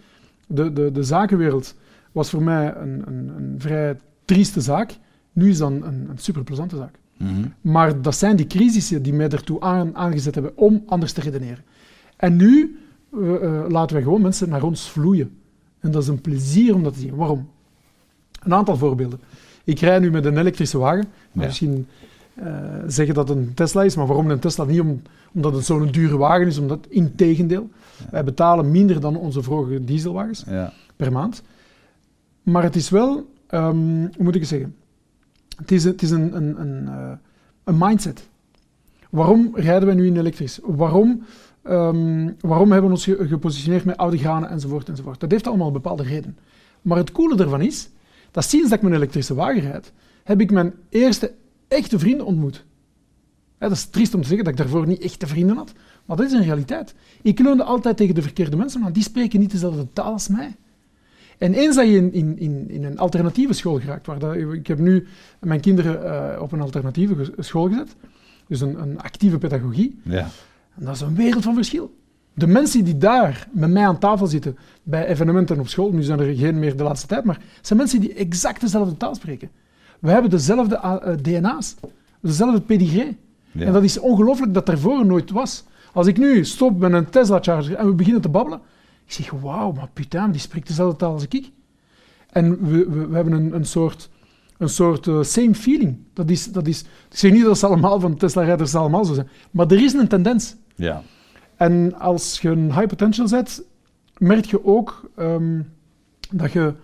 de, 0.47 0.73
de, 0.73 0.93
de 0.93 1.03
zakenwereld 1.03 1.75
was 2.13 2.31
voor 2.31 2.43
mij 2.43 2.75
een, 2.77 3.03
een, 3.07 3.29
een 3.37 3.55
vrij 3.59 3.99
trieste 4.25 4.61
zaak. 4.61 4.99
Nu 5.33 5.49
is 5.49 5.59
dat 5.59 5.71
een, 5.71 5.87
een 5.87 6.19
super 6.19 6.45
plezante 6.45 6.77
zaak. 6.77 6.95
Mm 7.17 7.27
-hmm. 7.27 7.53
Maar 7.61 8.03
dat 8.03 8.15
zijn 8.15 8.37
die 8.37 8.47
crisissen 8.47 9.03
die 9.03 9.13
mij 9.13 9.29
ertoe 9.29 9.61
aan, 9.61 9.97
aangezet 9.97 10.35
hebben 10.35 10.57
om 10.57 10.83
anders 10.87 11.13
te 11.13 11.21
redeneren. 11.21 11.65
En 12.17 12.37
nu 12.37 12.79
uh, 13.15 13.29
uh, 13.29 13.65
laten 13.69 13.95
wij 13.95 14.05
gewoon 14.05 14.23
mensen 14.23 14.49
naar 14.49 14.63
ons 14.63 14.91
vloeien. 14.91 15.37
En 15.81 15.91
dat 15.91 16.03
is 16.03 16.09
een 16.09 16.21
plezier 16.21 16.75
om 16.75 16.83
dat 16.83 16.95
te 16.95 17.01
zien. 17.01 17.15
Waarom? 17.15 17.49
Een 18.43 18.55
aantal 18.55 18.77
voorbeelden. 18.77 19.21
Ik 19.65 19.79
rij 19.79 19.99
nu 19.99 20.11
met 20.11 20.25
een 20.25 20.39
elektrische 20.39 20.79
wagen. 20.79 21.05
Ja. 21.33 21.45
Misschien 21.45 21.87
uh, 22.39 22.47
zeggen 22.87 23.15
dat 23.15 23.29
het 23.29 23.39
een 23.39 23.55
Tesla 23.55 23.83
is, 23.83 23.97
maar 23.97 24.07
waarom 24.07 24.31
een 24.31 24.39
Tesla? 24.39 24.65
Niet 24.65 24.81
om, 24.81 25.03
omdat 25.33 25.55
het 25.55 25.65
zo'n 25.65 25.91
dure 25.91 26.17
wagen 26.17 26.47
is, 26.47 26.59
omdat 26.59 26.87
in 26.89 27.15
tegendeel. 27.15 27.71
Ja. 27.99 28.11
Wij 28.11 28.25
betalen 28.25 28.71
minder 28.71 29.01
dan 29.01 29.17
onze 29.17 29.43
vorige 29.43 29.85
dieselwagens 29.85 30.45
ja. 30.47 30.73
per 30.97 31.13
maand. 31.13 31.43
Maar 32.43 32.63
het 32.63 32.77
is 32.77 32.91
wel, 32.91 33.31
um, 33.51 34.01
hoe 34.01 34.25
moet 34.25 34.35
ik 34.35 34.41
het 34.41 34.51
zeggen? 34.51 34.75
Het 35.57 35.73
is, 35.73 35.85
het 35.85 36.03
is 36.03 36.11
een, 36.11 36.37
een, 36.37 36.61
een, 36.61 36.83
uh, 36.85 37.13
een 37.65 37.77
mindset. 37.79 38.29
Waarom 39.11 39.51
rijden 39.55 39.87
wij 39.87 39.95
nu 39.95 40.07
in 40.07 40.17
elektrisch? 40.17 40.61
Waarom, 40.63 41.23
ehm, 41.63 42.31
waarom 42.41 42.73
hebben 42.73 42.91
we 42.91 42.97
ons 42.97 43.05
ge- 43.05 43.27
gepositioneerd 43.29 43.85
met 43.85 43.97
oude 43.97 44.19
granen 44.19 44.49
enzovoort 44.49 44.89
enzovoort? 44.89 45.21
Dat 45.21 45.31
heeft 45.31 45.47
allemaal 45.47 45.67
een 45.67 45.73
bepaalde 45.73 46.03
reden. 46.03 46.39
Maar 46.83 46.99
het 46.99 47.13
coole 47.13 47.37
ervan 47.37 47.61
is, 47.61 47.89
dat 48.31 48.45
sinds 48.45 48.69
dat 48.69 48.77
ik 48.79 48.83
mijn 48.83 48.95
elektrische 48.95 49.35
wagen 49.35 49.61
rijd, 49.61 49.93
heb 50.25 50.41
ik 50.41 50.51
mijn 50.51 50.75
eerste 50.89 51.33
echte 51.69 51.99
vrienden 51.99 52.27
ontmoet. 52.27 52.65
Hè, 53.59 53.69
dat 53.69 53.77
is 53.77 53.85
triest 53.85 54.15
om 54.15 54.21
te 54.21 54.27
zeggen 54.27 54.45
dat 54.45 54.53
ik 54.55 54.61
daarvoor 54.61 54.87
niet 54.87 55.01
echte 55.03 55.27
vrienden 55.27 55.57
had, 55.57 55.73
maar 56.05 56.17
dat 56.17 56.27
is 56.27 56.33
een 56.33 56.43
realiteit. 56.43 56.95
Ik 57.23 57.39
leunde 57.39 57.65
altijd 57.65 57.97
tegen 57.97 58.15
de 58.15 58.23
verkeerde 58.23 58.57
mensen, 58.57 58.81
want 58.83 58.95
die 58.95 59.03
spreken 59.03 59.41
niet 59.41 59.51
dezelfde 59.51 59.87
taal 59.93 60.13
als 60.13 60.29
mij. 60.29 60.57
En 61.39 61.55
eens 61.55 61.77
dat 61.77 61.87
je 61.87 61.97
in, 61.97 62.13
in, 62.13 62.39
in, 62.39 62.71
in 62.71 62.85
een 62.85 62.99
alternatieve 62.99 63.53
school 63.53 63.81
geraakt, 63.81 64.07
waar 64.07 64.19
dat, 64.19 64.35
ik 64.35 64.67
heb 64.67 64.79
nu 64.79 65.07
mijn 65.41 65.61
kinderen 65.61 66.05
eh, 66.35 66.43
op 66.43 66.53
een 66.53 66.61
alternatieve 66.61 67.33
school 67.39 67.69
gezet, 67.69 67.97
dus 68.49 68.61
een, 68.61 68.81
een 68.83 69.01
actieve 69.01 69.39
pedagogie, 69.39 70.01
Ja. 70.03 70.29
en 70.79 70.85
dat 70.85 70.95
is 70.95 71.01
een 71.01 71.15
wereld 71.15 71.43
van 71.43 71.55
verschil. 71.55 71.95
De 72.35 72.47
mensen 72.47 72.85
die 72.85 72.99
daar 72.99 73.49
met 73.53 73.71
mij 73.71 73.87
aan 73.87 73.99
tafel 73.99 74.27
zitten 74.27 74.57
bij 74.83 75.07
evenementen 75.07 75.61
op 75.61 75.69
school, 75.69 75.93
nu 75.93 76.03
zijn 76.03 76.21
er 76.21 76.35
geen 76.35 76.59
meer 76.59 76.77
de 76.77 76.83
laatste 76.83 77.07
tijd, 77.07 77.25
maar 77.25 77.41
zijn 77.61 77.79
mensen 77.79 78.01
die 78.01 78.15
exact 78.15 78.61
dezelfde 78.61 78.97
taal 78.97 79.15
spreken. 79.15 79.51
We 80.01 80.11
hebben 80.11 80.31
dezelfde 80.31 80.77
eh, 80.77 81.17
DNA's, 81.23 81.75
dezelfde 82.21 82.61
pedigree. 82.61 83.17
Ja. 83.53 83.67
En 83.67 83.73
dat 83.73 83.83
is 83.83 83.99
ongelooflijk 83.99 84.55
dat 84.55 84.67
daarvoor 84.67 85.07
nooit 85.07 85.31
was. 85.31 85.65
Als 85.93 86.07
ik 86.07 86.19
nu 86.19 86.45
stop 86.45 86.79
met 86.79 86.93
een 86.93 87.11
Tesla 87.11 87.39
Charger 87.41 87.75
en 87.75 87.87
we 87.87 87.95
beginnen 87.95 88.23
te 88.23 88.29
babbelen, 88.29 88.61
ik 89.07 89.13
zeg, 89.13 89.31
wauw, 89.31 89.73
maar 89.73 89.89
putain, 89.93 90.31
die 90.31 90.41
spreekt 90.41 90.67
dezelfde 90.67 90.97
taal 90.97 91.13
als 91.13 91.27
ik. 91.29 91.51
En 92.31 92.69
we, 92.71 92.89
we, 92.89 93.07
we 93.07 93.15
hebben 93.15 93.33
een, 93.33 93.55
een 93.55 93.65
soort, 93.65 94.11
een 94.59 94.69
soort 94.69 95.07
eh, 95.07 95.23
same 95.23 95.55
feeling. 95.55 95.99
Dat 96.13 96.31
is, 96.31 96.53
dat 96.53 96.67
is, 96.67 96.81
ik 96.81 97.17
zeg 97.17 97.33
niet 97.33 97.45
dat 97.45 97.59
ze 97.59 97.67
allemaal 97.67 98.01
van 98.01 98.17
Tesla-rijders 98.17 98.75
allemaal 98.75 99.05
zo 99.05 99.15
zijn, 99.15 99.29
maar 99.51 99.67
er 99.67 99.83
is 99.83 99.93
een 99.93 100.09
tendens. 100.09 100.57
Ja. 100.75 101.03
En 101.57 101.99
als 101.99 102.41
je 102.41 102.49
een 102.49 102.73
high 102.73 102.87
potential 102.87 103.29
zet, 103.29 103.63
merk 104.19 104.45
je 104.45 104.65
ook 104.65 105.11
ehm, 105.17 105.61
dat 106.31 106.53
je 106.53 106.75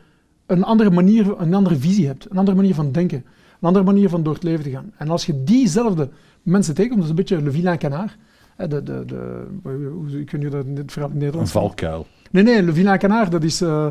een 0.53 0.65
andere 0.65 0.91
manier, 0.91 1.41
een 1.41 1.55
andere 1.55 1.77
visie 1.77 2.07
hebt, 2.07 2.31
een 2.31 2.37
andere 2.37 2.57
manier 2.57 2.75
van 2.75 2.93
denken, 2.93 3.19
een 3.19 3.69
andere 3.69 3.85
manier 3.85 4.09
van 4.09 4.23
door 4.23 4.35
het 4.35 4.43
leven 4.43 4.65
te 4.65 4.71
gaan. 4.71 4.93
En 4.97 5.09
als 5.09 5.27
je 5.27 5.43
diezelfde 5.45 6.09
mensen 6.43 6.75
tegenkomt, 6.75 7.01
dat 7.03 7.11
is 7.11 7.17
een 7.19 7.25
beetje 7.27 7.45
le 7.45 7.51
vilain 7.51 7.79
canard. 7.79 8.17
hè, 8.57 8.69
De, 8.69 8.83
de, 8.83 9.03
de, 9.07 9.45
hoe- 9.63 10.07
niet 10.17 10.31
hoe 10.33 10.49
dat 10.49 10.65
in 10.65 10.75
dit 10.75 10.93
verhaal 10.93 11.11
in 11.15 11.23
het 11.23 11.35
Een 11.35 11.47
valkuil. 11.47 12.07
Nee, 12.31 12.43
nee, 12.43 12.63
le 12.63 12.73
vilain 12.73 12.99
canard, 12.99 13.31
dat 13.31 13.43
is 13.45 13.61
eh, 13.61 13.87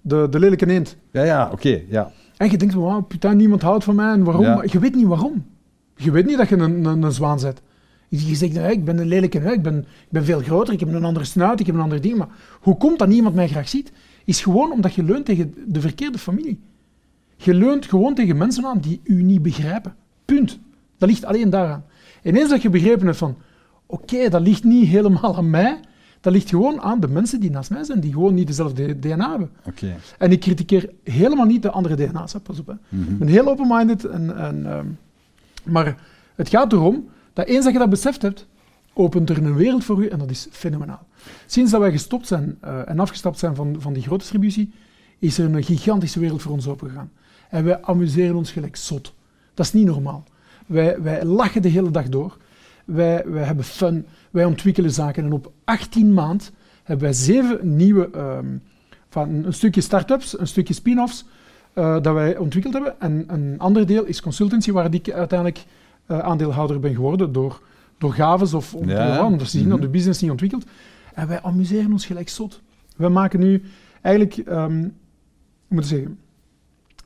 de, 0.00 0.26
de 0.30 0.38
lelijke 0.38 0.66
eend. 0.70 0.96
Ja, 1.10 1.22
ja, 1.22 1.48
oké. 1.52 1.80
ja. 1.88 2.10
En 2.36 2.50
je 2.50 2.56
denkt, 2.58 2.74
van, 2.74 2.82
wauw, 2.82 3.00
putain, 3.00 3.36
niemand 3.36 3.62
houdt 3.62 3.84
van 3.84 3.94
mij. 3.94 4.12
En 4.12 4.24
waarom? 4.24 4.42
Ja. 4.44 4.54
Maar 4.54 4.66
je 4.70 4.78
weet 4.78 4.94
niet 4.94 5.06
waarom. 5.06 5.44
Je 5.96 6.10
weet 6.10 6.26
niet 6.26 6.36
dat 6.36 6.48
je 6.48 6.56
een, 6.56 6.84
een, 6.84 7.02
een 7.02 7.12
zwaan 7.12 7.38
bent. 7.42 7.60
Je 8.08 8.34
zegt, 8.34 8.52
"Nee, 8.52 8.72
ik 8.72 8.84
ben 8.84 8.98
een 8.98 9.06
lelijke, 9.06 9.38
ik 9.38 9.62
ben, 9.62 9.78
ik 9.78 10.08
ben 10.10 10.24
veel 10.24 10.40
groter, 10.40 10.74
ik 10.74 10.80
heb 10.80 10.88
een 10.92 11.04
andere 11.04 11.24
snuit, 11.24 11.60
ik 11.60 11.66
heb 11.66 11.74
een 11.74 11.80
ander 11.80 12.00
ding. 12.00 12.16
Maar 12.18 12.28
hoe 12.60 12.76
komt 12.76 12.98
dat 12.98 13.08
niemand 13.08 13.34
mij 13.34 13.48
graag 13.48 13.68
ziet? 13.68 13.92
Is 14.30 14.40
gewoon 14.40 14.72
omdat 14.72 14.94
je 14.94 15.02
leunt 15.02 15.24
tegen 15.24 15.54
de 15.66 15.80
verkeerde 15.80 16.18
familie. 16.18 16.60
Je 17.36 17.54
leunt 17.54 17.86
gewoon 17.86 18.14
tegen 18.14 18.36
mensen 18.36 18.64
aan 18.64 18.78
die 18.78 19.00
u 19.04 19.22
niet 19.22 19.42
begrijpen. 19.42 19.94
Punt. 20.24 20.58
Dat 20.98 21.08
ligt 21.08 21.24
alleen 21.24 21.50
daaraan. 21.50 21.84
En 22.22 22.36
eens 22.36 22.50
dat 22.50 22.62
je 22.62 22.70
begrepen 22.70 23.06
hebt 23.06 23.18
van, 23.18 23.36
oké, 23.86 24.28
dat 24.28 24.40
ligt 24.40 24.64
niet 24.64 24.88
helemaal 24.88 25.36
aan 25.36 25.50
mij, 25.50 25.80
dat 26.20 26.32
ligt 26.32 26.48
gewoon 26.48 26.80
aan 26.80 27.00
de 27.00 27.08
mensen 27.08 27.40
die 27.40 27.50
naast 27.50 27.70
mij 27.70 27.84
zijn, 27.84 28.00
die 28.00 28.12
gewoon 28.12 28.34
niet 28.34 28.46
dezelfde 28.46 28.98
DNA 28.98 29.30
hebben. 29.30 29.50
Oké. 29.64 29.96
En 30.18 30.32
ik 30.32 30.40
critiqueer 30.40 30.90
helemaal 31.04 31.46
niet 31.46 31.62
de 31.62 31.70
andere 31.70 31.94
DNA's, 31.94 32.34
pas 32.42 32.58
op. 32.58 32.66
Hè. 32.66 32.74
Mhm. 32.88 33.12
Ik 33.12 33.18
ben 33.18 33.28
heel 33.28 33.48
open-minded. 33.48 34.04
En, 34.04 34.36
en, 34.36 34.66
ehm, 34.66 34.86
maar 35.64 35.96
het 36.34 36.48
gaat 36.48 36.72
erom 36.72 37.08
dat 37.32 37.46
eens 37.46 37.64
dat 37.64 37.72
je 37.72 37.78
dat 37.78 37.90
beseft 37.90 38.22
hebt, 38.22 38.46
opent 39.00 39.30
er 39.30 39.36
een 39.36 39.54
wereld 39.54 39.84
voor 39.84 40.02
u 40.02 40.08
en 40.08 40.18
dat 40.18 40.30
is 40.30 40.48
fenomenaal. 40.50 41.06
Sinds 41.46 41.70
dat 41.70 41.80
wij 41.80 41.90
gestopt 41.90 42.26
zijn 42.26 42.58
eh, 42.60 42.88
en 42.88 42.98
afgestapt 42.98 43.38
zijn 43.38 43.54
van, 43.54 43.76
van 43.78 43.92
die 43.92 44.02
grote 44.02 44.20
distributie, 44.20 44.72
is 45.18 45.38
er 45.38 45.54
een 45.54 45.64
gigantische 45.64 46.20
wereld 46.20 46.42
voor 46.42 46.52
ons 46.52 46.68
opengegaan. 46.68 47.10
En 47.50 47.64
wij 47.64 47.82
amuseren 47.82 48.36
ons 48.36 48.52
gelijk 48.52 48.76
zot. 48.76 49.14
Dat 49.54 49.66
is 49.66 49.72
niet 49.72 49.86
normaal. 49.86 50.24
Wij, 50.66 51.02
wij 51.02 51.24
lachen 51.24 51.62
de 51.62 51.68
hele 51.68 51.90
dag 51.90 52.08
door. 52.08 52.36
Wij, 52.84 53.24
wij 53.26 53.44
hebben 53.44 53.64
fun. 53.64 54.06
Wij 54.30 54.44
ontwikkelen 54.44 54.90
zaken. 54.90 55.24
En 55.24 55.32
op 55.32 55.52
18 55.64 56.14
maand 56.14 56.52
hebben 56.82 57.04
wij 57.04 57.14
zeven 57.14 57.76
nieuwe, 57.76 58.10
ehm, 58.10 58.56
van 59.08 59.28
een 59.28 59.54
stukje 59.54 59.80
start-ups, 59.80 60.38
een 60.38 60.46
stukje 60.46 60.74
spin-offs, 60.74 61.24
eh, 61.72 62.02
dat 62.02 62.14
wij 62.14 62.36
ontwikkeld 62.36 62.74
hebben. 62.74 63.00
En 63.00 63.24
een 63.26 63.54
ander 63.58 63.86
deel 63.86 64.04
is 64.04 64.20
consultancy, 64.20 64.72
waar 64.72 64.94
ik 64.94 65.10
uiteindelijk 65.10 65.64
eh, 66.06 66.18
aandeelhouder 66.18 66.80
ben 66.80 66.94
geworden 66.94 67.32
door, 67.32 67.60
door 68.00 68.12
gaves 68.12 68.54
of 68.54 68.74
om, 68.74 68.88
Ja. 68.88 69.38
ze 69.38 69.44
zien 69.44 69.60
Mhm. 69.60 69.70
dat 69.70 69.80
de 69.80 69.88
business 69.88 70.20
niet 70.20 70.30
ontwikkelt. 70.30 70.64
En 71.14 71.28
wij 71.28 71.42
amuseren 71.42 71.92
ons 71.92 72.06
gelijk 72.06 72.28
zot. 72.28 72.60
We 72.96 73.08
maken 73.08 73.40
nu 73.40 73.62
eigenlijk, 74.00 74.36
ehm 74.48 74.78
hoe 74.80 74.90
moet 75.68 75.82
ik 75.82 75.88
zeggen, 75.88 76.18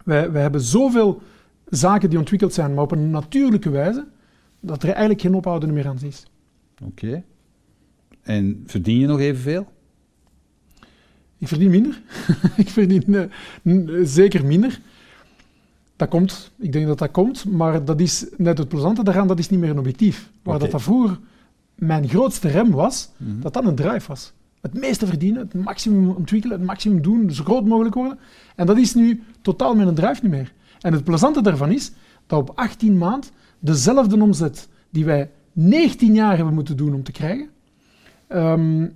wij, 0.04 0.30
wij 0.30 0.42
hebben 0.42 0.60
zoveel 0.60 1.22
zaken 1.68 2.08
die 2.10 2.18
ontwikkeld 2.18 2.54
zijn, 2.54 2.74
maar 2.74 2.84
op 2.84 2.90
een 2.92 3.10
natuurlijke 3.10 3.70
wijze, 3.70 4.06
dat 4.60 4.82
er 4.82 4.88
eigenlijk 4.88 5.20
geen 5.20 5.34
ophouden 5.34 5.72
meer 5.72 5.86
aan 5.88 5.98
is. 6.02 6.26
Oké. 6.84 7.22
En 8.22 8.62
verdien 8.66 8.98
je 8.98 9.06
nog 9.06 9.20
evenveel? 9.20 9.66
Ik 11.38 11.48
verdien 11.48 11.70
minder. 11.70 12.02
ik 12.56 12.68
verdien 12.68 13.14
eh, 13.14 13.24
zeker 14.02 14.44
minder. 14.46 14.80
Dat 15.96 16.08
komt, 16.08 16.50
ik 16.58 16.72
denk 16.72 16.86
dat 16.86 16.98
dat 16.98 17.10
komt, 17.10 17.44
maar 17.44 17.84
dat 17.84 18.00
is 18.00 18.26
net 18.36 18.58
het 18.58 18.68
plezante 18.68 19.04
daaraan, 19.04 19.26
dat 19.26 19.38
is 19.38 19.48
niet 19.48 19.60
meer 19.60 19.70
een 19.70 19.78
objectief. 19.78 20.30
Waar 20.42 20.58
dat, 20.58 20.70
dat 20.70 20.82
vroeger 20.82 21.18
mijn 21.74 22.08
grootste 22.08 22.48
rem 22.48 22.70
was, 22.70 23.10
Mhm. 23.16 23.40
dat 23.40 23.52
dat 23.52 23.64
een 23.64 23.74
drive 23.74 24.08
was. 24.08 24.32
Het 24.60 24.74
meeste 24.74 25.06
verdienen, 25.06 25.40
het 25.40 25.54
maximum 25.64 26.10
ontwikkelen, 26.10 26.56
het 26.58 26.66
maximum 26.66 27.02
doen, 27.02 27.30
zo 27.30 27.44
groot 27.44 27.64
mogelijk 27.64 27.94
worden. 27.94 28.18
En 28.56 28.66
dat 28.66 28.78
is 28.78 28.94
nu 28.94 29.22
totaal 29.42 29.74
mijn 29.74 29.94
drive 29.94 30.18
niet 30.22 30.30
meer. 30.30 30.52
En 30.80 30.92
het 30.92 31.04
plezante 31.04 31.42
daarvan 31.42 31.70
is 31.70 31.92
dat 32.26 32.40
op 32.40 32.52
18 32.54 32.98
maand 32.98 33.32
dezelfde 33.58 34.22
omzet 34.22 34.68
die 34.90 35.04
wij 35.04 35.30
19 35.52 36.14
jaar 36.14 36.36
hebben 36.36 36.54
moeten 36.54 36.76
doen 36.76 36.94
om 36.94 37.02
te 37.02 37.12
krijgen, 37.12 37.48
ehm, 38.26 38.86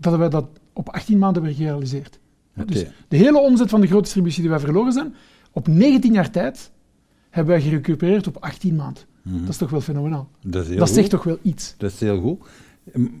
dat 0.00 0.16
wij 0.16 0.28
dat 0.28 0.46
op 0.72 0.88
18 0.88 1.18
maanden 1.18 1.42
hebben 1.42 1.60
gerealiseerd. 1.60 2.18
Dus 2.66 2.84
de 3.08 3.16
hele 3.16 3.38
omzet 3.40 3.68
van 3.70 3.80
de 3.80 3.86
grote 3.86 4.02
distributie 4.02 4.40
die 4.40 4.50
wij 4.50 4.60
verloren 4.60 4.92
zijn, 4.92 5.14
op 5.52 5.68
19 5.68 6.12
jaar 6.12 6.30
tijd 6.30 6.70
hebben 7.30 7.54
wij 7.54 7.62
gerecupereerd 7.62 8.26
op 8.26 8.36
18 8.40 8.74
maand. 8.74 9.06
Mhm. 9.22 9.40
Dat 9.40 9.48
is 9.48 9.56
toch 9.56 9.70
wel 9.70 9.80
fenomenaal. 9.80 10.28
Dat 10.44 10.62
is 10.62 10.68
heel 10.68 10.78
dat 10.78 10.86
goed. 10.86 10.96
zegt 10.96 11.10
toch 11.10 11.24
wel 11.24 11.38
iets. 11.42 11.74
Dat 11.78 11.92
is 11.92 12.00
heel 12.00 12.20
goed. 12.20 12.38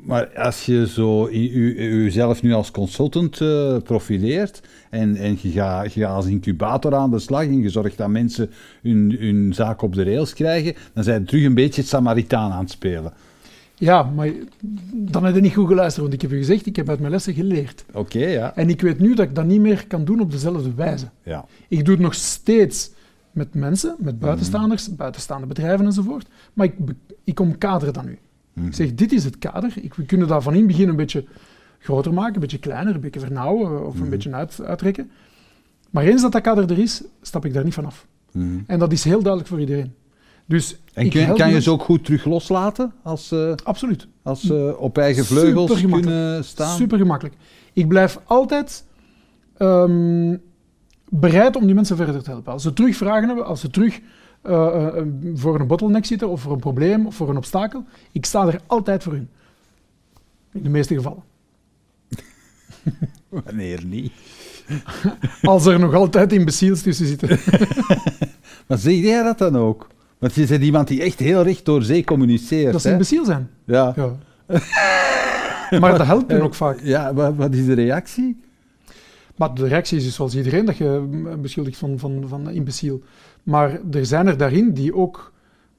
Maar 0.04 0.38
als 0.38 0.66
je 0.66 0.88
zo 0.88 1.28
uzelf 1.28 2.42
nu 2.42 2.52
als 2.52 2.70
consultant 2.70 3.40
eh, 3.40 3.76
profileert 3.76 4.60
en, 4.90 5.16
en 5.16 5.38
je, 5.40 5.50
gaat, 5.50 5.92
je 5.92 6.00
gaat 6.00 6.14
als 6.14 6.26
incubator 6.26 6.94
aan 6.94 7.10
de 7.10 7.18
slag 7.18 7.42
en 7.42 7.60
je 7.60 7.68
zorgt 7.68 7.96
dat 7.96 8.08
mensen 8.08 8.50
hun, 8.82 9.16
hun 9.18 9.54
zaak 9.54 9.82
op 9.82 9.94
de 9.94 10.02
rails 10.02 10.32
krijgen, 10.32 10.74
dan 10.94 11.04
zijn 11.04 11.20
je 11.20 11.26
terug 11.26 11.44
een 11.44 11.54
beetje 11.54 11.80
het 11.80 11.90
Samaritaan 11.90 12.52
aan 12.52 12.60
het 12.60 12.70
spelen. 12.70 13.12
Ja, 13.82 14.02
maar 14.02 14.30
dan 14.92 15.24
heb 15.24 15.34
je 15.34 15.40
niet 15.40 15.54
goed 15.54 15.66
geluisterd, 15.68 16.02
want 16.02 16.12
ik 16.14 16.20
heb 16.22 16.30
je 16.30 16.36
gezegd, 16.36 16.66
ik 16.66 16.76
heb 16.76 16.88
uit 16.88 16.98
mijn 16.98 17.10
lessen 17.12 17.34
geleerd. 17.34 17.84
Oké, 17.92 18.18
ja. 18.26 18.56
En 18.56 18.68
ik 18.68 18.80
weet 18.80 18.98
nu 18.98 19.14
dat 19.14 19.26
ik 19.28 19.34
dat 19.34 19.44
niet 19.44 19.60
meer 19.60 19.86
kan 19.86 20.04
doen 20.04 20.20
op 20.20 20.30
dezelfde 20.30 20.74
wijze. 20.74 21.06
ja. 21.22 21.44
Ik 21.68 21.84
doe 21.84 21.94
het 21.94 22.02
nog 22.02 22.14
steeds 22.14 22.90
met 23.32 23.54
mensen, 23.54 23.94
met 23.98 24.18
buitenstaanders, 24.18 24.94
buitenstaande 24.96 25.46
bedrijven 25.46 25.86
enzovoort, 25.86 26.26
maar 26.52 26.66
ik, 26.66 26.74
ik 27.24 27.40
omkader 27.40 27.92
dat 27.92 28.04
nu. 28.04 28.18
Mhm. 28.52 28.66
Ik 28.66 28.74
zeg, 28.74 28.94
dit 28.94 29.12
is 29.12 29.24
het 29.24 29.38
kader. 29.38 29.72
Ik, 29.80 29.94
we 29.94 30.04
kunnen 30.04 30.28
dat 30.28 30.42
van 30.42 30.52
in 30.52 30.58
het 30.58 30.66
begin 30.68 30.88
een 30.88 30.96
beetje 30.96 31.24
groter 31.78 32.12
maken, 32.14 32.34
een 32.34 32.40
beetje 32.40 32.58
kleiner, 32.58 32.94
een 32.94 33.00
beetje 33.00 33.20
vernauwen 33.20 33.86
of 33.86 33.94
een 33.94 34.00
Mhm. 34.00 34.10
beetje 34.10 34.32
uit, 34.32 34.60
uitrekken. 34.64 35.10
Maar 35.90 36.04
eens 36.04 36.22
dat 36.22 36.32
dat 36.32 36.42
kader 36.42 36.70
er 36.70 36.78
is, 36.78 37.02
stap 37.22 37.44
ik 37.44 37.52
daar 37.52 37.64
niet 37.64 37.74
vanaf. 37.74 38.06
Mhm. 38.32 38.58
En 38.66 38.78
dat 38.78 38.92
is 38.92 39.04
heel 39.04 39.20
duidelijk 39.20 39.48
voor 39.48 39.60
iedereen. 39.60 39.92
Dus 40.52 40.76
En 40.94 41.10
kun, 41.10 41.34
kan 41.34 41.50
je 41.50 41.60
ze 41.60 41.70
ook 41.70 41.82
goed 41.82 42.04
terug 42.04 42.24
loslaten 42.24 42.92
als 43.02 43.28
ze 43.28 43.58
Absoluut. 43.64 44.06
als 44.22 44.40
ze 44.40 44.76
op 44.78 44.98
eigen 44.98 45.24
vleugels 45.24 45.80
kunnen 45.80 46.44
staan? 46.44 46.76
Super 46.76 46.98
gemakkelijk. 46.98 47.36
Ik 47.72 47.88
blijf 47.88 48.18
altijd 48.24 48.84
ehm, 49.56 50.36
bereid 51.08 51.56
om 51.56 51.66
die 51.66 51.74
mensen 51.74 51.96
verder 51.96 52.22
te 52.22 52.30
helpen. 52.30 52.52
Als 52.52 52.62
ze 52.62 52.72
terug 52.72 52.96
vragen 52.96 53.26
hebben, 53.26 53.46
als 53.46 53.60
ze 53.60 53.70
terug 53.70 54.00
eh, 54.42 54.66
eh, 54.66 54.96
eh, 54.96 55.06
voor 55.34 55.60
een 55.60 55.66
bottleneck 55.66 56.04
zitten 56.04 56.28
of 56.28 56.40
voor 56.40 56.52
een 56.52 56.60
probleem 56.60 57.06
of 57.06 57.14
voor 57.14 57.28
een 57.28 57.36
obstakel, 57.36 57.84
ik 58.12 58.24
sta 58.24 58.46
er 58.46 58.60
altijd 58.66 59.02
voor 59.02 59.12
hun. 59.12 59.28
In 60.52 60.62
de 60.62 60.68
meeste 60.68 60.94
gevallen. 60.94 61.22
Wanneer 63.44 63.84
niet? 63.84 64.12
Als 65.42 65.66
er 65.66 65.78
nog 65.78 65.94
altijd 65.94 66.32
imbeciels 66.32 66.82
tussen 66.82 67.06
zitten. 67.06 67.28
Maar 68.66 68.78
zeg 68.78 68.94
jij 68.94 69.22
dat 69.22 69.38
dan 69.38 69.56
ook? 69.56 69.88
Want 70.22 70.34
je 70.34 70.46
bent 70.46 70.62
iemand 70.62 70.88
die 70.88 71.02
echt 71.02 71.18
heel 71.18 71.42
recht 71.42 71.64
door 71.64 71.82
zee 71.82 72.04
communiceert. 72.04 72.72
Dat 72.72 72.82
ze 72.82 72.90
imbeciel 72.90 73.24
zijn. 73.24 73.50
Ja. 73.64 73.94
Ja. 73.96 74.16
maar 75.80 75.98
dat 75.98 76.06
helpt 76.06 76.30
hun 76.30 76.38
Eh, 76.40 76.44
ook 76.44 76.54
vaak. 76.54 76.80
Ja, 76.82 77.14
wat, 77.14 77.34
wat 77.36 77.54
is 77.54 77.66
de 77.66 77.72
reactie? 77.72 78.40
Maar 79.36 79.54
de 79.54 79.66
reactie 79.66 79.96
is 79.96 80.04
dus 80.04 80.14
zoals 80.14 80.36
iedereen 80.36 80.64
dat 80.64 80.76
je 80.76 81.06
mm, 81.10 81.42
beschuldigt 81.42 81.76
van, 81.76 81.98
van, 81.98 82.24
van 82.28 82.50
imbeciel. 82.50 83.02
Maar 83.42 83.80
er 83.90 84.06
zijn 84.06 84.26
er 84.26 84.36
daarin 84.36 84.72
die 84.72 84.94
ook 84.94 85.32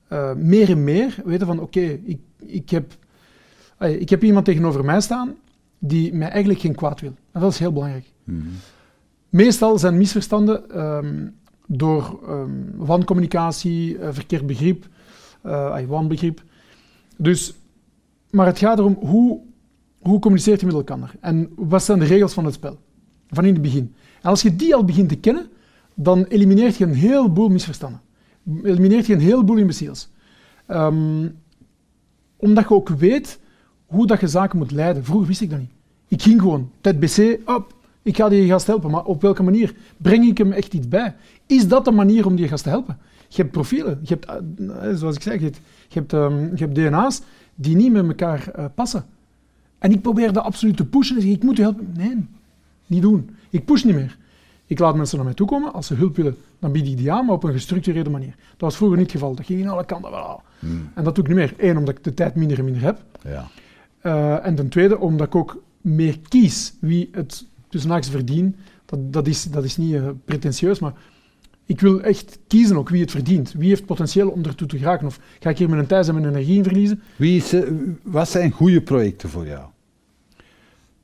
eh, 0.08 0.34
meer 0.34 0.70
en 0.70 0.84
meer 0.84 1.16
weten 1.26 1.48
van 1.48 1.60
oké, 1.60 2.00
ik, 2.04 2.20
ik, 2.46 2.70
heb, 2.70 2.94
ik 3.80 4.10
heb 4.10 4.24
iemand 4.24 4.46
tegenover 4.46 4.86
mij 4.86 5.02
staan 5.02 5.36
die 5.80 6.14
mij 6.14 6.30
eigenlijk 6.30 6.60
geen 6.60 6.76
kwaad 6.76 7.02
wil. 7.02 7.16
En 7.32 7.41
dat 7.41 7.52
is 7.52 7.60
heel 7.60 7.74
belangrijk. 7.74 8.06
Mhm. 8.24 8.48
Meestal 9.30 9.80
zijn 9.80 9.98
misverstanden 9.98 10.70
ehm, 10.70 11.28
door 11.78 12.19
ehm, 12.28 12.51
wancommunicatie, 12.76 13.97
eh, 13.97 14.09
verkeerd 14.11 14.45
begrip, 14.45 14.88
ay, 15.41 15.88
wanbegrip. 15.88 16.43
Dus, 17.17 17.53
maar 18.30 18.45
het 18.45 18.57
gaat 18.57 18.80
erom 18.80 18.97
hoe, 18.99 19.39
hoe 19.99 20.19
communiceert 20.19 20.59
je 20.59 20.65
met 20.65 20.76
elkaar 20.76 21.15
en 21.19 21.49
wat 21.55 21.84
zijn 21.84 21.99
de 21.99 22.05
regels 22.05 22.34
van 22.34 22.45
het 22.45 22.53
spel 22.53 22.78
van 23.34 23.45
in 23.45 23.53
het 23.53 23.61
begin. 23.61 23.93
En 24.21 24.30
als 24.30 24.41
je 24.41 24.55
die 24.55 24.76
al 24.76 24.86
begint 24.86 25.09
te 25.09 25.15
kennen, 25.15 25.47
dan 25.93 26.24
elimineert 26.24 26.76
je 26.76 26.84
een 26.86 26.93
heleboel 26.93 27.49
misverstanden. 27.49 28.01
Elimineert 28.63 29.05
je 29.05 29.13
een 29.13 29.19
heleboel 29.19 29.57
imbeciles. 29.57 30.09
Ehm, 30.65 31.28
omdat 32.38 32.63
je 32.63 32.74
ook 32.74 32.89
weet 32.89 33.39
hoe 33.86 34.07
dat 34.07 34.19
je 34.19 34.28
zaken 34.28 34.57
moet 34.57 34.71
leiden. 34.71 35.05
Vroeger 35.05 35.28
wist 35.28 35.41
ik 35.41 35.49
dat 35.49 35.59
niet. 35.59 35.71
Ik 36.07 36.21
ging 36.21 36.41
gewoon, 36.41 36.71
tijd 36.82 36.99
BC, 36.99 37.39
op, 37.45 37.74
ik 38.01 38.15
ga 38.15 38.30
die 38.30 38.47
gast 38.47 38.67
helpen. 38.67 38.91
Maar 38.91 39.05
op 39.05 39.21
welke 39.21 39.43
manier? 39.43 39.76
Breng 39.97 40.26
ik 40.26 40.38
hem 40.38 40.51
echt 40.51 40.74
iets 40.74 40.88
bij? 40.88 41.15
Is 41.46 41.68
dat 41.68 41.86
de 41.86 41.91
manier 41.91 42.26
om 42.26 42.36
die 42.36 42.48
gast 42.48 42.64
te 42.64 42.70
helpen? 42.70 42.98
Je 43.28 43.41
hebt 43.41 43.52
profielen, 43.52 44.00
je 44.02 44.18
hebt, 44.20 44.26
eh, 44.26 44.96
zoals 44.96 45.16
ik 45.16 45.22
zei, 45.22 45.39
je 45.39 45.46
hebt, 45.46 45.60
je 45.88 46.00
hebt, 46.00 46.14
ehm, 46.14 46.56
je 46.56 46.66
hebt 46.66 46.76
DNA's 46.76 47.22
die 47.56 47.76
niet 47.76 47.91
met 47.91 48.08
elkaar 48.08 48.48
eh, 48.48 48.66
passen. 48.76 49.06
En 49.84 49.91
ik 49.91 50.02
probeer 50.02 50.34
dat 50.34 50.44
absoluut 50.44 50.78
te 50.78 50.86
pushen. 50.86 51.16
Dus 51.16 51.26
ik 51.26 51.44
moet 51.44 51.58
je 51.58 51.62
helpen. 51.62 51.94
Nee, 51.98 52.26
niet 52.88 53.02
doen. 53.02 53.36
Ik 53.50 53.66
push 53.66 53.84
niet 53.84 53.96
meer. 53.96 54.18
Ik 54.66 54.80
laat 54.80 54.96
mensen 54.96 55.16
naar 55.16 55.26
mij 55.26 55.34
toe 55.34 55.48
komen. 55.48 55.74
Als 55.74 55.88
ze 55.88 55.94
hulp 55.94 56.16
willen, 56.16 56.36
dan 56.60 56.72
bied 56.72 56.88
ik 56.88 56.98
die 56.98 57.12
aan, 57.12 57.26
maar 57.26 57.36
op 57.36 57.44
een 57.44 57.52
gestructureerde 57.52 58.10
manier. 58.10 58.36
Dat 58.36 58.60
was 58.60 58.76
vroeger 58.76 58.98
niet 58.98 59.12
het 59.12 59.16
geval. 59.16 59.36
Dat 59.36 59.46
ging 59.46 59.60
in 59.60 59.68
alle 59.68 59.86
kanten 59.86 60.12
wel. 60.12 60.41
Hmm. 60.60 60.89
En 60.96 61.04
dat 61.04 61.16
doe 61.16 61.24
ik 61.24 61.30
niet 61.30 61.39
meer. 61.39 61.54
Eén, 61.58 61.78
omdat 61.78 61.98
ik 61.98 62.04
de 62.04 62.14
tijd 62.14 62.36
minder 62.36 62.58
en 62.58 62.64
minder 62.64 62.84
heb. 62.84 63.02
Ja. 63.24 63.48
Uh, 64.04 64.46
en 64.46 64.56
ten 64.56 64.70
tweede, 64.70 65.00
omdat 65.00 65.28
ik 65.28 65.36
ook 65.36 65.64
meer 65.82 66.20
kies 66.28 66.74
wie 66.80 67.10
het 67.12 67.46
tussen 67.70 68.04
verdient. 68.04 68.56
Dat, 68.86 69.14
dat, 69.14 69.28
is, 69.28 69.44
dat 69.44 69.64
is 69.64 69.78
niet 69.78 69.94
uh, 69.94 70.10
pretentieus, 70.26 70.80
maar 70.80 70.94
ik 71.66 71.80
wil 71.80 72.01
echt 72.01 72.39
kiezen 72.47 72.78
ook 72.78 72.89
wie 72.89 73.01
het 73.01 73.11
verdient. 73.11 73.51
Wie 73.51 73.70
heeft 73.70 73.86
potentieel 73.86 74.30
om 74.30 74.43
ertoe 74.43 74.68
te 74.68 74.78
geraken? 74.78 75.07
Of 75.07 75.20
ga 75.39 75.49
ik 75.49 75.57
hier 75.57 75.70
mijn 75.70 75.86
tijd 75.86 76.07
en 76.07 76.14
mijn 76.14 76.28
energie 76.28 76.57
in 76.57 76.64
verliezen? 76.64 77.01
Wie 77.16 77.38
is, 77.38 77.53
uh, 77.53 77.72
wat 78.03 78.30
zijn 78.30 78.51
goede 78.51 78.82
projecten 78.82 79.30
voor 79.30 79.47
jou? 79.47 79.70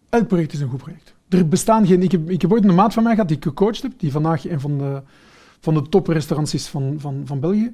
Elk 0.10 0.28
project 0.28 0.54
is 0.54 0.60
een 0.60 0.70
goed 0.70 0.82
project. 0.82 1.14
Er 1.30 1.48
bestaan 1.48 1.88
geen... 1.88 2.04
Ik 2.04 2.12
heb, 2.12 2.30
ik 2.30 2.42
heb 2.42 2.52
ooit 2.52 2.66
een 2.66 2.76
maat 2.76 2.94
van 2.94 3.04
mij 3.04 3.12
gehad 3.12 3.28
die 3.28 3.38
ik 3.38 3.44
gecoacht 3.44 3.82
heb, 3.82 3.92
die 3.98 4.12
vandaag 4.12 4.50
een 4.50 4.60
van 4.60 4.78
de, 4.78 5.02
van 5.60 5.74
de 5.74 5.90
toprestaurants 5.90 6.54
is 6.54 6.68
van, 6.68 6.96
van, 7.00 7.22
van 7.26 7.40
België. 7.40 7.74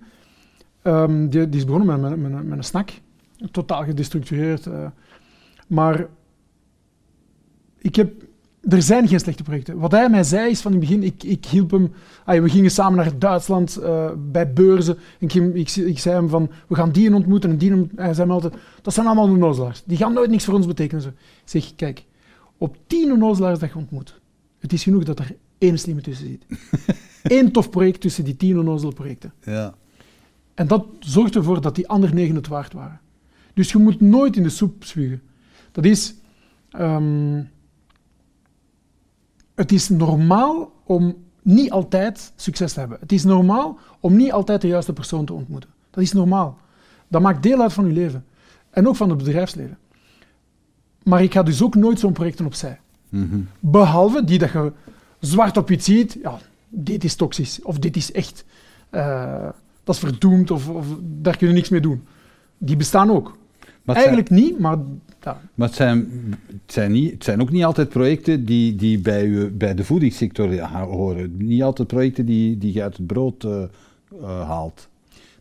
Um, 0.84 1.30
die, 1.30 1.50
die, 1.50 1.60
is 1.60 1.66
begonnen 1.66 2.02
met, 2.02 2.10
met, 2.10 2.32
met, 2.32 2.44
met 2.44 2.58
een 2.58 2.64
snack. 2.64 2.92
Totaal 3.52 3.84
gedestructureerd. 3.84 4.66
Uh, 4.66 4.88
maar 5.68 6.08
ik 7.78 7.96
heb, 7.96 8.24
er 8.70 8.82
zijn 8.82 9.08
geen 9.08 9.20
slechte 9.20 9.44
projecten. 9.44 9.78
Wat 9.78 9.92
hij 9.92 10.10
mij 10.10 10.24
zei 10.24 10.50
is 10.50 10.62
van 10.62 10.74
in 10.74 10.80
het 10.80 10.88
begin, 10.88 11.04
ik, 11.04 11.24
ik 11.24 11.46
hielp 11.46 11.72
hem, 11.72 11.92
we 12.26 12.50
gingen 12.50 12.72
samen 12.72 12.98
naar 12.98 13.20
Duitsland 13.20 13.80
uh, 13.80 14.10
bij 14.32 14.54
beurzen. 14.54 14.98
En 15.20 15.28
ik, 15.28 15.34
ik, 15.34 15.76
ik, 15.76 16.00
zei 16.00 16.16
hem 16.16 16.30
van, 16.30 16.52
we 16.68 16.76
gaan 16.76 16.92
die 16.92 17.14
ontmoeten 17.14 17.50
en 17.50 17.58
die 17.58 17.70
ontmoeten. 17.70 18.04
Hij 18.04 18.14
zei 18.14 18.28
me 18.28 18.34
altijd, 18.34 18.54
dat 18.82 18.94
zijn 18.94 19.06
allemaal 19.06 19.30
onnozelaars. 19.30 19.84
Die 19.86 19.98
gaan 19.98 20.14
nooit 20.14 20.30
niks 20.30 20.46
voor 20.46 20.54
ons 20.54 20.68
betekenen. 20.68 21.02
Zo. 21.02 21.10
Ik 21.10 21.16
zeg, 21.46 21.76
kijk, 21.76 22.06
op 22.58 22.78
tien 22.88 23.12
onnozelaars 23.12 23.60
dat 23.60 23.70
je 23.70 23.78
ontmoet, 23.78 24.20
het 24.60 24.74
is 24.74 24.84
genoeg 24.84 25.04
dat 25.04 25.20
er 25.20 25.36
één 25.58 25.80
slimme 25.80 26.02
tussen 26.02 26.28
zit. 26.28 26.46
Eén 27.38 27.52
tof 27.52 27.70
project 27.70 28.02
tussen 28.02 28.24
die 28.24 28.38
tien 28.38 28.60
onnozele 28.60 28.94
projecten. 28.94 29.34
Ja. 29.44 29.76
En 30.54 30.68
dat 30.68 30.86
zorgt 31.00 31.36
ervoor 31.36 31.62
dat 31.62 31.76
die 31.76 31.88
andere 31.88 32.14
negen 32.14 32.36
het 32.36 32.48
waard 32.48 32.74
waren. 32.74 33.00
Dus 33.54 33.72
je 33.72 33.78
moet 33.78 34.02
nooit 34.02 34.36
in 34.36 34.44
de 34.44 34.50
soep 34.50 34.84
spugen. 34.84 35.22
Dat 35.72 35.86
is... 35.86 36.16
Um, 36.80 37.50
het 39.56 39.72
is 39.72 39.90
normaal 39.90 40.72
om 40.84 41.16
niet 41.42 41.72
altijd 41.72 42.32
succes 42.36 42.74
te 42.74 42.80
hebben. 42.80 42.98
Het 43.00 43.12
is 43.12 43.24
normaal 43.24 43.80
om 44.00 44.16
niet 44.16 44.32
altijd 44.32 44.62
de 44.62 44.68
juiste 44.68 44.94
persoon 44.94 45.26
te 45.26 45.34
ontmoeten. 45.34 45.70
Dat 45.90 46.04
is 46.04 46.12
normaal. 46.12 46.58
Dat 47.08 47.22
maakt 47.22 47.44
deel 47.44 47.62
uit 47.62 47.74
van 47.74 47.88
je 47.88 47.94
leven. 47.94 48.26
En 48.70 48.88
ook 48.88 48.96
van 48.96 49.10
het 49.10 49.18
bedrijfsleven. 49.18 49.78
Maar 51.04 51.24
ik 51.24 51.34
ga 51.34 51.44
dus 51.44 51.64
ook 51.64 51.76
nooit 51.76 52.00
zo'n 52.00 52.14
projecten 52.14 52.46
opzij. 52.46 52.80
Mm 53.10 53.30
-hmm. 53.30 53.48
Behalve 53.60 54.24
die 54.24 54.40
dat 54.40 54.52
je 54.52 54.72
zwart 55.20 55.58
op 55.58 55.72
iets 55.72 55.86
ziet, 55.86 56.18
ja, 56.22 56.40
dit 56.70 57.04
is 57.04 57.16
toxisch, 57.16 57.62
of 57.62 57.80
dit 57.80 57.96
is 57.96 58.12
echt, 58.12 58.46
uh, 58.92 59.50
dat 59.84 59.96
is 59.96 60.02
verdoemd, 60.02 60.52
of, 60.52 60.70
of, 60.70 60.86
daar 61.02 61.38
kun 61.38 61.48
je 61.48 61.54
niks 61.54 61.70
mee 61.70 61.82
doen. 61.82 62.08
Die 62.58 62.76
bestaan 62.76 63.12
ook. 63.12 63.38
Maar 63.86 63.96
Eigenlijk 63.96 64.28
zijn, 64.28 64.40
niet, 64.40 64.60
maar... 64.60 64.78
Ja. 65.22 65.42
Maar 65.54 65.68
het 65.68 65.78
zijn, 65.78 66.10
het, 66.48 66.74
zijn 66.74 66.92
niet, 66.92 67.12
het 67.12 67.24
zijn 67.24 67.42
ook 67.42 67.52
niet 67.52 67.64
altijd 67.64 67.90
projecten 67.90 68.46
die, 68.46 68.76
die 68.76 69.00
bij, 69.00 69.26
u, 69.26 69.52
bij 69.52 69.76
de 69.76 69.84
voedingssector 69.84 70.60
horen. 70.70 71.38
Niet 71.38 71.64
altijd 71.64 71.88
projecten 71.88 72.26
die, 72.26 72.58
die 72.58 72.74
je 72.74 72.84
uit 72.84 72.98
het 72.98 73.08
brood 73.08 73.44
uh, 73.44 73.64
uh, 74.22 74.48
haalt. 74.48 74.88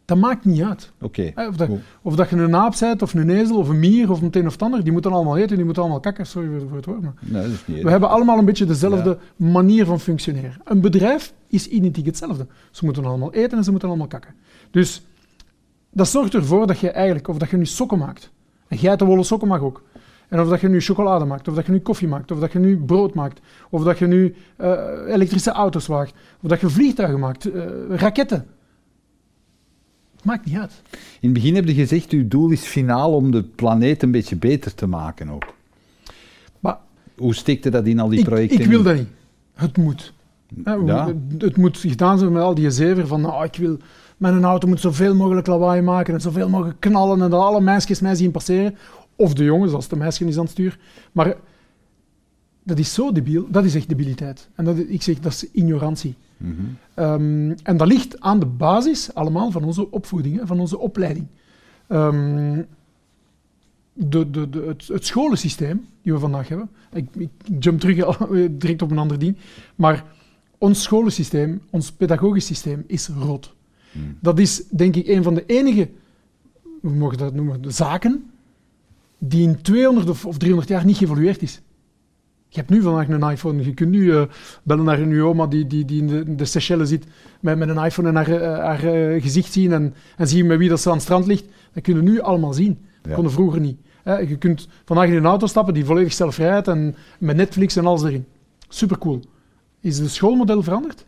Dat 0.04 0.18
maakt 0.18 0.44
niet 0.44 0.62
uit. 0.62 0.92
Oké. 1.00 1.30
Okay. 1.30 1.46
Of, 1.46 1.56
dat, 1.56 1.68
of 2.02 2.16
dat 2.16 2.30
je 2.30 2.36
een 2.36 2.54
aap 2.54 2.74
bent, 2.80 3.02
of 3.02 3.14
een 3.14 3.30
ezel, 3.30 3.56
of 3.56 3.68
een 3.68 3.78
mier, 3.78 4.10
of 4.10 4.20
een 4.20 4.28
een 4.30 4.46
of 4.46 4.62
ander, 4.62 4.84
die 4.84 4.92
moeten 4.92 5.12
allemaal 5.12 5.36
eten, 5.36 5.56
die 5.56 5.64
moeten 5.64 5.82
allemaal 5.82 6.00
kakken. 6.00 6.26
Sorry 6.26 6.48
voor, 6.48 6.68
voor 6.68 6.76
het 6.76 6.86
woord. 6.86 7.00
Maar 7.00 7.14
nee, 7.20 7.42
dat 7.42 7.50
is 7.50 7.66
niet 7.66 7.82
we 7.82 7.90
hebben 7.90 8.08
allemaal 8.08 8.38
een 8.38 8.44
beetje 8.44 8.64
dezelfde 8.64 9.18
ja. 9.36 9.46
manier 9.50 9.86
van 9.86 10.00
functioneren. 10.00 10.56
Een 10.64 10.80
bedrijf 10.80 11.32
is 11.48 11.68
identiek 11.68 12.06
hetzelfde. 12.06 12.46
Ze 12.70 12.84
moeten 12.84 13.04
allemaal 13.04 13.32
eten 13.32 13.58
en 13.58 13.64
ze 13.64 13.70
moeten 13.70 13.88
allemaal 13.88 14.06
kakken. 14.06 14.34
Dus 14.70 15.02
dat 15.94 16.08
zorgt 16.08 16.34
ervoor 16.34 16.66
dat 16.66 16.78
je 16.78 16.90
eigenlijk, 16.90 17.28
of 17.28 17.38
dat 17.38 17.50
je 17.50 17.56
nu 17.56 17.66
sokken 17.66 17.98
maakt. 17.98 18.30
En 18.68 18.78
geitenwolle 18.78 19.22
sokken 19.22 19.48
mag 19.48 19.60
ook. 19.60 19.82
En 20.28 20.40
of 20.40 20.48
dat 20.48 20.60
je 20.60 20.68
nu 20.68 20.80
chocolade 20.80 21.24
maakt, 21.24 21.48
of 21.48 21.54
dat 21.54 21.66
je 21.66 21.72
nu 21.72 21.80
koffie 21.80 22.08
maakt, 22.08 22.30
of 22.30 22.38
dat 22.38 22.52
je 22.52 22.58
nu 22.58 22.76
brood 22.76 23.14
maakt, 23.14 23.40
of 23.70 23.82
dat 23.82 23.98
je 23.98 24.06
nu 24.06 24.34
uh, 24.58 24.72
elektrische 25.08 25.50
auto's 25.50 25.86
waagt, 25.86 26.14
of 26.40 26.48
dat 26.48 26.60
je 26.60 26.68
vliegtuigen 26.68 27.18
maakt, 27.18 27.46
uh, 27.46 27.64
raketten. 27.88 28.46
Maakt 30.22 30.46
niet 30.46 30.56
uit. 30.56 30.82
In 31.20 31.28
het 31.28 31.32
begin 31.32 31.54
heb 31.54 31.66
je 31.66 31.74
gezegd, 31.74 32.10
uw 32.10 32.28
doel 32.28 32.50
is 32.50 32.60
finaal 32.60 33.14
om 33.14 33.30
de 33.30 33.42
planeet 33.42 34.02
een 34.02 34.10
beetje 34.10 34.36
beter 34.36 34.74
te 34.74 34.86
maken 34.86 35.28
ook. 35.28 35.54
Maar 36.60 36.78
Hoe 37.16 37.34
stikte 37.34 37.70
dat 37.70 37.86
in 37.86 38.00
al 38.00 38.08
die 38.08 38.24
projecten? 38.24 38.60
Ik 38.60 38.66
wil 38.66 38.82
dat 38.82 38.94
niet. 38.94 39.08
Het 39.54 39.76
moet. 39.76 40.12
Ja. 40.64 41.06
Het, 41.06 41.42
het 41.42 41.56
moet 41.56 41.78
gedaan 41.78 42.18
zijn 42.18 42.32
met 42.32 42.42
al 42.42 42.54
die 42.54 42.70
zever 42.70 43.06
van, 43.06 43.20
nou, 43.20 43.44
ik 43.44 43.56
wil... 43.56 43.78
Mijn 44.30 44.44
auto 44.44 44.68
moet 44.68 44.80
zoveel 44.80 45.14
mogelijk 45.14 45.46
lawaai 45.46 45.82
maken 45.82 46.14
en 46.14 46.20
zoveel 46.20 46.48
mogelijk 46.48 46.80
knallen 46.80 47.22
en 47.22 47.30
dat 47.30 47.40
alle 47.40 47.60
meisjes 47.60 48.00
mij 48.00 48.14
zien 48.14 48.30
passeren. 48.30 48.76
Of 49.16 49.34
de 49.34 49.44
jongens, 49.44 49.72
als 49.72 49.88
de 49.88 49.96
meisje 49.96 50.24
is 50.24 50.36
aan 50.36 50.42
het 50.42 50.50
stuur. 50.50 50.78
Maar 51.12 51.36
dat 52.62 52.78
is 52.78 52.94
zo 52.94 53.12
debiel. 53.12 53.46
Dat 53.50 53.64
is 53.64 53.74
echt 53.74 53.88
debiliteit. 53.88 54.48
En 54.54 54.64
dat, 54.64 54.78
ik 54.78 55.02
zeg, 55.02 55.20
dat 55.20 55.32
is 55.32 55.50
ignorantie. 55.50 56.14
Mm 56.36 56.56
-hmm. 56.56 57.04
um, 57.04 57.54
en 57.62 57.76
dat 57.76 57.86
ligt 57.86 58.20
aan 58.20 58.38
de 58.38 58.46
basis 58.46 59.14
allemaal 59.14 59.50
van 59.50 59.64
onze 59.64 59.90
opvoeding, 59.90 60.40
van 60.44 60.60
onze 60.60 60.78
opleiding. 60.78 61.26
Um, 61.88 62.66
de, 63.92 64.30
de, 64.30 64.50
de, 64.50 64.62
het, 64.66 64.88
het, 64.88 65.06
scholensysteem 65.06 65.86
die 66.02 66.12
we 66.12 66.18
vandaag 66.18 66.48
hebben. 66.48 66.70
Ik, 66.92 67.08
ik 67.16 67.30
jump 67.58 67.80
terug 67.80 68.18
direct 68.58 68.82
op 68.82 68.90
een 68.90 68.98
ander 68.98 69.18
ding. 69.18 69.36
Maar 69.74 70.04
ons 70.58 70.82
scholensysteem, 70.82 71.60
ons 71.70 71.92
pedagogisch 71.92 72.46
systeem 72.46 72.84
is 72.86 73.08
rot. 73.08 73.54
Mm. 73.94 74.16
Dat 74.20 74.38
is 74.38 74.64
denk 74.70 74.96
ik 74.96 75.06
een 75.08 75.22
van 75.22 75.34
de 75.34 75.46
enige, 75.46 75.88
we 76.80 76.90
mogen 76.90 77.18
dat 77.18 77.34
noemen, 77.34 77.62
de 77.62 77.70
zaken 77.70 78.30
die 79.18 79.42
in 79.48 79.62
200 79.62 80.08
of 80.24 80.38
300 80.38 80.68
jaar 80.68 80.84
niet 80.84 80.96
geëvolueerd 80.96 81.42
is. 81.42 81.60
Je 82.48 82.60
hebt 82.60 82.72
nu 82.72 82.82
vandaag 82.82 83.08
een 83.08 83.30
iPhone. 83.30 83.64
Je 83.64 83.74
kunt 83.74 83.90
nu 83.90 84.02
uh, 84.02 84.22
bellen 84.62 84.84
naar 84.84 84.98
een 85.00 85.22
oma 85.22 85.46
die, 85.46 85.66
die, 85.66 85.84
die 85.84 86.00
in 86.00 86.06
de, 86.06 86.34
de 86.34 86.44
Seychelles 86.44 86.88
zit 86.88 87.04
met, 87.40 87.58
met 87.58 87.68
een 87.68 87.84
iPhone 87.84 88.08
en 88.08 88.14
haar, 88.14 88.28
uh, 88.28 88.58
haar 88.58 88.84
uh, 88.84 89.22
gezicht 89.22 89.52
zien 89.52 89.72
en, 89.72 89.94
en 90.16 90.28
zien 90.28 90.46
met 90.46 90.58
wie 90.58 90.68
dat 90.68 90.80
ze 90.80 90.88
aan 90.88 90.94
het 90.94 91.02
strand 91.02 91.26
ligt. 91.26 91.44
Dat 91.72 91.82
kunnen 91.82 92.04
we 92.04 92.10
nu 92.10 92.20
allemaal 92.20 92.52
zien. 92.52 92.78
Dat 93.00 93.08
Ja. 93.08 93.14
konden 93.14 93.32
vroeger 93.32 93.60
niet. 93.60 93.78
Hè, 94.02 94.18
je 94.18 94.36
kunt 94.36 94.68
vandaag 94.84 95.08
in 95.08 95.14
een 95.14 95.24
auto 95.24 95.46
stappen 95.46 95.74
die 95.74 95.84
volledig 95.84 96.12
zelfrijd 96.12 96.68
en 96.68 96.94
met 97.18 97.36
Netflix 97.36 97.76
en 97.76 97.86
alles 97.86 98.02
erin. 98.02 98.24
Supercool. 98.68 99.20
Is 99.80 99.98
het 99.98 100.10
schoolmodel 100.10 100.62
veranderd? 100.62 101.04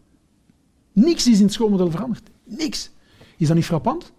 Niks 0.92 1.26
is 1.28 1.38
in 1.38 1.44
het 1.44 1.52
schoolmodel 1.52 1.90
veranderd. 1.90 2.30
Niks. 2.46 2.90
Is 3.36 3.46
dat 3.46 3.56
niet 3.56 3.64
frappant? 3.64 4.12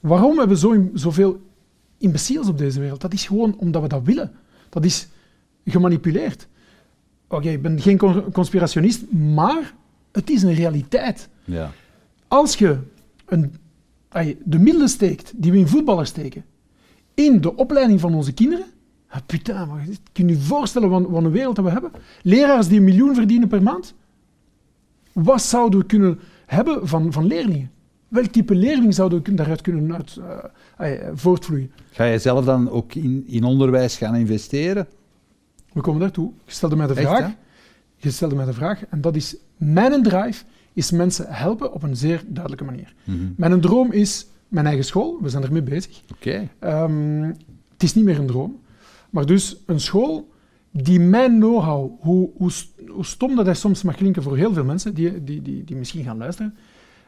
Waarom 0.00 0.38
hebben 0.38 0.56
we 0.56 0.62
zo, 0.62 0.90
zoveel 0.94 1.40
imbeciles 1.98 2.48
op 2.48 2.58
deze 2.58 2.80
wereld? 2.80 3.00
Dat 3.00 3.12
is 3.12 3.26
gewoon 3.26 3.56
omdat 3.58 3.82
we 3.82 3.88
dat 3.88 4.02
willen. 4.02 4.32
Dat 4.68 4.84
is 4.84 5.08
gemanipuleerd. 5.64 6.48
Oké, 7.26 7.36
okay, 7.36 7.52
ik 7.52 7.62
ben 7.62 7.80
geen 7.80 7.98
conspirationist, 8.32 9.12
maar 9.12 9.74
het 10.12 10.30
is 10.30 10.42
een 10.42 10.54
realiteit. 10.54 11.28
Ja. 11.44 11.72
Als 12.28 12.56
je 12.56 12.78
een, 13.26 13.54
de 14.44 14.58
middelen 14.58 14.88
steekt 14.88 15.32
die 15.36 15.52
we 15.52 15.58
in 15.58 15.68
voetballers 15.68 16.08
steken, 16.08 16.44
in 17.14 17.40
de 17.40 17.56
opleiding 17.56 18.00
van 18.00 18.14
onze 18.14 18.32
kinderen, 18.32 18.66
ah, 19.08 19.20
putain, 19.26 19.68
maar 19.68 19.86
kun 20.12 20.28
je 20.28 20.34
je 20.34 20.40
voorstellen 20.40 20.88
wat, 20.88 21.06
wat 21.08 21.24
een 21.24 21.30
wereld 21.30 21.56
dat 21.56 21.64
we 21.64 21.70
hebben? 21.70 21.90
Leraars 22.22 22.68
die 22.68 22.78
een 22.78 22.84
miljoen 22.84 23.14
verdienen 23.14 23.48
per 23.48 23.62
maand? 23.62 23.94
Wat 25.12 25.42
zouden 25.42 25.80
we 25.80 25.86
kunnen 25.86 26.18
hebben 26.46 26.88
van, 26.88 27.12
van 27.12 27.26
leerlingen? 27.26 27.70
welk 28.08 28.26
type 28.26 28.54
leerling 28.54 28.94
zouden 28.94 29.22
we 29.22 29.34
daaruit 29.34 29.60
kunnen 29.60 29.94
uit, 29.94 30.18
uh, 30.80 31.08
voortvloeien? 31.14 31.72
Ga 31.90 32.04
je 32.04 32.18
zelf 32.18 32.44
dan 32.44 32.70
ook 32.70 32.94
in, 32.94 33.24
in 33.26 33.44
onderwijs 33.44 33.96
gaan 33.96 34.14
investeren? 34.14 34.86
We 35.72 35.80
komen 35.80 36.00
daartoe. 36.00 36.32
Je 36.44 36.52
stelde 36.52 36.76
mij 36.76 36.86
de 36.86 36.94
vraag. 36.94 37.32
je 37.96 38.10
stelde 38.10 38.34
mij 38.34 38.44
de 38.44 38.52
vraag 38.52 38.86
en 38.86 39.00
dat 39.00 39.16
is 39.16 39.36
mijn 39.56 40.02
drive 40.02 40.44
is 40.72 40.90
mensen 40.90 41.26
helpen 41.28 41.72
op 41.72 41.82
een 41.82 41.96
zeer 41.96 42.24
duidelijke 42.26 42.64
manier. 42.64 42.94
Mm 43.04 43.34
Mijn 43.36 43.60
droom 43.60 43.92
is 43.92 44.26
mijn 44.48 44.66
eigen 44.66 44.84
school. 44.84 45.18
We 45.22 45.28
zijn 45.28 45.42
ermee 45.42 45.62
bezig. 45.62 46.02
Oké. 46.12 46.48
Ehm, 46.58 47.22
het 47.72 47.82
is 47.82 47.94
niet 47.94 48.04
meer 48.04 48.18
een 48.18 48.26
droom. 48.26 48.60
Maar 49.10 49.26
dus 49.26 49.56
een 49.66 49.80
school 49.80 50.28
die 50.82 51.00
mijn 51.00 51.38
know-how, 51.38 52.00
hoe, 52.00 52.30
hoe, 52.36 52.50
stom 53.04 53.36
dat 53.36 53.44
hij 53.44 53.54
soms 53.54 53.82
mag 53.82 53.96
klinken 53.96 54.22
voor 54.22 54.36
heel 54.36 54.52
veel 54.52 54.64
mensen 54.64 54.94
die, 54.94 55.24
die, 55.24 55.42
die, 55.42 55.64
die 55.64 55.76
misschien 55.76 56.04
gaan 56.04 56.16
luisteren, 56.16 56.54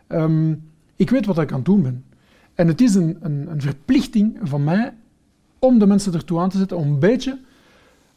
ehm, 0.07 0.55
ik 0.97 1.11
weet 1.11 1.27
wat 1.27 1.39
ik 1.39 1.51
aan 1.51 1.57
het 1.57 1.65
doen 1.65 1.83
ben. 1.83 2.05
En 2.55 2.69
het 2.69 2.81
is 2.81 2.95
een, 2.95 3.17
een, 3.21 3.51
een, 3.51 3.61
verplichting 3.61 4.39
van 4.43 4.65
mij 4.65 4.95
om 5.59 5.79
de 5.79 5.87
mensen 5.87 6.15
ertoe 6.15 6.41
aan 6.41 6.49
te 6.49 6.59
zetten 6.59 6.77
om 6.77 6.89
een 6.89 6.99
beetje 6.99 7.39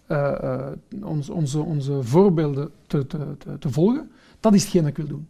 uh, 0.07 0.33
uh, 0.43 0.67
ons, 1.03 1.29
onze, 1.29 1.59
onze 1.59 2.03
voorbeelden 2.03 2.69
te, 2.87 3.07
te, 3.07 3.17
te, 3.59 3.69
volgen. 3.69 4.11
Dat 4.39 4.53
is 4.53 4.61
hetgeen 4.61 4.81
dat 4.81 4.89
ik 4.89 4.97
wil 4.97 5.07
doen. 5.07 5.27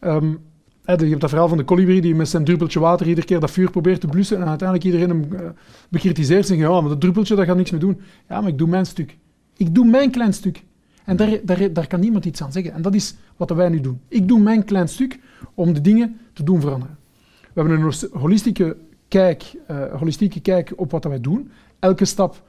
Um, 0.00 0.40
je 0.84 1.08
hebt 1.08 1.20
dat 1.20 1.30
verhaal 1.30 1.48
van 1.48 1.58
de 1.58 1.64
kolibrie 1.64 2.00
die 2.00 2.14
met 2.14 2.28
zijn 2.28 2.44
druppeltje 2.44 2.80
water 2.80 3.06
iedere 3.06 3.26
keer 3.26 3.40
dat 3.40 3.50
vuur 3.50 3.70
probeert 3.70 4.00
te 4.00 4.06
blussen 4.06 4.40
en 4.40 4.48
uiteindelijk 4.48 4.88
iedereen 4.88 5.08
hem 5.08 5.32
uh, 5.32 5.40
bekritiseert 5.88 6.40
en 6.40 6.46
zegt, 6.46 6.60
ja, 6.60 6.80
maar 6.80 6.88
dat 6.88 7.00
druppeltje 7.00 7.34
dat 7.34 7.44
gaat 7.44 7.56
niks 7.56 7.70
meer 7.70 7.80
doen. 7.80 8.00
Ja, 8.28 8.40
maar 8.40 8.50
ik 8.50 8.58
doe 8.58 8.68
mijn 8.68 8.86
stuk. 8.86 9.18
Ik 9.56 9.74
doe 9.74 9.84
mijn 9.84 10.10
klein 10.10 10.32
stuk. 10.32 10.64
En 11.04 11.16
daar, 11.16 11.38
daar, 11.44 11.72
daar 11.72 11.86
kan 11.86 12.00
niemand 12.00 12.24
iets 12.24 12.42
aan 12.42 12.52
zeggen. 12.52 12.72
En 12.72 12.82
dat 12.82 12.94
is 12.94 13.14
wat 13.36 13.50
wij 13.50 13.68
nu 13.68 13.80
doen. 13.80 14.00
Ik 14.08 14.28
doe 14.28 14.40
mijn 14.40 14.64
klein 14.64 14.88
stuk 14.88 15.18
om 15.54 15.72
de 15.72 15.80
dingen 15.80 16.18
te 16.32 16.42
doen 16.42 16.60
veranderen. 16.60 16.96
We 17.40 17.60
hebben 17.60 17.80
een 17.80 17.94
holistieke 18.12 18.76
kijk, 19.08 19.54
uh, 19.70 19.94
holistieke 19.94 20.40
kijk 20.40 20.72
op 20.76 20.90
wat 20.90 21.04
wij 21.04 21.20
doen. 21.20 21.50
Elke 21.78 22.04
stap 22.04 22.42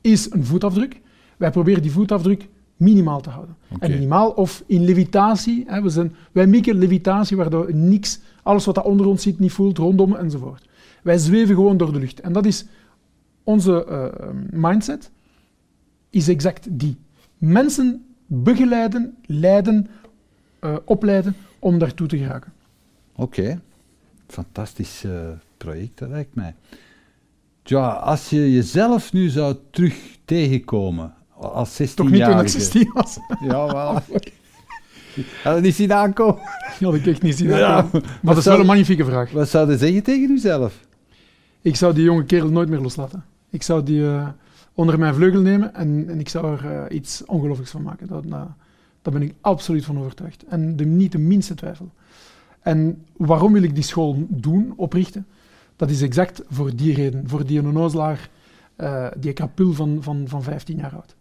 is 0.00 0.32
een 0.32 0.44
voetafdruk. 0.44 1.00
Wij 1.36 1.50
proberen 1.50 1.82
die 1.82 1.90
voetafdruk 1.90 2.48
minimaal 2.76 3.20
te 3.20 3.30
houden. 3.30 3.56
Okay. 3.74 3.88
En 3.88 3.94
minimaal 3.94 4.30
of 4.30 4.64
in 4.66 4.84
levitatie. 4.84 5.64
Hè, 5.66 5.82
we 5.82 5.88
zijn, 5.88 6.14
wij 6.32 6.46
mikken 6.46 6.78
levitatie, 6.78 7.36
waardoor 7.36 7.74
niks, 7.74 8.20
alles 8.42 8.64
wat 8.64 8.74
daar 8.74 8.84
onder 8.84 9.06
ons 9.06 9.22
zit, 9.22 9.38
niet 9.38 9.52
voelt, 9.52 9.78
rondom 9.78 10.14
enzovoort. 10.14 10.68
Wij 11.02 11.18
zweven 11.18 11.54
gewoon 11.54 11.76
door 11.76 11.92
de 11.92 11.98
lucht. 11.98 12.20
En 12.20 12.32
dat 12.32 12.46
is 12.46 12.66
onze 13.44 13.86
uh, 13.88 14.28
mindset, 14.50 15.10
is 16.10 16.28
exact 16.28 16.66
die. 16.70 16.96
Mensen 17.38 18.04
begeleiden, 18.26 19.16
leiden, 19.26 19.86
uh, 20.60 20.76
opleiden 20.84 21.36
om 21.58 21.78
daartoe 21.78 22.06
te 22.06 22.18
geraken. 22.18 22.52
Oké, 23.14 23.40
okay. 23.40 23.60
fantastisch 24.26 25.04
uh, 25.04 25.12
project, 25.56 25.98
dat 25.98 26.08
lijkt 26.08 26.34
mij. 26.34 26.54
Ja, 27.62 27.88
als 27.88 28.30
je 28.30 28.52
jezelf 28.52 29.12
nu 29.12 29.28
zou 29.28 29.56
terug 29.70 30.18
tegenkomen 30.24 31.14
als 31.40 31.76
16 31.76 32.04
Toch 32.04 32.14
niet 32.14 32.24
toen 32.24 32.40
ik 32.40 32.48
16 32.48 32.90
was? 32.92 33.18
Jawel. 33.40 34.02
Had 35.42 35.60
niet 35.60 35.74
zien 35.74 35.92
aankomen? 35.92 36.42
Had 36.80 36.94
ik 36.94 37.06
echt 37.06 37.22
niet 37.22 37.36
zien 37.36 37.52
aankomen. 37.52 38.02
Ja, 38.04 38.10
maar 38.22 38.34
dat 38.34 38.36
is 38.36 38.44
wel 38.44 38.60
een 38.60 38.66
magnifieke 38.66 39.04
vraag. 39.04 39.30
Wat 39.30 39.48
zou 39.48 39.70
je 39.70 39.78
zeggen 39.78 40.02
tegen 40.02 40.28
jezelf? 40.28 40.80
Ik 41.62 41.76
zou 41.76 41.94
die 41.94 42.04
jonge 42.04 42.24
kerel 42.24 42.50
nooit 42.50 42.68
meer 42.68 42.78
loslaten. 42.78 43.24
Ik 43.50 43.62
zou 43.62 43.82
die 43.82 44.00
uh, 44.00 44.28
onder 44.74 44.98
mijn 44.98 45.14
vleugel 45.14 45.40
nemen 45.40 45.74
en, 45.74 46.08
en 46.08 46.20
ik 46.20 46.28
zou 46.28 46.56
er 46.56 46.64
uh, 46.64 46.96
iets 46.96 47.24
ongelooflijks 47.24 47.70
van 47.70 47.82
maken. 47.82 48.06
Dat, 48.06 48.24
uh, 48.24 48.30
daar 49.02 49.12
ben 49.12 49.22
ik 49.22 49.34
absoluut 49.40 49.84
van 49.84 49.98
overtuigd. 49.98 50.44
En 50.44 50.76
de, 50.76 50.84
niet 50.84 51.12
de 51.12 51.18
minste 51.18 51.54
twijfel. 51.54 51.90
En 52.60 53.04
waarom 53.16 53.52
wil 53.52 53.62
ik 53.62 53.74
die 53.74 53.84
school 53.84 54.26
doen, 54.28 54.72
oprichten? 54.76 55.26
Dat 55.76 55.90
is 55.90 56.02
exact 56.02 56.42
voor 56.48 56.76
die 56.76 56.94
reden. 56.94 57.28
Voor 57.28 57.46
die 57.46 57.60
onnozelaar, 57.60 58.30
die 59.18 59.32
krapul 59.32 59.72
van, 59.72 60.02
van, 60.02 60.24
van 60.28 60.42
15 60.42 60.76
jaar 60.76 60.94
oud. 60.94 61.16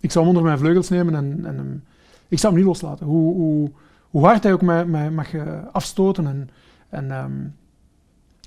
Ik 0.00 0.10
zou 0.10 0.26
hem 0.26 0.36
onder 0.36 0.50
mijn 0.50 0.62
vleugels 0.62 0.88
nemen 0.88 1.14
en, 1.14 1.44
en 1.44 1.84
ik 2.28 2.38
zou 2.38 2.52
hem 2.52 2.62
niet 2.62 2.72
loslaten. 2.72 3.06
Hoe, 3.06 3.34
hoe, 3.34 3.70
hoe 4.10 4.24
hard 4.24 4.42
hij 4.42 4.52
ook 4.52 4.62
mij, 4.62 4.84
mij 4.84 5.10
mag 5.10 5.32
uh, 5.32 5.58
afstoten. 5.72 6.26
En, 6.26 6.50
en 6.88 7.10
um, 7.10 7.54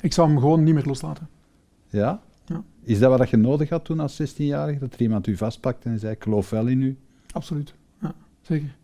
ik 0.01 0.13
zou 0.13 0.27
hem 0.27 0.39
gewoon 0.39 0.63
niet 0.63 0.73
meer 0.73 0.85
loslaten. 0.85 1.29
Ja? 1.87 2.21
Ja? 2.45 2.63
Is 2.83 2.99
dat 2.99 3.17
wat 3.17 3.29
je 3.29 3.37
nodig 3.37 3.69
had 3.69 3.85
toen 3.85 3.99
als 3.99 4.21
16-jarige? 4.21 4.79
Dat 4.79 4.93
er 4.93 5.01
iemand 5.01 5.27
u 5.27 5.37
vastpakte 5.37 5.89
en 5.89 5.99
zei, 5.99 6.13
ik 6.13 6.23
geloof 6.23 6.49
wel 6.49 6.67
in 6.67 6.81
u? 6.81 6.97
Absoluut, 7.31 7.73
ja, 8.01 8.13
zeker. 8.41 8.75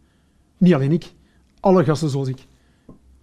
Niet 0.58 0.74
alleen 0.74 0.92
ik. 0.92 1.14
Alle 1.60 1.84
gasten 1.84 2.10
zoals 2.10 2.28
ik. 2.28 2.46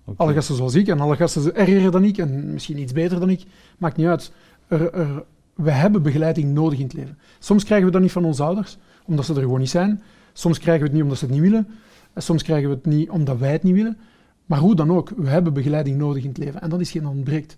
Okay. 0.04 0.26
Alle 0.26 0.34
gasten 0.34 0.54
zoals 0.54 0.74
ik 0.74 0.88
en 0.88 1.00
alle 1.00 1.16
gasten 1.16 1.54
erger 1.54 1.90
dan 1.90 2.04
ik 2.04 2.18
en 2.18 2.52
misschien 2.52 2.78
iets 2.78 2.92
beter 2.92 3.20
dan 3.20 3.30
ik. 3.30 3.44
Maakt 3.78 3.96
niet 3.96 4.06
uit. 4.06 4.32
Er, 4.66 4.92
er, 4.92 5.24
we 5.54 5.70
hebben 5.70 6.02
begeleiding 6.02 6.54
nodig 6.54 6.78
in 6.78 6.84
het 6.84 6.92
leven. 6.92 7.18
Soms 7.38 7.64
krijgen 7.64 7.86
we 7.86 7.92
dat 7.92 8.02
niet 8.02 8.12
van 8.12 8.24
onze 8.24 8.42
ouders 8.42 8.78
omdat 9.04 9.24
ze 9.24 9.34
er 9.34 9.40
gewoon 9.40 9.58
niet 9.58 9.70
zijn. 9.70 10.02
Soms 10.32 10.58
krijgen 10.58 10.82
we 10.82 10.86
het 10.86 10.94
niet 10.94 11.02
omdat 11.02 11.18
ze 11.18 11.24
het 11.24 11.34
niet 11.34 11.42
willen. 11.42 11.68
Soms 12.16 12.42
krijgen 12.42 12.68
we 12.68 12.74
het 12.74 12.86
niet 12.86 13.10
omdat 13.10 13.38
wij 13.38 13.52
het 13.52 13.62
niet 13.62 13.74
willen. 13.74 13.98
Maar 14.46 14.58
hoe 14.58 14.74
dan 14.74 14.90
ook, 14.92 15.08
we 15.16 15.28
hebben 15.28 15.52
begeleiding 15.52 15.98
nodig 15.98 16.22
in 16.22 16.28
het 16.28 16.38
leven. 16.38 16.60
En 16.60 16.70
dat 16.70 16.80
is 16.80 16.90
geen 16.90 17.06
ontbreekt. 17.06 17.56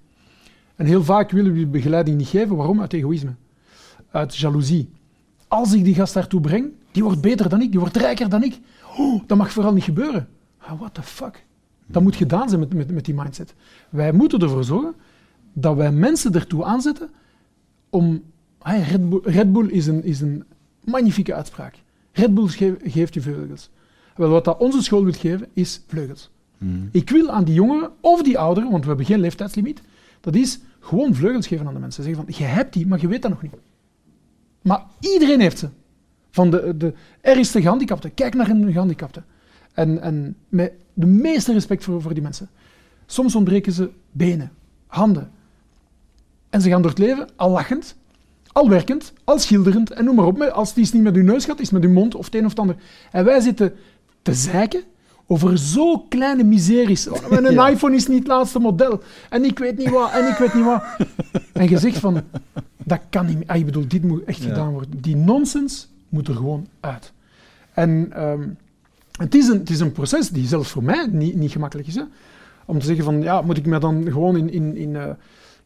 En 0.81 0.87
heel 0.87 1.05
vaak 1.05 1.31
willen 1.31 1.53
we 1.53 1.57
die 1.57 1.66
begeleiding 1.66 2.16
niet 2.16 2.28
geven. 2.28 2.57
Waarom? 2.57 2.81
Uit 2.81 2.93
egoïsme. 2.93 3.35
Uit 4.11 4.37
jaloezie. 4.37 4.91
Als 5.49 5.72
ik 5.72 5.85
die 5.85 5.95
gast 5.95 6.14
daartoe 6.14 6.41
breng, 6.41 6.72
die 6.93 7.03
wordt 7.03 7.20
beter 7.20 7.49
dan 7.49 7.61
ik, 7.61 7.70
die 7.70 7.81
wordt 7.81 7.97
rijker 7.97 8.28
dan 8.28 8.43
ik. 8.43 8.61
Oh, 8.99 9.22
dat 9.26 9.39
mag 9.39 9.53
vooral 9.53 9.72
niet 9.72 9.85
gebeuren. 9.85 10.28
Ah, 10.59 10.78
what 10.78 10.95
the 10.95 11.03
fuck? 11.03 11.45
Dat 11.87 12.03
moet 12.03 12.16
gedaan 12.16 12.49
zijn 12.49 12.61
met, 12.61 12.74
met, 12.74 12.91
met 12.91 13.05
die 13.05 13.14
mindset. 13.14 13.55
Wij 13.91 14.12
moeten 14.12 14.41
ervoor 14.41 14.64
zorgen 14.64 14.95
dat 15.53 15.76
wij 15.76 15.93
mensen 15.93 16.35
ertoe 16.35 16.64
aanzetten 16.64 17.11
om... 17.91 18.22
Hey, 18.62 18.81
Red, 18.83 19.09
Bull, 19.09 19.20
Red 19.22 19.53
Bull 19.53 19.68
is 19.68 19.87
een, 19.87 20.05
is 20.05 20.20
een 20.20 20.45
magnifieke 20.85 21.35
uitspraak. 21.35 21.74
Red 22.12 22.35
Bull 22.35 22.49
ge 22.49 22.76
geeft 22.83 23.14
je 23.14 23.20
vleugels. 23.20 23.70
Wel, 24.16 24.28
wat 24.28 24.45
dat 24.45 24.59
onze 24.59 24.83
school 24.83 25.05
wil 25.05 25.12
geven, 25.12 25.49
is 25.53 25.83
vleugels. 25.87 26.31
Mm. 26.59 26.89
Ik 26.93 27.11
wil 27.11 27.31
aan 27.31 27.45
die 27.45 27.55
jongeren 27.55 27.91
of 28.01 28.22
die 28.22 28.39
ouderen, 28.39 28.70
want 28.70 28.83
we 28.83 28.89
hebben 28.89 29.07
geen 29.07 29.20
leeftijdslimiet, 29.20 29.83
dat 30.20 30.34
is 30.34 30.58
gewoon 30.80 31.14
vleugels 31.14 31.46
geven 31.46 31.66
aan 31.66 31.74
de 31.74 31.80
mensen. 31.80 32.04
Zeggen 32.04 32.24
van, 32.24 32.34
je 32.36 32.44
hebt 32.44 32.72
die, 32.72 32.86
maar 32.86 33.00
je 33.00 33.08
weet 33.08 33.22
dat 33.22 33.30
nog 33.30 33.42
niet. 33.42 33.52
Maar 34.62 34.82
iedereen 35.00 35.40
heeft 35.40 35.58
ze. 35.58 35.68
Van 36.30 36.50
de, 36.50 36.76
de 36.76 36.94
ergste 37.20 37.60
gehandicapten. 37.60 38.14
Kijk 38.14 38.34
naar 38.34 38.50
een 38.50 38.72
gehandicapte. 38.72 39.22
En, 39.72 40.00
en 40.02 40.36
met 40.48 40.72
de 40.94 41.06
meeste 41.06 41.52
respect 41.52 41.84
voor, 41.84 42.02
voor 42.02 42.14
die 42.14 42.22
mensen. 42.22 42.48
Soms 43.06 43.34
ontbreken 43.34 43.72
ze 43.72 43.90
benen, 44.10 44.52
handen. 44.86 45.30
En 46.50 46.60
ze 46.60 46.68
gaan 46.68 46.82
door 46.82 46.90
het 46.90 47.00
leven 47.00 47.28
al 47.36 47.50
lachend, 47.50 47.96
al 48.52 48.68
werkend, 48.68 49.12
al 49.24 49.38
schilderend 49.38 49.90
en 49.90 50.04
noem 50.04 50.14
maar 50.14 50.26
op. 50.26 50.42
Als 50.42 50.74
het 50.74 50.92
niet 50.92 51.02
met 51.02 51.16
uw 51.16 51.22
neus 51.22 51.44
gaat, 51.44 51.60
is 51.60 51.70
met 51.70 51.84
uw 51.84 51.90
mond 51.90 52.14
of 52.14 52.24
het 52.24 52.34
een 52.34 52.44
of 52.44 52.50
het 52.50 52.58
ander. 52.58 52.76
En 53.12 53.24
wij 53.24 53.40
zitten 53.40 53.74
te 54.22 54.34
zeiken 54.34 54.82
over 55.33 55.59
zo 55.59 55.99
kleine 55.99 56.45
miseries. 56.45 57.09
Oh, 57.09 57.18
een 57.31 57.53
ja. 57.55 57.68
iPhone 57.68 57.95
is 57.95 58.07
niet 58.07 58.18
het 58.18 58.26
laatste 58.26 58.59
model. 58.59 59.03
En 59.28 59.45
ik 59.45 59.59
weet 59.59 59.78
niet 59.78 59.91
wat, 59.91 60.12
en 60.12 60.28
ik 60.28 60.37
weet 60.37 60.55
niet 60.55 60.64
wat. 60.64 60.83
En 61.53 61.68
je 61.68 61.78
zegt 61.78 61.99
van, 61.99 62.22
dat 62.85 63.01
kan 63.11 63.26
niet 63.26 63.39
meer. 63.39 63.47
Ah, 63.47 63.57
ik 63.57 63.64
bedoel, 63.64 63.89
dit 63.89 64.03
moet 64.03 64.24
echt 64.24 64.43
ja. 64.43 64.49
gedaan 64.49 64.72
worden. 64.72 65.01
Die 65.01 65.16
nonsens 65.16 65.89
moet 66.09 66.28
er 66.28 66.35
gewoon 66.35 66.66
uit. 66.81 67.12
En 67.74 68.22
um, 68.22 68.57
het, 69.18 69.35
is 69.35 69.49
een, 69.49 69.59
het 69.59 69.70
is 69.70 69.81
een 69.81 69.93
proces 69.93 70.28
die 70.28 70.47
zelfs 70.47 70.70
voor 70.70 70.85
mij 70.85 71.09
niet, 71.11 71.35
niet 71.35 71.53
gemakkelijk 71.53 71.89
is. 71.89 71.95
Hè? 71.95 72.03
Om 72.64 72.78
te 72.78 72.87
zeggen 72.87 73.05
van, 73.05 73.22
ja, 73.22 73.41
moet 73.41 73.57
ik 73.57 73.66
me 73.66 73.78
dan 73.78 74.05
gewoon 74.05 74.37
in... 74.37 74.53
in, 74.53 74.76
in, 74.76 74.95
uh, 74.95 75.05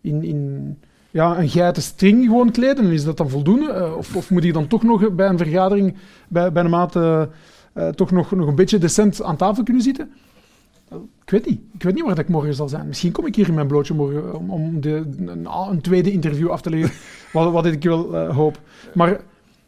in, 0.01 0.23
in 0.23 0.77
ja, 1.11 1.39
een 1.39 1.49
geiten 1.49 1.83
string 1.83 2.25
gewoon 2.25 2.51
kleden, 2.51 2.93
is 2.93 3.05
dat 3.05 3.17
dan 3.17 3.31
voldoende? 3.31 3.75
Uh, 3.75 3.97
of, 3.97 4.17
of, 4.17 4.31
moet 4.31 4.45
ik 4.45 4.53
dan 4.53 4.67
toch 4.67 4.83
nog 4.83 5.15
bij 5.15 5.29
een 5.29 5.39
vergadering, 5.39 5.95
bij, 6.29 6.53
bij 6.53 6.65
een 6.65 6.71
maat, 6.71 6.97
uh, 6.97 7.23
uh, 7.75 7.89
toch 7.89 8.11
nog, 8.11 8.31
nog 8.31 8.49
een 8.49 8.55
beetje 8.55 8.79
decent 8.79 9.22
aan 9.22 9.37
tafel 9.37 9.62
kunnen 9.62 9.83
zitten? 9.83 10.12
Ik 11.25 11.31
weet 11.31 11.47
niet. 11.47 11.61
Ik 11.72 11.83
weet 11.83 11.95
niet 11.95 12.05
waar 12.05 12.14
dat 12.14 12.25
ik 12.25 12.31
morgen 12.31 12.55
zal 12.55 12.68
zijn. 12.68 12.87
Misschien 12.87 13.12
kom 13.12 13.27
ik 13.27 13.35
hier 13.35 13.49
in 13.49 13.55
mijn 13.55 13.66
blootje 13.66 13.95
morgen 13.95 14.39
om, 14.39 14.51
om 14.51 14.81
de, 14.81 15.07
een, 15.27 15.47
een, 15.47 15.81
tweede 15.81 16.12
interview 16.12 16.49
af 16.49 16.61
te 16.61 16.70
leggen, 16.70 16.91
wat, 17.33 17.53
wat 17.53 17.66
ik 17.66 17.83
wel 17.83 18.16
hoop. 18.16 18.61
Maar 18.95 19.20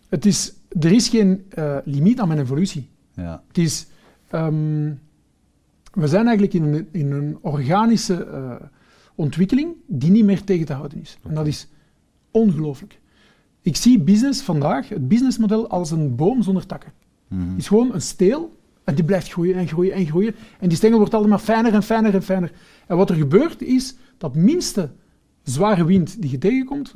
het 0.09 0.27
is, 0.27 0.53
er 0.81 0.93
is 0.93 1.09
geen 1.09 1.45
limiet 1.85 2.21
aan 2.21 2.29
mijn 2.29 2.41
evolutie. 2.41 2.89
Ja. 3.15 3.43
Het 3.49 3.59
is... 3.59 3.87
Um, 4.33 5.01
we 5.93 6.07
zijn 6.07 6.27
eigenlijk 6.27 6.55
in 6.55 6.63
een, 6.63 6.89
in 6.91 7.13
een 7.13 7.39
organische 7.41 8.27
ontwikkeling 9.17 9.75
die 9.87 10.11
niet 10.11 10.25
meer 10.25 10.45
tegen 10.45 10.67
te 10.67 10.73
houden 10.73 11.01
is. 11.01 11.17
Okay. 11.19 11.31
En 11.31 11.37
dat 11.37 11.47
is 11.47 11.69
ongelooflijk. 12.31 13.01
Ik 13.63 13.77
zie 13.77 14.01
business 14.01 14.43
vandaag, 14.43 14.89
het 14.89 15.09
businessmodel, 15.09 15.69
als 15.69 15.91
een 15.91 16.17
boom 16.17 16.43
zonder 16.43 16.67
takken. 16.67 16.93
Het 17.29 17.57
is 17.57 17.69
gewoon 17.69 17.95
een 17.95 18.01
steel 18.01 18.57
en 18.85 18.95
die 18.95 19.05
blijft 19.05 19.33
groeien 19.33 19.55
en 19.55 19.69
groeien 19.69 19.93
en 19.93 20.07
groeien. 20.07 20.35
En 20.59 20.69
die 20.69 20.77
stengel 20.77 20.99
wordt 20.99 21.15
altijd 21.15 21.31
maar 21.31 21.39
fijner 21.41 21.75
en 21.75 21.83
fijner 21.83 22.15
en 22.15 22.23
fijner. 22.23 22.53
En 22.87 22.97
wat 22.97 23.11
er 23.11 23.17
gebeurt 23.17 23.63
is 23.63 23.95
dat 24.19 24.35
minste 24.35 24.91
zware 25.43 25.85
wind 25.85 26.23
die 26.23 26.31
je 26.31 26.39
tegenkomt, 26.39 26.95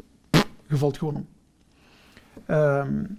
je 0.68 0.76
valt 0.76 0.98
gewoon 0.98 1.14
om. 1.14 1.26
Um, 2.54 3.18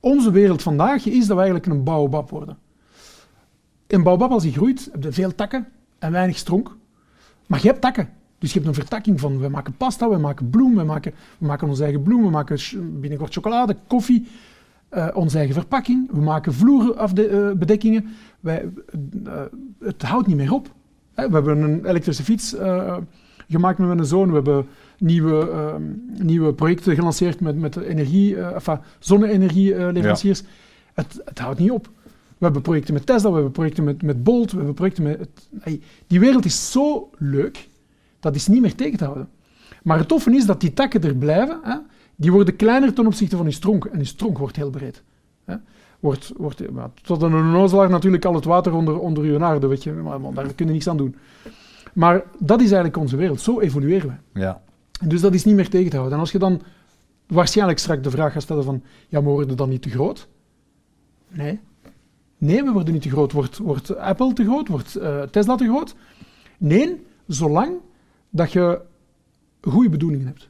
onze 0.00 0.30
wereld 0.30 0.62
vandaag 0.62 1.06
is 1.06 1.26
dat 1.26 1.36
we 1.36 1.42
eigenlijk 1.42 1.66
een 1.66 1.84
baobab 1.84 2.30
worden. 2.30 2.58
Een 3.86 4.02
baobab, 4.02 4.30
als 4.30 4.42
hij 4.42 4.52
groeit, 4.52 4.88
heb 4.92 5.02
je 5.02 5.12
veel 5.12 5.34
takken, 5.34 5.68
en 5.98 6.12
weinig 6.12 6.38
stronk. 6.38 6.76
Maar 7.46 7.62
je 7.62 7.68
hebt 7.68 7.80
takken. 7.80 8.08
Dus 8.38 8.52
je 8.52 8.58
hebt 8.58 8.70
een 8.70 8.82
vertakking 8.82 9.20
van, 9.20 9.38
we 9.38 9.48
maken 9.48 9.76
pasta, 9.76 10.08
we 10.08 10.18
maken 10.18 10.50
bloem, 10.50 10.76
we 10.76 10.84
maken, 10.84 11.14
we 11.38 11.46
maken 11.46 11.68
onze 11.68 11.82
eigen 11.82 12.02
bloem, 12.02 12.22
we 12.22 12.30
maken 12.30 12.58
binnenkort 13.00 13.32
chocolade, 13.32 13.76
koffie, 13.86 14.28
uh, 14.92 15.08
onze 15.14 15.36
eigen 15.36 15.54
verpakking, 15.54 16.10
we 16.12 16.20
maken 16.20 16.54
vloerbedekkingen. 16.54 18.02
Uh, 18.04 18.10
wij, 18.40 18.68
uh, 19.26 19.40
het 19.80 20.02
houdt 20.02 20.26
niet 20.26 20.36
meer 20.36 20.52
op. 20.52 20.68
we 21.14 21.22
hebben 21.22 21.62
een 21.62 21.84
elektrische 21.84 22.22
fiets 22.22 22.54
gemaakt 23.48 23.78
met 23.78 23.88
mijn 23.88 24.04
zoon, 24.04 24.28
we 24.28 24.34
hebben 24.34 24.66
nieuwe, 24.98 25.50
ehm, 25.50 25.82
nieuwe 26.26 26.54
projecten 26.54 26.94
gelanceerd 26.94 27.40
met, 27.40 27.56
met 27.56 27.76
energie, 27.76 28.36
enfin, 28.36 28.78
zonne-energieleveranciers. 28.98 30.40
Ja. 30.40 30.46
Het, 30.94 31.20
het 31.24 31.38
houdt 31.38 31.58
niet 31.58 31.70
op. 31.70 31.88
We 32.38 32.44
hebben 32.44 32.62
projecten 32.62 32.94
met 32.94 33.06
Tesla, 33.06 33.28
we 33.28 33.34
hebben 33.34 33.52
projecten 33.52 33.84
met, 33.84 34.02
met 34.02 34.24
Bolt, 34.24 34.50
we 34.50 34.56
hebben 34.56 34.74
projecten 34.74 35.02
met... 35.02 35.18
Het, 35.18 35.80
die 36.06 36.20
wereld 36.20 36.44
is 36.44 36.70
zo 36.70 37.10
leuk, 37.18 37.68
dat 38.20 38.34
is 38.34 38.46
niet 38.46 38.60
meer 38.60 38.74
tegen 38.74 38.98
te 38.98 39.04
houden. 39.04 39.28
Maar 39.82 39.98
het 39.98 40.08
toffe 40.08 40.34
is 40.34 40.46
dat 40.46 40.60
die 40.60 40.72
takken 40.72 41.02
er 41.02 41.14
blijven, 41.14 41.60
hè, 41.62 41.76
die 42.16 42.32
worden 42.32 42.56
kleiner 42.56 42.92
ten 42.92 43.06
opzichte 43.06 43.36
van 43.36 43.44
die 43.44 43.54
stronk. 43.54 43.84
En 43.84 43.98
die 43.98 44.06
stronk 44.06 44.38
wordt 44.38 44.56
heel 44.56 44.70
breed. 44.70 45.02
Hè. 45.44 45.56
Wordt, 46.00 46.32
wordt, 46.36 46.62
tot 47.02 47.22
een 47.22 47.34
onnozelaar 47.34 47.90
natuurlijk 47.90 48.24
al 48.24 48.34
het 48.34 48.44
water 48.44 48.74
onder, 48.74 48.98
onder 48.98 49.24
je 49.24 49.44
aarde, 49.44 49.66
weet 49.66 49.82
je. 49.82 49.92
Maar, 49.92 50.20
maar, 50.20 50.34
daar 50.34 50.54
kun 50.54 50.66
je 50.66 50.72
niets 50.72 50.88
aan 50.88 50.96
doen. 50.96 51.16
Maar 51.92 52.24
dat 52.38 52.58
is 52.58 52.66
eigenlijk 52.66 52.96
onze 52.96 53.16
wereld. 53.16 53.40
Zo 53.40 53.60
evolueren 53.60 54.20
we. 54.32 54.40
Ja. 54.40 54.62
En 55.00 55.08
dus 55.08 55.20
dat 55.20 55.34
is 55.34 55.44
niet 55.44 55.54
meer 55.54 55.68
tegen 55.68 55.90
te 55.90 55.96
houden. 55.96 56.14
En 56.14 56.20
als 56.20 56.32
je 56.32 56.38
dan 56.38 56.62
waarschijnlijk 57.26 57.78
straks 57.78 58.02
de 58.02 58.10
vraag 58.10 58.32
gaat 58.32 58.42
stellen 58.42 58.64
van, 58.64 58.82
ja, 59.08 59.20
maar 59.20 59.32
worden 59.32 59.56
dan 59.56 59.68
niet 59.68 59.82
te 59.82 59.90
groot? 59.90 60.28
Nee. 61.28 61.60
Nee, 62.38 62.64
we 62.64 62.72
worden 62.72 62.92
niet 62.92 63.02
te 63.02 63.10
groot. 63.10 63.32
Wordt, 63.32 63.58
wordt 63.58 63.96
Apple 63.96 64.32
te 64.32 64.44
groot? 64.44 64.68
Wordt 64.68 64.96
uh, 64.96 65.22
Tesla 65.22 65.56
te 65.56 65.64
groot? 65.64 65.94
Nee, 66.58 67.06
zolang 67.26 67.72
dat 68.30 68.52
je 68.52 68.80
goede 69.60 69.88
bedoelingen 69.88 70.26
hebt. 70.26 70.48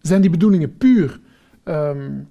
Zijn 0.00 0.20
die 0.20 0.30
bedoelingen 0.30 0.76
puur 0.76 1.20
um, 1.64 2.28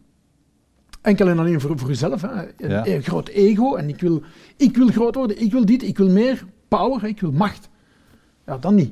enkel 1.02 1.28
en 1.28 1.40
alleen 1.40 1.62
voor, 1.62 1.80
voor 1.80 1.90
jezelf? 1.90 2.22
Hè? 2.22 2.30
Een, 2.58 2.70
ja. 2.70 2.88
een, 2.88 3.04
groot 3.04 3.28
ego 3.28 3.76
en 3.76 3.90
ik 3.90 4.00
wil, 4.00 4.24
ik 4.56 4.78
wil 4.78 4.88
groot 4.88 5.16
worden, 5.16 5.42
ik 5.42 5.52
wil 5.52 5.66
dit, 5.66 5.84
ik 5.84 5.98
wil 5.98 6.10
meer 6.10 6.46
power, 6.68 7.04
ik 7.04 7.20
wil 7.20 7.32
macht. 7.32 7.70
Ja, 8.46 8.58
dan 8.58 8.76
niet. 8.76 8.92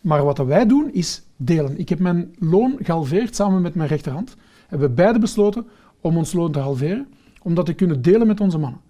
Maar 0.00 0.24
wat 0.24 0.38
wij 0.38 0.66
doen 0.66 0.92
is 0.92 1.22
delen. 1.36 1.78
Ik 1.78 1.88
heb 1.88 1.98
mijn 1.98 2.34
loon 2.38 2.76
gehalveerd 2.82 3.36
samen 3.36 3.62
met 3.62 3.74
mijn 3.74 3.88
rechterhand. 3.88 4.36
Hebben 4.66 4.88
we 4.88 4.94
beide 4.94 5.18
besloten 5.18 5.66
om 6.00 6.16
ons 6.16 6.32
loon 6.32 6.52
te 6.52 6.58
halveren, 6.58 7.08
om 7.42 7.54
dat 7.54 7.66
te 7.66 7.72
kunnen 7.72 8.02
delen 8.02 8.26
met 8.26 8.40
onze 8.40 8.58
mannen. 8.58 8.80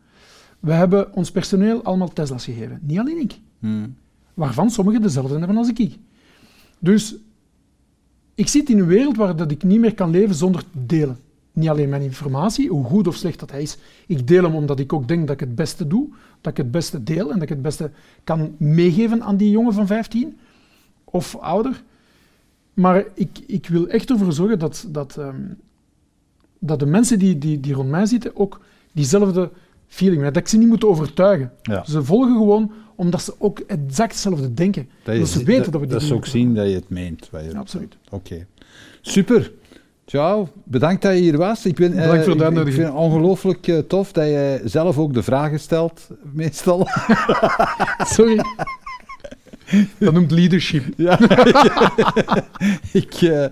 We 0.61 0.73
hebben 0.73 1.15
ons 1.15 1.31
personeel 1.31 1.83
allemaal 1.83 2.13
Tesla's 2.13 2.45
gegeven. 2.45 2.79
Niet 2.83 2.99
alleen 2.99 3.21
ik. 3.21 3.39
Hmm. 3.59 3.97
Waarvan 4.35 4.71
sommigen 4.71 5.03
dezelfde 5.03 5.39
hebben 5.39 5.57
als 5.57 5.69
ik. 5.69 5.99
Dus 6.79 7.17
ik 8.37 8.49
zit 8.49 8.71
in 8.71 8.79
een 8.79 8.87
wereld 8.87 9.17
waar 9.17 9.37
dat 9.37 9.51
ik 9.51 9.63
niet 9.63 9.81
meer 9.81 9.95
kan 9.95 10.11
leven 10.11 10.35
zonder 10.35 10.61
te 10.61 10.87
delen. 10.87 11.19
Niet 11.53 11.69
alleen 11.69 11.89
mijn 11.89 12.03
informatie, 12.03 12.69
hoe 12.69 12.85
goed 12.85 13.07
of 13.07 13.17
slecht 13.17 13.39
dat 13.39 13.51
hij 13.51 13.63
is. 13.63 13.77
Ik 14.07 14.27
deel 14.27 14.43
hem 14.43 14.55
omdat 14.55 14.79
ik 14.79 14.93
ook 14.93 15.09
denk 15.09 15.27
dat 15.27 15.35
ik 15.35 15.41
het 15.41 15.55
beste 15.55 15.87
doe, 15.87 16.09
dat 16.41 16.53
ik 16.53 16.57
het 16.57 16.71
beste 16.71 17.03
deel 17.03 17.29
en 17.29 17.35
dat 17.35 17.43
ik 17.43 17.49
het 17.49 17.63
beste 17.63 17.91
kan 18.25 18.55
meegeven 18.57 19.23
aan 19.23 19.37
die 19.37 19.51
jongen 19.51 19.73
van 19.73 19.87
15 19.87 20.37
of 21.05 21.37
ouder. 21.37 21.83
Maar 22.75 23.05
ik, 23.15 23.39
ik 23.47 23.67
wil 23.69 23.89
echt 23.89 24.11
ervoor 24.11 24.33
zorgen 24.33 24.59
dat, 24.59 24.87
dat, 24.89 25.17
um, 25.17 25.57
dat 26.59 26.79
de 26.79 26.87
mensen 26.87 27.19
die, 27.19 27.39
die, 27.39 27.61
die 27.61 27.75
rond 27.75 27.91
mij 27.91 28.07
zitten 28.07 28.37
ook 28.37 28.61
diezelfde 28.93 29.51
feeling. 29.97 30.23
Dat 30.23 30.37
ik 30.37 30.49
ze 30.49 30.59
niet 30.59 30.69
moet 30.69 30.85
overtuigen. 30.85 31.53
Ze 31.85 32.05
volgen 32.05 32.33
gewoon 32.37 32.73
omdat 32.97 33.23
ze 33.23 33.35
ook 33.39 33.59
exact 33.59 34.13
hetzelfde 34.13 34.55
denken. 34.55 34.89
Dat, 35.03 35.19
dat 35.19 35.29
ze 35.29 35.45
weten 35.45 35.63
dat, 35.63 35.73
dat 35.73 35.81
we 35.81 35.87
dit 35.87 35.99
Dat 35.99 36.09
ze 36.09 36.15
ook 36.15 36.27
zien 36.27 36.55
dat 36.55 36.69
je 36.69 36.75
het 36.75 36.89
meent. 36.89 37.29
Je 37.33 37.57
absoluut. 37.57 37.97
Oké. 38.11 38.47
Super. 39.01 39.53
Ciao, 40.07 40.49
bedankt 40.65 41.03
dat 41.03 41.13
je 41.15 41.21
hier 41.21 41.37
was. 41.37 41.67
Ik, 41.67 41.75
ben, 41.75 41.93
uh, 41.93 42.15
ik, 42.15 42.27
ik 42.67 42.73
vind 42.73 42.87
het 42.87 42.95
ongelooflijk 42.95 43.67
uh, 43.67 43.79
tof 43.79 44.13
dat 44.13 44.27
je 44.27 44.61
zelf 44.65 44.99
ook 44.99 45.15
de 45.15 45.23
vragen 45.23 45.61
stelt, 45.61 46.09
meestal. 46.33 46.89
Sorry. 48.15 48.41
Dat 49.99 50.13
noemt 50.13 50.31
leadership. 50.31 50.85
Ja. 50.97 51.19
ik 52.93 53.21
uh, 53.21 53.45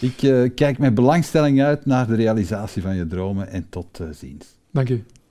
ik 0.00 0.54
kijk 0.54 0.78
met 0.78 0.94
belangstelling 0.94 1.62
uit 1.62 1.86
naar 1.86 2.06
de 2.06 2.14
realisatie 2.14 2.82
van 2.82 2.96
je 2.96 3.06
dromen 3.06 3.48
en 3.48 3.66
tot 3.70 4.00
ziens. 4.10 4.46
Dank 4.70 4.88
je. 4.88 5.00